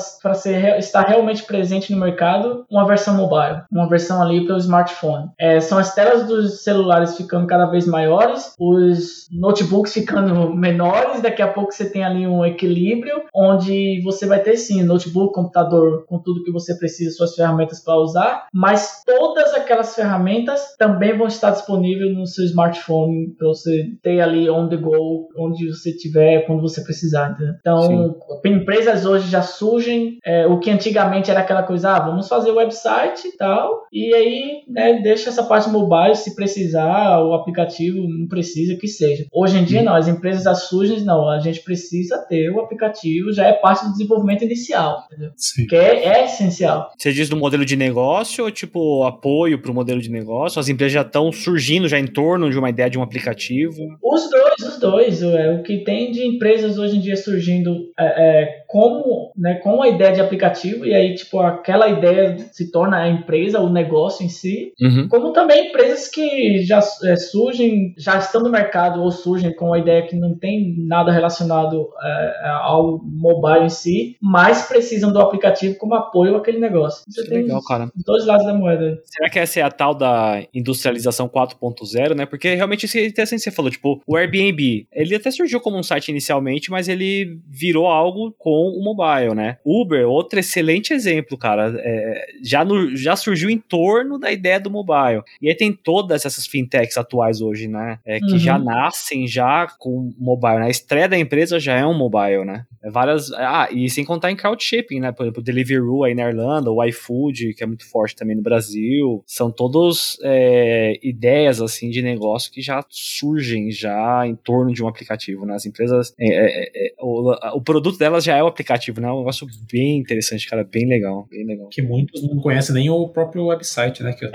[0.79, 5.31] estar realmente presente no mercado, uma versão mobile, uma versão ali para o smartphone.
[5.39, 11.43] É, são as telas dos celulares ficando cada vez maiores, os notebooks ficando menores, daqui
[11.43, 16.19] a pouco você tem ali um equilíbrio, onde você vai ter sim notebook, computador, com
[16.19, 21.51] tudo que você precisa, suas ferramentas para usar, mas todas aquelas ferramentas também vão estar
[21.51, 26.63] disponíveis no seu smartphone para você ter ali on the go, onde você tiver, quando
[26.63, 27.33] você precisar.
[27.33, 27.55] Entendeu?
[27.61, 28.04] Então, Sim.
[28.45, 32.57] Empresas hoje já surgem, é, o que antigamente era aquela coisa, ah, vamos fazer o
[32.57, 38.27] website e tal, e aí né, deixa essa parte mobile se precisar, o aplicativo não
[38.27, 39.27] precisa que seja.
[39.33, 43.33] Hoje em dia não, as empresas já surgem, não, a gente precisa ter o aplicativo,
[43.33, 45.31] já é parte do desenvolvimento inicial, entendeu?
[45.37, 45.67] Sim.
[45.67, 46.91] Que é, é essencial.
[46.97, 50.61] Você diz do modelo de negócio ou tipo apoio para o modelo de negócio?
[50.61, 53.77] As empresas já estão surgindo já em torno de uma ideia de um aplicativo?
[54.03, 55.23] Os dois, os dois.
[55.23, 59.81] É, o que tem de empresas hoje em dia surgindo é, é, como, né, com
[59.85, 64.27] a ideia de aplicativo, e aí, tipo, aquela ideia se torna a empresa, o negócio
[64.27, 65.07] em si, uhum.
[65.09, 69.79] como também empresas que já é, surgem, já estão no mercado ou surgem com a
[69.79, 75.77] ideia que não tem nada relacionado é, ao mobile em si, mas precisam do aplicativo
[75.77, 77.05] como apoio àquele negócio.
[77.09, 77.89] Você é tem legal, cara.
[78.05, 78.99] dois lados da moeda.
[79.05, 81.87] Será que essa é a tal da industrialização 4.0?
[81.87, 82.27] zero, né?
[82.27, 85.79] Porque realmente isso é interessante que você falou, tipo, o Airbnb, ele até surgiu como
[85.79, 89.59] um site inicialmente, mas ele virou algo com o mobile, né?
[89.65, 94.71] Uber, outro excelente exemplo, cara, é, já, no, já surgiu em torno da ideia do
[94.71, 95.23] mobile.
[95.41, 97.99] E aí tem todas essas fintechs atuais hoje, né?
[98.05, 98.39] É, que uhum.
[98.39, 100.67] já nascem já com mobile, né?
[100.67, 102.65] A estreia da empresa já é um mobile, né?
[102.85, 103.33] É várias.
[103.33, 105.11] Ah, e sem contar em crowdshipping, né?
[105.11, 108.43] Por exemplo, o Deliveroo aí na Irlanda, o iFood, que é muito forte também no
[108.43, 109.25] Brasil.
[109.27, 114.89] São todos é, ideias, assim, de negócio que já surgem já em torno de um
[114.89, 115.55] aplicativo, né?
[115.55, 119.09] As empresas, é, é, é o, o, produto delas já é o, aplicativo, né?
[119.09, 121.69] É um negócio bem interessante, cara, bem legal, bem legal.
[121.71, 124.13] Que muitos não conhecem nem o próprio website, né?
[124.13, 124.31] Que eu-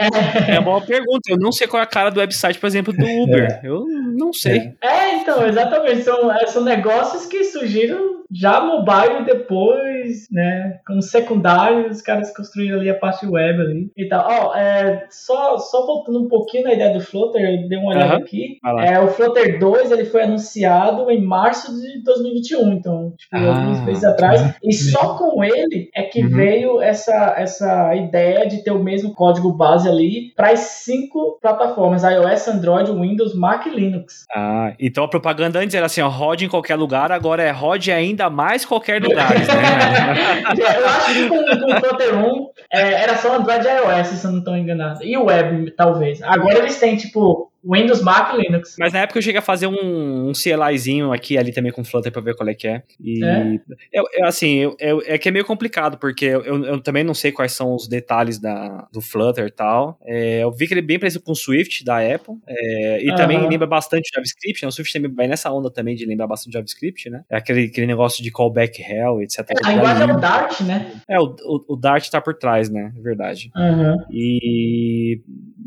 [0.48, 1.22] É uma boa pergunta.
[1.30, 3.60] Eu não sei qual é a cara do website, por exemplo, do Uber.
[3.64, 3.86] Eu
[4.18, 4.74] não sei.
[4.82, 6.04] É, então, exatamente.
[6.04, 10.80] São, é, são negócios que surgiram já mobile depois, né?
[10.86, 14.28] Como secundário, os caras construíram ali a parte web ali e tal.
[14.30, 18.18] Ó, é, só, só voltando um pouquinho na ideia do Flutter, eu dei uma olhada
[18.18, 18.58] aqui.
[18.86, 23.84] É, o Flutter 2 ele foi anunciado em março de 2021, então, tipo, Ah, alguns
[23.86, 24.42] meses atrás.
[24.42, 24.56] tá.
[24.64, 26.30] E só com ele é que Uhum.
[26.30, 32.04] veio essa, essa ideia de ter o mesmo código base ali para as cinco plataformas:
[32.04, 34.26] iOS, Android, Windows, Mac e Linux.
[34.36, 37.92] Ah, então a propaganda antes era assim, ó, rode em qualquer lugar, agora é rode
[37.92, 39.46] ainda mais qualquer lugar, né?
[40.80, 44.32] Eu acho que com, com o 1 é, era só Android e iOS, se eu
[44.32, 45.04] não estou enganado.
[45.04, 46.22] E o web, talvez.
[46.22, 48.76] Agora eles têm, tipo, Windows, Mac e Linux.
[48.80, 52.12] Mas na época eu cheguei a fazer um, um CLIzinho aqui ali também com Flutter
[52.12, 52.84] pra ver qual é que é.
[53.00, 53.60] E É?
[53.92, 57.32] eu, eu, assim, eu, eu- é que é meio complicado, porque eu, também não sei
[57.32, 60.00] quais são os detalhes da, do Flutter e tal.
[60.06, 62.36] É, eu vi que ele é bem parecido com o Swift da Apple.
[62.48, 63.16] é, e Aham.
[63.18, 64.68] também lembra bastante JavaScript, né?
[64.70, 67.24] O Swift também vai nessa onda também de lembrar bastante JavaScript, né?
[67.30, 69.40] É aquele, aquele negócio de callback hell, etc.
[69.66, 70.92] A linguagem é o Dart, né?
[71.10, 72.94] É, o, o, o Dart tá por trás, né?
[72.98, 73.52] É verdade.
[73.56, 73.98] Aham.
[74.12, 75.22] E.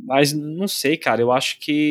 [0.05, 1.21] Mas não sei, cara.
[1.21, 1.82] Eu acho que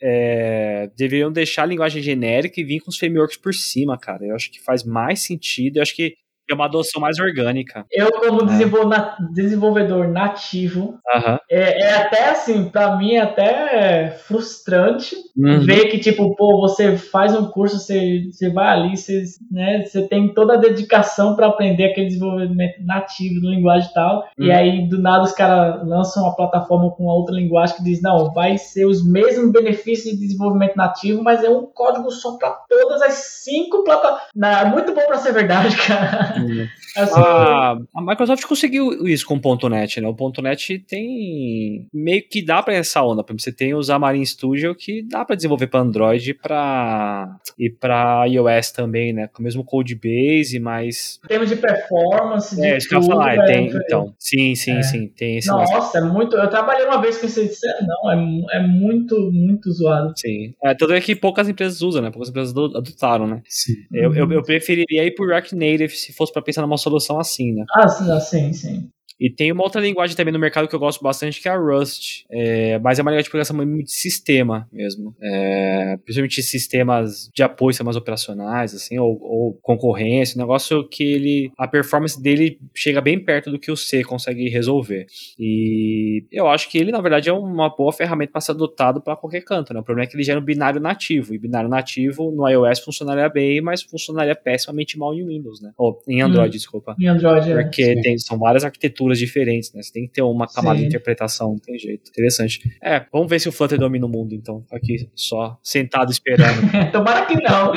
[0.00, 4.24] é, deveriam deixar a linguagem genérica e vir com os frameworks por cima, cara.
[4.24, 5.76] Eu acho que faz mais sentido.
[5.76, 6.14] Eu acho que
[6.50, 7.84] é uma adoção mais orgânica.
[7.90, 9.16] Eu, como É.
[9.32, 11.38] desenvolvedor nativo, Aham.
[11.50, 15.64] é, é até assim, pra mim é até frustrante Uhum.
[15.64, 20.06] ver que, tipo, pô, você faz um curso, você, você vai ali, você, né, você
[20.06, 24.54] tem toda a dedicação pra aprender aquele desenvolvimento nativo de linguagem e tal, e Uhum.
[24.56, 28.58] aí do nada os caras lançam uma plataforma com outra linguagem que diz, não, vai
[28.58, 33.14] ser os mesmos benefícios de desenvolvimento nativo, mas é um código só pra todas as
[33.42, 34.22] cinco plataformas.
[34.62, 36.31] É muito bom pra ser verdade, cara.
[36.94, 40.06] Assim, A, a Microsoft conseguiu isso com o .NET, né?
[40.08, 43.24] O .NET tem meio que dá pra essa onda.
[43.24, 47.34] Por exemplo, você tem o Xamarin Studio que dá pra desenvolver pra Android e pra,
[47.58, 49.26] e pra iOS também, né?
[49.32, 53.02] Com o mesmo code base, mas em termos de performance, de É, isso que eu
[53.02, 54.14] falar, é tem, então.
[54.18, 54.82] Sim, sim, É.
[54.82, 55.48] sim, tem esse.
[55.48, 56.36] Nossa, é muito.
[56.36, 58.10] Eu trabalhei uma vez com esse sério, não,
[58.50, 60.12] é, é muito, muito zoado.
[60.16, 60.52] Sim.
[60.62, 62.10] É, tanto é que poucas empresas usam, né?
[62.10, 63.40] Poucas empresas ado- adotaram, né?
[63.48, 63.72] Sim.
[63.92, 67.52] Eu, eu, eu preferiria ir por React Native se fosse pra pensar numa solução assim,
[67.52, 67.64] né?
[67.74, 68.88] Ah, sim, ah, sim, sim.
[69.22, 71.56] E tem uma outra linguagem também no mercado que eu gosto bastante, que é a
[71.56, 72.24] Rust.
[72.28, 75.14] É, mas é uma linguagem de programação muito de sistema mesmo.
[75.22, 80.36] É, principalmente sistemas de apoio, sistemas operacionais, assim, ou, ou concorrência.
[80.36, 81.52] Um negócio que ele.
[81.56, 85.06] A performance dele chega bem perto do que o C consegue resolver.
[85.38, 89.14] E eu acho que ele, na verdade, é uma boa ferramenta para ser adotado para
[89.14, 89.72] qualquer canto.
[89.72, 89.78] Né?
[89.78, 91.32] O problema é que ele gera um binário nativo.
[91.32, 95.70] E binário nativo no iOS funcionaria bem, mas funcionaria pessimamente mal em Windows, né?
[95.76, 96.96] Ou em Android, desculpa.
[97.00, 97.62] Em Android, é.
[97.62, 99.82] Porque tem, são várias arquiteturas diferentes, né?
[99.82, 100.82] Você tem que ter uma camada Sim.
[100.82, 102.10] de interpretação, não tem jeito.
[102.10, 102.60] Interessante.
[102.82, 104.64] É, vamos ver se o Flutter domina o mundo, então.
[104.72, 106.60] Aqui só sentado esperando.
[106.92, 107.72] Tomara que não.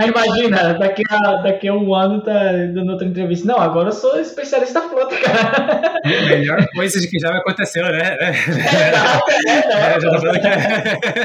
[0.00, 2.32] Aí Imagina, daqui a, daqui a um ano tá
[2.72, 3.46] dando outra entrevista.
[3.46, 6.00] Não, agora eu sou especialista flota, cara.
[6.04, 8.16] Melhor coisa de que já aconteceu, né?
[8.30, 10.00] Exato, é, É, né?
[10.00, 10.46] já tô falando que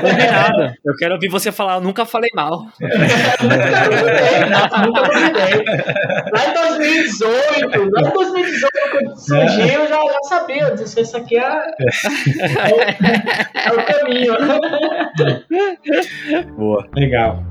[0.02, 0.76] Não é nada.
[0.84, 2.66] Eu quero ouvir você falar, eu nunca falei mal.
[2.80, 5.66] Nunca duvidei, não, nunca duvidei.
[6.34, 6.54] Lá em
[7.48, 10.64] 2018, lá em 2018, quando surgiu, eu já, já sabia.
[10.64, 11.88] Eu disse, isso aqui é, é,
[13.68, 14.34] é o caminho.
[16.58, 16.88] Boa.
[16.96, 17.44] Legal.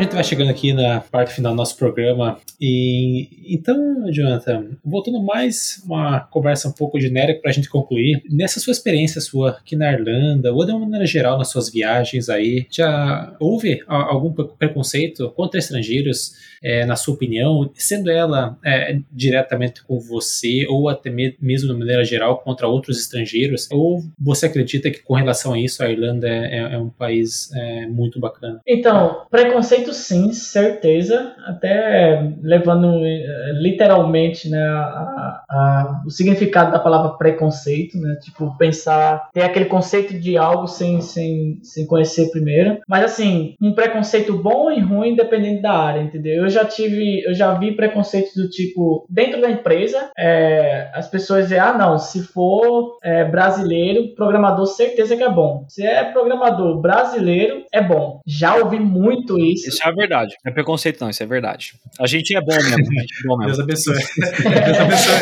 [0.00, 2.38] A gente vai chegando aqui na parte final do nosso programa.
[2.58, 8.22] E então, Jonathan, voltando mais uma conversa um pouco genérica para a gente concluir.
[8.30, 12.30] Nessa sua experiência sua aqui na Irlanda, ou de uma maneira geral nas suas viagens
[12.30, 16.32] aí, já houve algum pre- preconceito contra estrangeiros,
[16.62, 21.78] é, na sua opinião, sendo ela é, diretamente com você, ou até me- mesmo de
[21.78, 23.68] maneira geral contra outros estrangeiros?
[23.70, 27.50] Ou você acredita que com relação a isso a Irlanda é, é- é um país
[27.54, 28.60] é, muito bacana?
[28.66, 31.34] Então, preconceito sim, certeza.
[31.46, 38.16] Até levando eh, literalmente né, a- a- o significado da palavra preconceito, né?
[38.22, 42.78] Tipo, pensar, ter aquele conceito de algo sem, sem, sem conhecer primeiro.
[42.88, 46.44] Mas assim, um preconceito bom e ruim dependendo da área, entendeu?
[46.44, 51.44] Eu já tive, eu já vi preconceitos do tipo, dentro da empresa, é, as pessoas
[51.44, 55.64] dizem, ah não, se for é, brasileiro, programador certeza que é bom.
[55.68, 58.20] Se é programador brasileiro, é bom.
[58.26, 59.68] Já ouvi muito isso.
[59.68, 60.34] Isso é a verdade.
[60.44, 61.74] Não é preconceito, não, isso é verdade.
[62.00, 62.70] A gente é bom mesmo.
[62.70, 63.62] A gente é bom Deus mesmo.
[63.62, 63.94] abençoe.
[64.64, 65.20] Deus abençoe.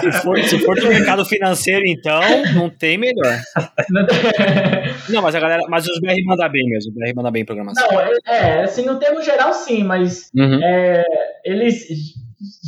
[0.00, 2.20] se, for, se for do mercado financeiro, então,
[2.54, 3.38] não tem melhor.
[5.08, 5.62] Não, mas a galera.
[5.68, 6.92] Mas os BR manda bem mesmo.
[6.92, 7.86] O BR manda bem em programação.
[7.90, 10.60] Não, é, é, assim, no termo geral, sim, mas Uhum.
[10.62, 11.02] é,
[11.44, 12.14] eles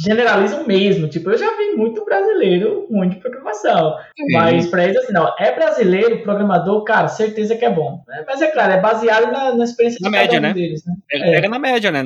[0.05, 1.09] generalizam mesmo.
[1.09, 3.96] Tipo, eu já vi muito brasileiro ruim de programação.
[4.32, 8.02] Mas pra eles, assim, não, é brasileiro, programador, cara, certeza que é bom.
[8.10, 10.55] É, Mas é claro, é baseado na, na experiência Na de média, cada um né?
[10.55, 10.94] deles, né?
[11.09, 11.30] Pega, É.
[11.32, 12.05] pega na média, né?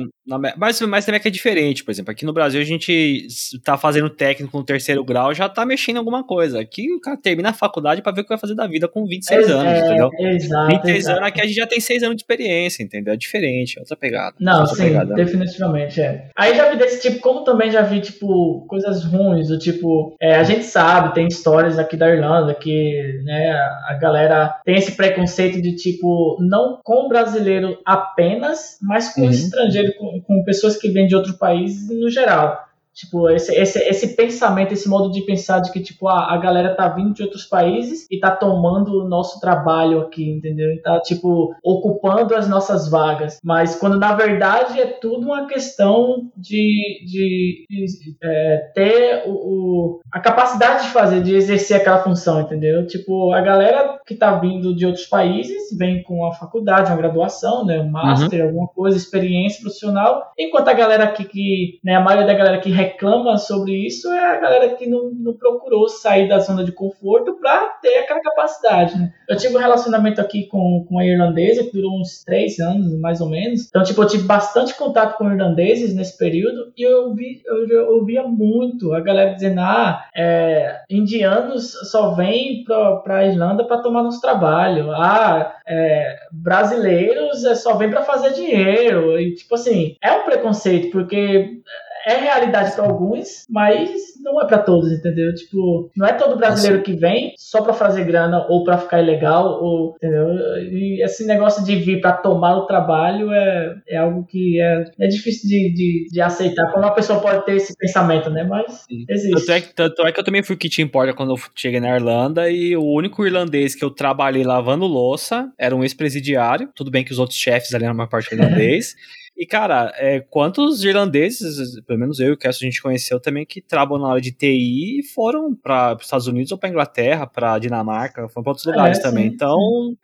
[0.57, 2.11] Mas, mas também é que é diferente, por exemplo.
[2.11, 3.27] Aqui no Brasil a gente
[3.63, 6.59] tá fazendo técnico no terceiro grau, já tá mexendo em alguma coisa.
[6.59, 9.05] Aqui o cara termina a faculdade pra ver o que vai fazer da vida com
[9.05, 10.09] 26 É, anos, é, entendeu?
[10.19, 10.67] Exato.
[10.71, 11.17] 26 exato.
[11.17, 13.13] anos aqui a gente já tem 6 anos de experiência, entendeu?
[13.13, 14.35] É diferente, é outra pegada.
[14.39, 15.13] Não, outra sim, pegada.
[15.15, 16.29] definitivamente é.
[16.35, 20.35] Aí já vi desse tipo, como também já vi, tipo, coisas ruins, do tipo, é,
[20.35, 23.51] a gente sabe, tem histórias aqui da Irlanda que, né,
[23.87, 29.29] a galera tem esse preconceito de, tipo, não com o brasileiro apenas, mas com Uhum.
[29.29, 32.68] estrangeiro, com, com pessoas que vêm de outro país no geral.
[32.99, 36.75] Tipo, esse, esse, esse pensamento, esse modo de pensar de que, tipo, a, a galera
[36.75, 40.67] tá vindo de outros países e tá tomando o nosso trabalho aqui, entendeu?
[40.73, 43.39] E tá, tipo, ocupando as nossas vagas.
[43.41, 49.99] Mas quando, na verdade, é tudo uma questão de, de, de, é, ter o, o-
[50.11, 52.85] a capacidade de fazer, de exercer aquela função, entendeu?
[52.85, 57.65] Tipo, a galera que tá vindo de outros países vem com a faculdade, uma graduação,
[57.65, 57.79] né?
[57.79, 60.31] Um master, alguma coisa, experiência profissional.
[60.37, 64.37] Enquanto a galera aqui que, né, a maioria da galera que reclama sobre isso é
[64.37, 68.97] a galera que não, não procurou sair da zona de conforto para ter aquela capacidade,
[68.97, 69.13] né?
[69.27, 73.21] Eu tive um relacionamento aqui com, com uma irlandesa que durou uns três anos, mais
[73.21, 73.67] ou menos.
[73.67, 77.83] Então, tipo, eu tive bastante contato com irlandeses nesse período e eu, vi, eu, já
[77.83, 84.03] ouvia muito a galera dizendo, ah, é, indianos só vêm pra, pra Irlanda para tomar
[84.03, 84.91] nosso trabalho.
[84.91, 89.19] Ah, é, brasileiros é, só vêm para fazer dinheiro.
[89.19, 91.59] E, tipo assim, é um preconceito, porque
[92.07, 93.89] é realidade para alguns, mas
[94.23, 95.33] não é para todos, entendeu?
[95.33, 99.61] Tipo, não é todo brasileiro que vem só para fazer grana ou para ficar ilegal,
[99.63, 100.27] ou, entendeu?
[100.71, 105.07] E esse negócio de vir para tomar o trabalho é, é algo que é, é
[105.07, 106.71] difícil de, de, de aceitar.
[106.71, 108.43] Como uma pessoa pode ter esse pensamento, né?
[108.43, 109.31] Mas existe.
[109.45, 111.95] Tanto é, que- tanto é que eu também fui kit importa quando eu cheguei na
[111.95, 116.69] Irlanda e o único irlandês que eu trabalhei lavando louça era um ex-presidiário.
[116.75, 118.95] Tudo bem que os outros chefes ali eram uma parte irlandês.
[119.39, 123.45] E, cara, é, quantos irlandeses, pelo menos eu e o Cass, a gente conheceu também,
[123.45, 127.25] que trabalham na área de TI e foram para os Estados Unidos ou para Inglaterra,
[127.25, 129.29] para Dinamarca, foram para outros lugares É, também.
[129.29, 129.55] sim, então,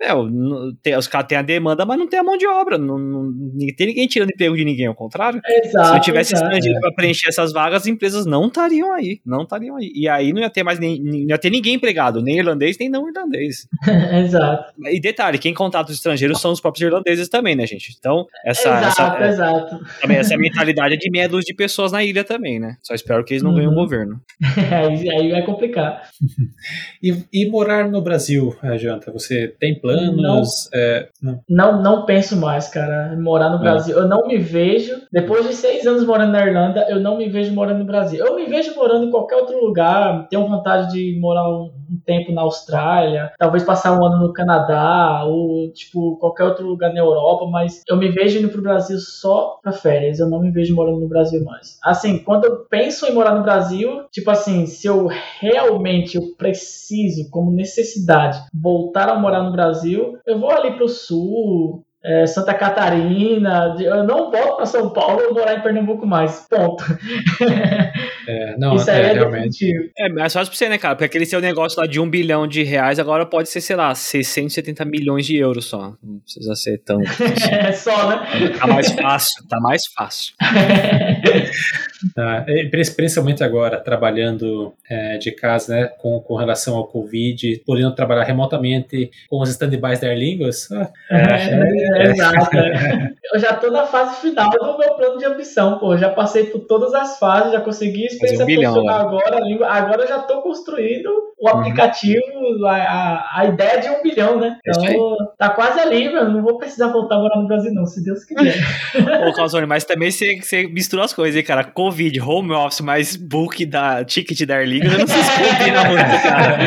[0.02, 2.48] é, o- no- tem- os caras têm a demanda, mas não tem a mão de
[2.48, 2.78] obra.
[2.78, 5.41] Não, não, não tem ninguém tirando emprego de ninguém, ao contrário.
[5.45, 6.48] Exato, Se não tivesse exato.
[6.49, 9.20] estrangeiro para preencher essas vagas, as empresas não estariam aí.
[9.26, 9.91] Não estariam aí.
[9.94, 12.88] E aí não ia ter mais nem, não ia ter ninguém empregado, nem irlandês, nem
[12.90, 13.68] não irlandês.
[14.26, 14.74] exato.
[14.86, 17.94] E detalhe, quem contrata os estrangeiros são os próprios irlandeses também, né, gente?
[17.99, 19.80] Então, essa, exato, essa, é, exato.
[20.02, 22.76] também essa mentalidade é de meia dúzia de pessoas na ilha também, né?
[22.84, 23.76] Só espero que eles não ganhem o Uhum.
[23.76, 24.19] governo.
[24.72, 26.03] aí, aí vai complicar.
[27.02, 29.11] E, e morar no Brasil, eh, Janta?
[29.11, 30.69] Você tem planos?
[30.73, 31.39] É, não.
[31.49, 33.60] Não, não penso mais, cara, morar no É.
[33.60, 33.95] Brasil.
[33.97, 37.53] Eu não me vejo, depois de seis anos morando na Irlanda, eu não me vejo
[37.53, 38.26] morando no Brasil.
[38.26, 40.27] Eu me vejo morando em qualquer outro lugar.
[40.30, 45.23] Tenho vontade de morar um, um tempo na Austrália, talvez passar um ano no Canadá,
[45.26, 49.59] ou, tipo, qualquer outro lugar na Europa, mas eu me vejo indo pro Brasil só
[49.61, 50.19] pra férias.
[50.19, 51.77] Eu não me vejo morando no Brasil mais.
[51.83, 55.07] Assim, quando eu penso em morar no Brasil, tipo assim, se eu
[55.39, 61.85] realmente eu preciso, como necessidade, voltar a morar no Brasil, eu vou ali pro sul,
[62.06, 66.45] é, Santa Catarina, eu não volto para São Paulo ou morar em Pernambuco mais.
[66.49, 66.84] Ponto.
[68.27, 69.49] É, não, Isso é, aí é, realmente.
[69.60, 69.91] definitivo.
[69.99, 70.95] É, mais fácil pra você, né, cara?
[70.95, 73.94] Porque aquele seu negócio lá de um bilhão de reais agora pode ser, sei lá,
[73.94, 75.94] 670 milhões de euros só.
[76.02, 76.99] Não precisa ser tão.
[77.52, 78.26] É só, né?
[78.60, 80.34] Tá mais fácil, tá mais fácil.
[82.14, 87.64] Tá, e prin- principalmente agora, trabalhando é, de casa, né, com, com relação ao Covid,
[87.65, 90.72] podendo trabalhar remotamente com os stand-bys da Lingus.
[90.72, 92.57] ah, É, é, exato.
[92.57, 93.15] é.
[93.34, 95.97] Eu já tô na fase final do meu plano de ambição, pô.
[95.97, 99.38] Já passei por todas as fases, já consegui experiência um bilhão, profissional agora.
[99.38, 101.09] a língua- Agora eu já tô construindo
[101.39, 102.22] o aplicativo,
[102.67, 104.57] a, a, a ideia de um bilhão, né?
[104.65, 106.34] É Então, tá quase ali, mano.
[106.35, 108.55] Não vou precisar voltar a morar no Brasil, não, se Deus quiser.
[109.27, 111.63] Ô, Calzone, mas também você, você misturou as coisas, hein, cara?
[111.63, 115.84] Covid, home office, mais book da ticket da Air Liga, eu não sei se combina
[115.89, 116.57] muito, cara.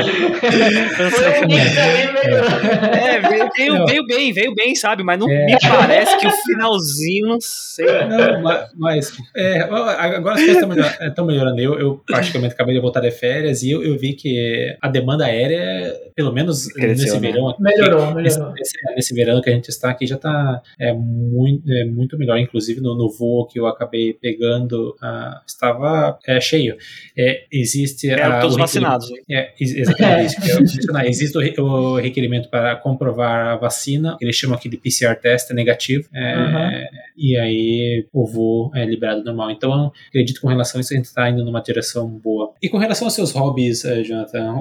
[1.11, 5.03] Foi um mix ali, meio- É, veio, veio, veio bem, veio bem, sabe?
[5.05, 7.87] Mas Mas não me parece que o finalzinho, não sei.
[7.87, 11.61] Não, mas, mas, é, agora as coisas estão melhor, estão melhorando.
[11.61, 15.25] Eu, eu praticamente acabei de voltar de férias e eu, eu vi que a demanda
[15.27, 17.31] aérea, pelo menos Cresceu, nesse né?
[17.33, 18.55] verão, aqui, Melhorou, nesse, melhorou.
[18.55, 22.39] nesse- nesse verão que a gente está aqui já está é, muito, é, muito melhor.
[22.39, 26.77] Inclusive no, no voo que eu acabei pegando, ah, estava é, cheio.
[27.17, 29.09] É, existe Eram ah, todos vacinados.
[29.11, 29.17] né?
[29.31, 31.07] é, ex- exatamente isso que eu mencionar.
[31.07, 35.55] Existe o, o requerimento para comprovar a vacina, eles chamam aqui de PCR test, é
[35.55, 36.87] negativo, é, Uhum.
[37.17, 39.51] e aí o voo é liberado normal.
[39.51, 42.53] Então, eu acredito que com relação a isso a gente está indo numa direção boa.
[42.63, 44.55] E com relação aos seus hobbies, eh, Jonathan,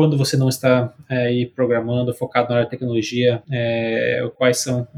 [0.00, 4.88] quando você não está eh, aí programando, focado na área de tecnologia, eh, quais são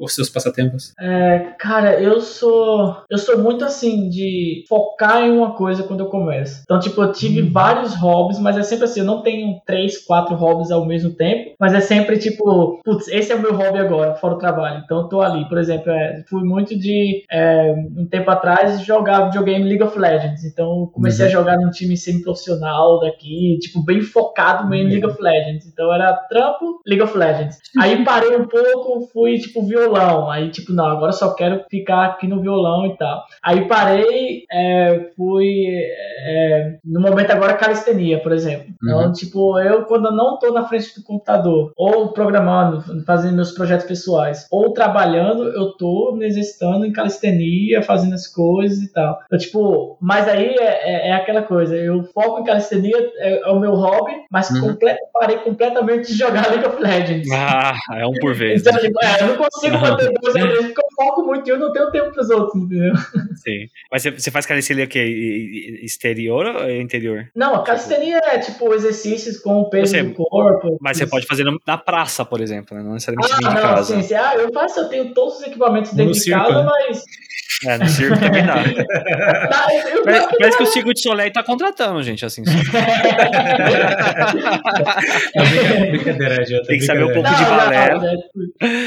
[0.00, 0.92] os seus passatempos?
[1.00, 2.96] É, cara, eu sou.
[3.10, 6.60] Eu sou muito assim de focar em uma coisa quando eu começo.
[6.62, 7.50] Então, tipo, eu tive Uhum.
[7.52, 11.56] vários hobbies, mas é sempre assim, eu não tenho três, quatro hobbies ao mesmo tempo,
[11.58, 14.80] mas é sempre tipo, putz, esse é o meu hobby agora, fora o trabalho.
[14.84, 19.24] Então eu tô ali, por exemplo, é, fui muito de é, um tempo atrás jogar
[19.24, 20.44] videogame League of Legends.
[20.44, 21.30] Então comecei Uhum.
[21.30, 24.88] a jogar num time semi-profissional daqui, tipo, bem focado mesmo em Uhum.
[24.90, 25.66] League of Legends.
[25.66, 27.58] Então era trampo, League of Legends.
[27.78, 30.30] Aí parei um pouco, fui tipo violão.
[30.30, 33.24] Aí, tipo, não, agora só quero ficar aqui no violão e tal.
[33.42, 35.66] Aí parei, é, fui.
[36.26, 38.66] é, no momento agora, calistenia, por exemplo.
[38.82, 43.52] Então, tipo, eu quando eu não tô na frente do computador, ou programando, fazendo meus
[43.52, 49.18] projetos pessoais, ou trabalhando, eu tô me exercitando em calistenia, fazendo as coisas e tal.
[49.26, 53.50] Então, tipo, mas aí é, é- é aquela coisa, eu foco em calistenia, é, é
[53.52, 54.76] o meu hobby, mas Uhum.
[55.12, 57.28] parei completamente de jogar League of Legends.
[57.32, 58.60] Ah, é um por vez.
[58.60, 61.50] Então, tipo, é, eu não consigo manter dois ou três porque eu foco muito e
[61.50, 62.92] eu não tenho tempo pros outros, entendeu?
[63.36, 63.66] Sim.
[63.90, 65.80] Mas você, você faz calistenia o quê?
[65.82, 67.28] Exterior ou interior?
[67.34, 70.78] Não, a calistenia é tipo exercícios com o peso Você- do corpo.
[70.80, 71.10] Mas você Isso.
[71.10, 72.82] pode fazer no- na praça, por exemplo, né?
[72.82, 73.94] não necessariamente Ah, não, casa.
[73.96, 74.14] sim, sim.
[74.14, 76.70] Ah, eu faço, eu tenho todos os equipamentos No dentro de circo, casa, né?
[76.88, 77.02] mas.
[77.66, 78.56] É, no circo também dá.
[79.90, 82.42] Eu- Parece, parece que o Circo de Soleil tá contratando, gente, assim.
[84.06, 86.66] É brinca- brincadeira, Jonathan.
[86.66, 87.94] Tem que saber um pouco de balé.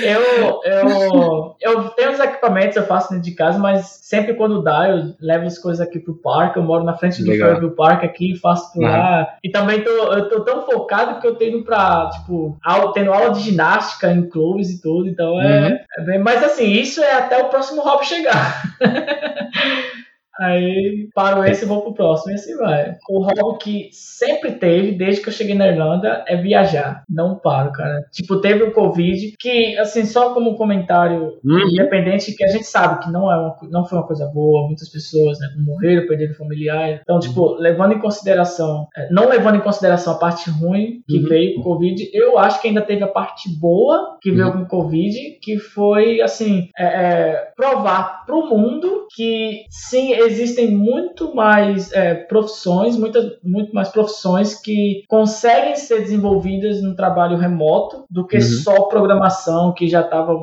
[0.04, 4.90] eu, eu, eu tenho os equipamentos, eu faço dentro de casa, mas sempre quando dá,
[4.90, 6.58] eu levo as coisas aqui pro parque.
[6.60, 7.30] Eu moro na frente do.
[7.40, 8.90] Fairview Park aqui, faço por Uhum.
[8.90, 9.36] lá.
[9.44, 13.14] E também tô, eu tô tão focado que eu tô indo pra, tipo, aula, tendo
[13.14, 15.08] aula de ginástica em clubes e tudo.
[15.08, 15.78] Então é, Uhum.
[15.98, 16.20] é bem.
[16.20, 18.64] Mas assim, isso é até o próximo hobby chegar.
[20.40, 22.96] Aí paro esse e vou pro próximo e assim vai.
[23.10, 27.04] O hobby que sempre teve, desde que eu cheguei na Irlanda, é viajar.
[27.10, 28.06] Não paro, cara.
[28.12, 31.68] Tipo, teve o Covid, que, assim, só como comentário Uhum.
[31.72, 34.90] independente, que a gente sabe que não, é uma, não foi uma coisa boa, muitas
[34.90, 37.00] pessoas né, morreram, perderam familiar.
[37.02, 41.28] Então, tipo, levando em consideração, é, não levando em consideração a parte ruim que Uhum.
[41.28, 44.60] veio com o Covid, eu acho que ainda teve a parte boa que veio com
[44.60, 51.92] o Covid, que foi, assim, é, é, provar pro mundo que sim, existem muito mais
[51.92, 58.38] é, profissões, muitas, muito mais profissões que conseguem ser desenvolvidas no trabalho remoto do que
[58.38, 58.42] Uhum.
[58.42, 60.34] só programação que já estava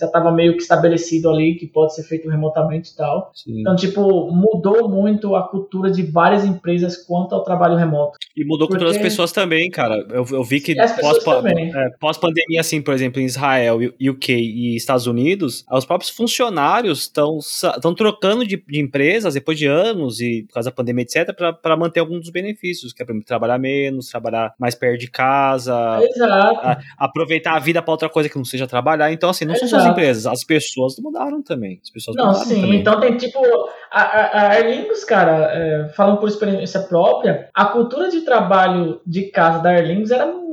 [0.00, 3.30] já tava meio que estabelecido ali, que pode ser feito remotamente e tal.
[3.34, 3.60] Sim.
[3.60, 8.18] Então, tipo, mudou muito a cultura de várias empresas quanto ao trabalho remoto.
[8.36, 10.04] E mudou com todas as pessoas também, cara.
[10.10, 11.70] Eu, eu vi que pós- também.
[11.74, 17.94] é, pós-pandemia, assim, por exemplo, em Israel, UK e Estados Unidos, os próprios funcionários estão
[17.94, 18.80] trocando de, de
[19.24, 22.92] empresas depois de anos e por causa da pandemia, etc., para manter alguns dos benefícios,
[22.92, 26.60] que é pra trabalhar menos, trabalhar mais perto de casa, Exato.
[26.60, 29.12] a- aproveitar a vida para outra coisa que não seja trabalhar.
[29.12, 29.92] Então, assim, não são só as Exato.
[30.00, 31.80] empresas, as pessoas mudaram também.
[31.82, 32.60] As pessoas Não, mudaram sim.
[32.60, 32.80] também.
[32.80, 33.38] Então tem tipo.
[33.90, 39.60] A, a, Lingus, cara, é, falando por experiência própria, a cultura de trabalho de casa
[39.60, 40.43] da Aer Lingus era muito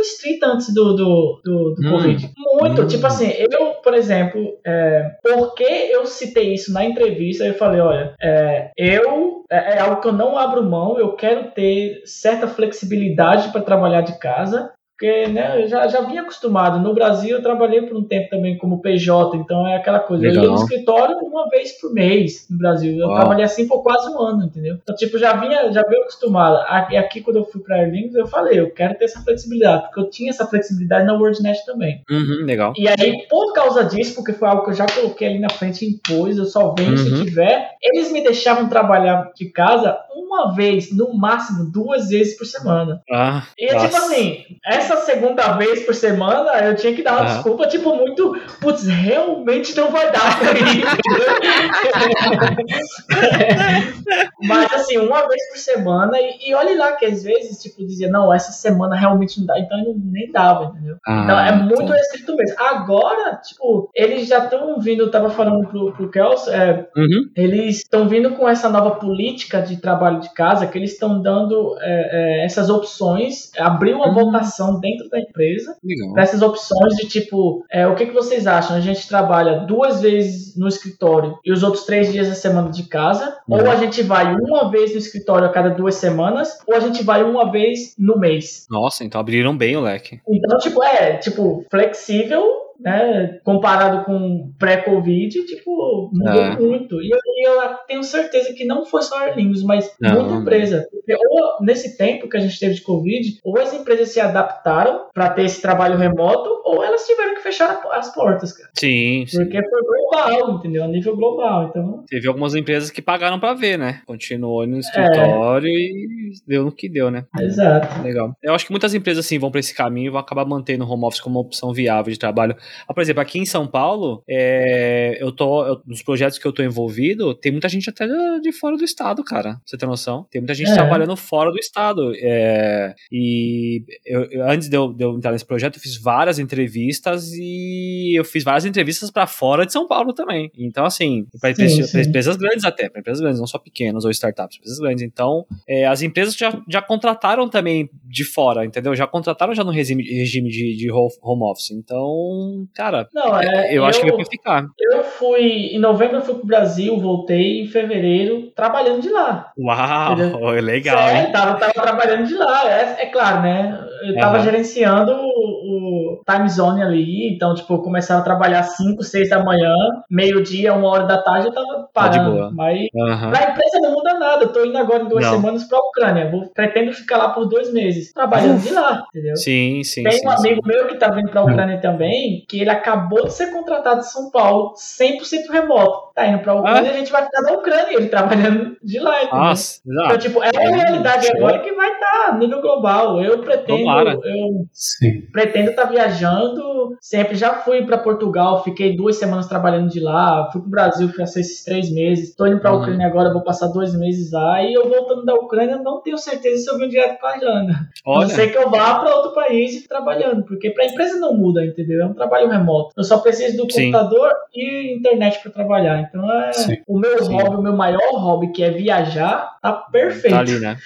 [0.00, 1.90] estrita antes do, do, do, do Hum.
[1.90, 2.30] Covid.
[2.60, 2.82] Muito.
[2.82, 2.86] Hum.
[2.86, 8.14] Tipo assim, eu, por exemplo, é, porque eu citei isso na entrevista, eu falei, olha,
[8.20, 9.44] é, eu.
[9.50, 14.00] É, é algo que eu não abro mão, eu quero ter certa flexibilidade para trabalhar
[14.00, 14.72] de casa.
[14.96, 16.78] Porque né, eu já, já vinha acostumado.
[16.78, 20.24] No Brasil, eu trabalhei por um tempo também como PJ, então é aquela coisa.
[20.24, 20.54] Eu ia Legal.
[20.54, 22.96] no escritório uma vez por mês no Brasil.
[22.96, 23.16] Eu Uau.
[23.16, 24.78] trabalhei assim por quase um ano, entendeu?
[24.80, 26.58] Então, tipo, já vinha, já veio acostumado.
[26.68, 30.00] Aqui, aqui, quando eu fui para Airlings, eu falei, eu quero ter essa flexibilidade, porque
[30.00, 32.00] eu tinha essa flexibilidade na WordNet também.
[32.08, 32.72] Uhum, legal.
[32.76, 35.84] E aí, por causa disso, porque foi algo que eu já coloquei ali na frente,
[35.84, 37.24] impôs, eu só venho se Uhum.
[37.24, 43.00] tiver, eles me deixavam trabalhar de casa uma vez, no máximo duas vezes por semana.
[43.12, 47.20] Ah, E é tipo assim, essa segunda vez por semana eu tinha que dar uma
[47.22, 47.34] Aham.
[47.34, 48.34] desculpa, tipo, muito.
[48.60, 50.54] Putz, realmente não vai dar pra?
[54.46, 58.08] Mas assim, uma vez por semana, e, e olhe lá que às vezes, tipo, dizia,
[58.10, 60.96] não, essa semana realmente não dá, então eu nem dava, entendeu?
[61.08, 62.56] Então é muito restrito mesmo.
[62.58, 67.30] Agora, tipo, eles já estão vindo, eu tava falando pro, pro Kelso, é, Uhum.
[67.36, 71.76] eles estão vindo com essa nova política de trabalho de casa, que eles estão dando
[71.80, 74.14] é, é, essas opções, abriu uma Uhum.
[74.14, 75.76] votação dentro da empresa
[76.12, 78.76] para essas opções de tipo, é, o que, que vocês acham?
[78.76, 82.84] A gente trabalha duas vezes no escritório e os outros três dias da semana de
[82.84, 83.58] casa, Uhum.
[83.62, 87.02] ou a gente vai uma vez no escritório a cada duas semanas, ou a gente
[87.02, 88.66] vai uma vez no mês.
[88.70, 90.20] Nossa, então abriram bem o leque.
[90.28, 92.42] Então, tipo, é, tipo, flexível,
[92.80, 96.56] né, comparado com pré-Covid, tipo, mudou É.
[96.58, 97.02] muito.
[97.02, 97.18] E eu,
[97.52, 99.34] eu tenho certeza que não foi só a
[99.64, 100.88] mas Não, muita empresa.
[100.90, 105.06] Porque ou, nesse tempo que a gente teve de Covid, ou as empresas se adaptaram
[105.12, 108.70] para ter esse trabalho remoto, ou elas tiveram que fechar as portas, cara.
[108.74, 109.38] Sim, sim.
[109.38, 110.84] Porque foi global, entendeu?
[110.84, 111.68] A nível global.
[111.68, 114.02] Então, Teve algumas empresas que pagaram pra ver, né?
[114.06, 117.24] Continuou no escritório e deu no que deu, né?
[117.40, 118.02] exato.
[118.02, 118.32] Legal.
[118.42, 120.88] Eu acho que muitas empresas assim vão pra esse caminho e vão acabar mantendo o
[120.90, 122.56] home office como uma opção viável de trabalho.
[122.88, 126.52] Ah, por exemplo, aqui em São Paulo, é, eu tô eu- nos projetos que eu
[126.52, 128.06] tô envolvido, tem muita gente até
[128.40, 129.54] de fora do estado, cara.
[129.54, 130.26] Pra Você tem noção?
[130.30, 130.74] Tem muita gente É.
[130.74, 132.12] trabalhando fora do estado.
[132.16, 136.38] É, e eu- eu- antes de eu, de eu entrar nesse projeto, eu fiz várias
[136.38, 140.50] entrevistas e eu fiz várias entrevistas pra fora de São Paulo também.
[140.56, 144.56] Então, assim, Sim, empresas- empresas grandes até, pra empresas grandes, não só pequenas ou startups,
[144.58, 145.02] empresas grandes.
[145.02, 148.94] Então, é, as empresas já, já contrataram também de fora, entendeu?
[148.94, 151.70] Já contrataram já no regime, regime de, de ho- home office.
[151.70, 154.66] Então, cara, Não, é, eu, acho que vai ficar.
[154.80, 155.42] Eu fui,
[155.74, 159.52] em novembro eu fui pro Brasil, voltei em fevereiro, trabalhando de lá.
[159.58, 160.48] Uau, Entendeu?
[160.62, 162.70] legal, é, tava, tava trabalhando de lá.
[162.70, 163.80] É, é claro, né?
[164.04, 169.02] Eu tava gerenciando o, o time zone ali, então, tipo, eu começava a trabalhar 5,
[169.02, 169.72] 6 da manhã,
[170.10, 172.32] meio-dia, uma hora da tarde, eu tava Tá parando.
[172.32, 172.50] boa.
[172.52, 174.44] Mas pra empresa não muda nada.
[174.44, 175.36] Eu tô indo agora em duas Não.
[175.36, 176.28] semanas pra Ucrânia.
[176.30, 179.36] Vou, pretendo ficar lá por dois meses, trabalhando de lá, entendeu?
[179.36, 180.26] Sim, sim, Tem sim.
[180.26, 180.48] um sim.
[180.48, 184.10] amigo meu que tá vindo pra Ucrânia também, que ele acabou de ser contratado de
[184.12, 186.12] São Paulo, 100% remoto.
[186.14, 189.38] Tá indo pra Ucrânia, a gente vai ficar na Ucrânia, ele trabalhando de lá, entendeu?
[189.38, 190.18] Nossa, Então, exato.
[190.18, 193.20] tipo, é uma realidade agora que vai estar a nível global.
[193.22, 194.12] Eu pretendo, Tomara.
[194.24, 195.22] eu Sim.
[195.32, 196.96] pretendo estar viajando.
[197.00, 200.48] Sempre já fui para Portugal, fiquei duas semanas trabalhando de lá.
[200.52, 202.34] Fui pro Brasil, passei esses três meses.
[202.34, 202.80] Tô indo pra Uhum.
[202.80, 204.62] Ucrânia agora, vou passar dois meses lá.
[204.62, 207.72] E eu voltando da Ucrânia, não tenho certeza se eu vim direto pra Irlanda.
[208.06, 210.84] A Olha, não ser que eu vá para outro país e fique trabalhando, porque para
[210.84, 212.02] a empresa não muda, entendeu?
[212.02, 212.92] É um trabalho remoto.
[212.96, 213.92] Eu só preciso do Sim.
[213.92, 216.00] computador e internet para trabalhar.
[216.00, 216.76] Então é Sim.
[216.86, 217.32] o meu Sim.
[217.32, 220.34] hobby, o meu maior hobby, que é viajar, tá perfeito.
[220.34, 220.76] tá ali, né?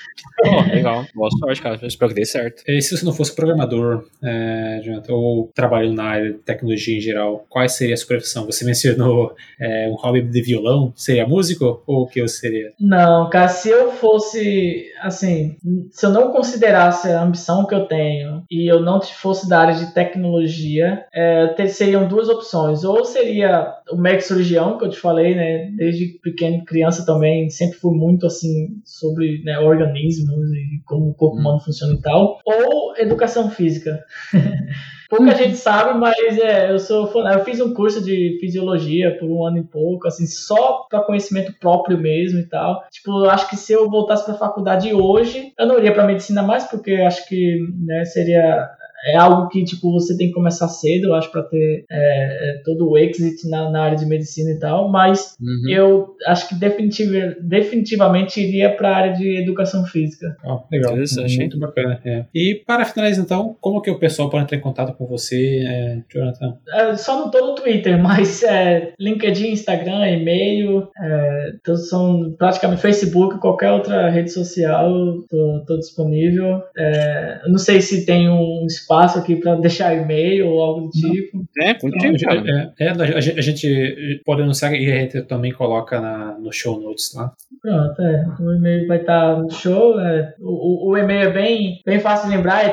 [0.42, 1.04] Pô, legal.
[1.14, 1.78] Boa sorte, cara.
[1.80, 2.62] Eu espero que dê certo.
[2.66, 7.00] E se você não fosse programador, é, Jonathan, ou trabalhando na área de tecnologia em
[7.00, 8.46] geral, qual seria a sua profissão?
[8.46, 12.72] Você mencionou é, um hobby de violão, seria músico ou o que você seria?
[12.78, 15.56] Não, cara, se eu fosse, assim,
[15.90, 19.74] se eu não considerasse a ambição que eu tenho e eu não fosse da área
[19.74, 22.84] de tecnologia, é, ter- seriam duas opções.
[22.84, 27.78] Ou seria o médico cirurgião, que eu te falei, né, desde pequeno, criança também, sempre
[27.78, 32.40] fui muito, assim, sobre né, organismos e como o corpo humano funciona e tal.
[32.44, 34.02] Ou educação física.
[35.08, 39.46] Pouca gente sabe, mas é, eu sou eu fiz um curso de fisiologia por um
[39.46, 42.84] ano e pouco, assim, só para conhecimento próprio mesmo e tal.
[42.90, 46.42] Tipo, eu acho que se eu voltasse para faculdade hoje, eu não iria para medicina
[46.42, 48.68] mais, porque acho que né, seria
[49.06, 52.62] é algo que tipo você tem que começar cedo, eu acho, para ter é, é,
[52.64, 54.90] todo o exit na, na área de medicina e tal.
[54.90, 55.70] Mas Uhum.
[55.70, 60.36] eu acho que definitiv- definitivamente iria para a área de educação física.
[60.44, 60.92] Ó, legal.
[60.92, 62.00] Interessante, Muito bacana.
[62.04, 62.24] é.
[62.34, 65.98] E para finalizar, então, como que o pessoal pode entrar em contato com você, é,
[66.12, 66.56] Jonathan?
[66.72, 72.82] É, só não tô no Twitter, mas é, LinkedIn, Instagram, e-mail, é, todos são praticamente
[72.82, 74.92] Facebook, qualquer outra rede social,
[75.28, 76.62] tô, tô disponível.
[76.76, 78.87] É, não sei se tem um espaço
[79.18, 81.44] aqui para deixar e-mail ou algo do tipo.
[81.58, 85.52] É, contigo, gente- é, é, a gente- a gente pode anunciar e a gente também
[85.52, 87.32] coloca na, no show notes lá.
[87.60, 90.00] Pronto, é, o e-mail vai estar no show.
[90.00, 92.68] é, o, o- o e-mail é bem, bem fácil de lembrar, é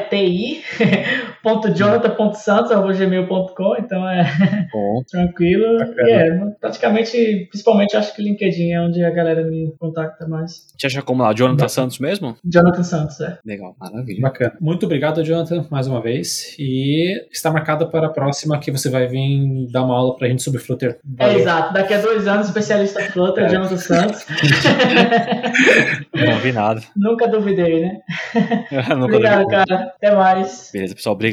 [1.73, 4.23] jonathan.santos.gmail.com, então é
[4.72, 5.03] Bom.
[5.09, 5.77] tranquilo.
[5.77, 6.07] Bacana.
[6.07, 10.65] E é, praticamente, principalmente acho que o LinkedIn é onde a galera me contacta mais.
[10.77, 11.34] Te acha como lá?
[11.34, 12.35] Jonathan Santos mesmo?
[12.43, 13.38] Jonathan Santos, é.
[13.45, 14.22] Legal, maravilha.
[14.22, 14.53] Bacana.
[14.59, 16.55] Muito obrigado, Jonathan, mais uma vez.
[16.59, 20.41] E está marcado para a próxima que você vai vir dar uma aula pra gente
[20.43, 20.97] sobre Flutter.
[21.19, 23.49] É exato, daqui a dois anos, especialista Flutter, É.
[23.49, 24.26] Jonathan Santos.
[26.13, 26.81] Não vi nada.
[26.95, 27.99] Nunca duvidei, né?
[28.89, 29.51] Nunca Obrigado, vi.
[29.51, 29.93] cara.
[29.95, 30.69] Até mais.
[30.73, 31.15] Beleza, pessoal,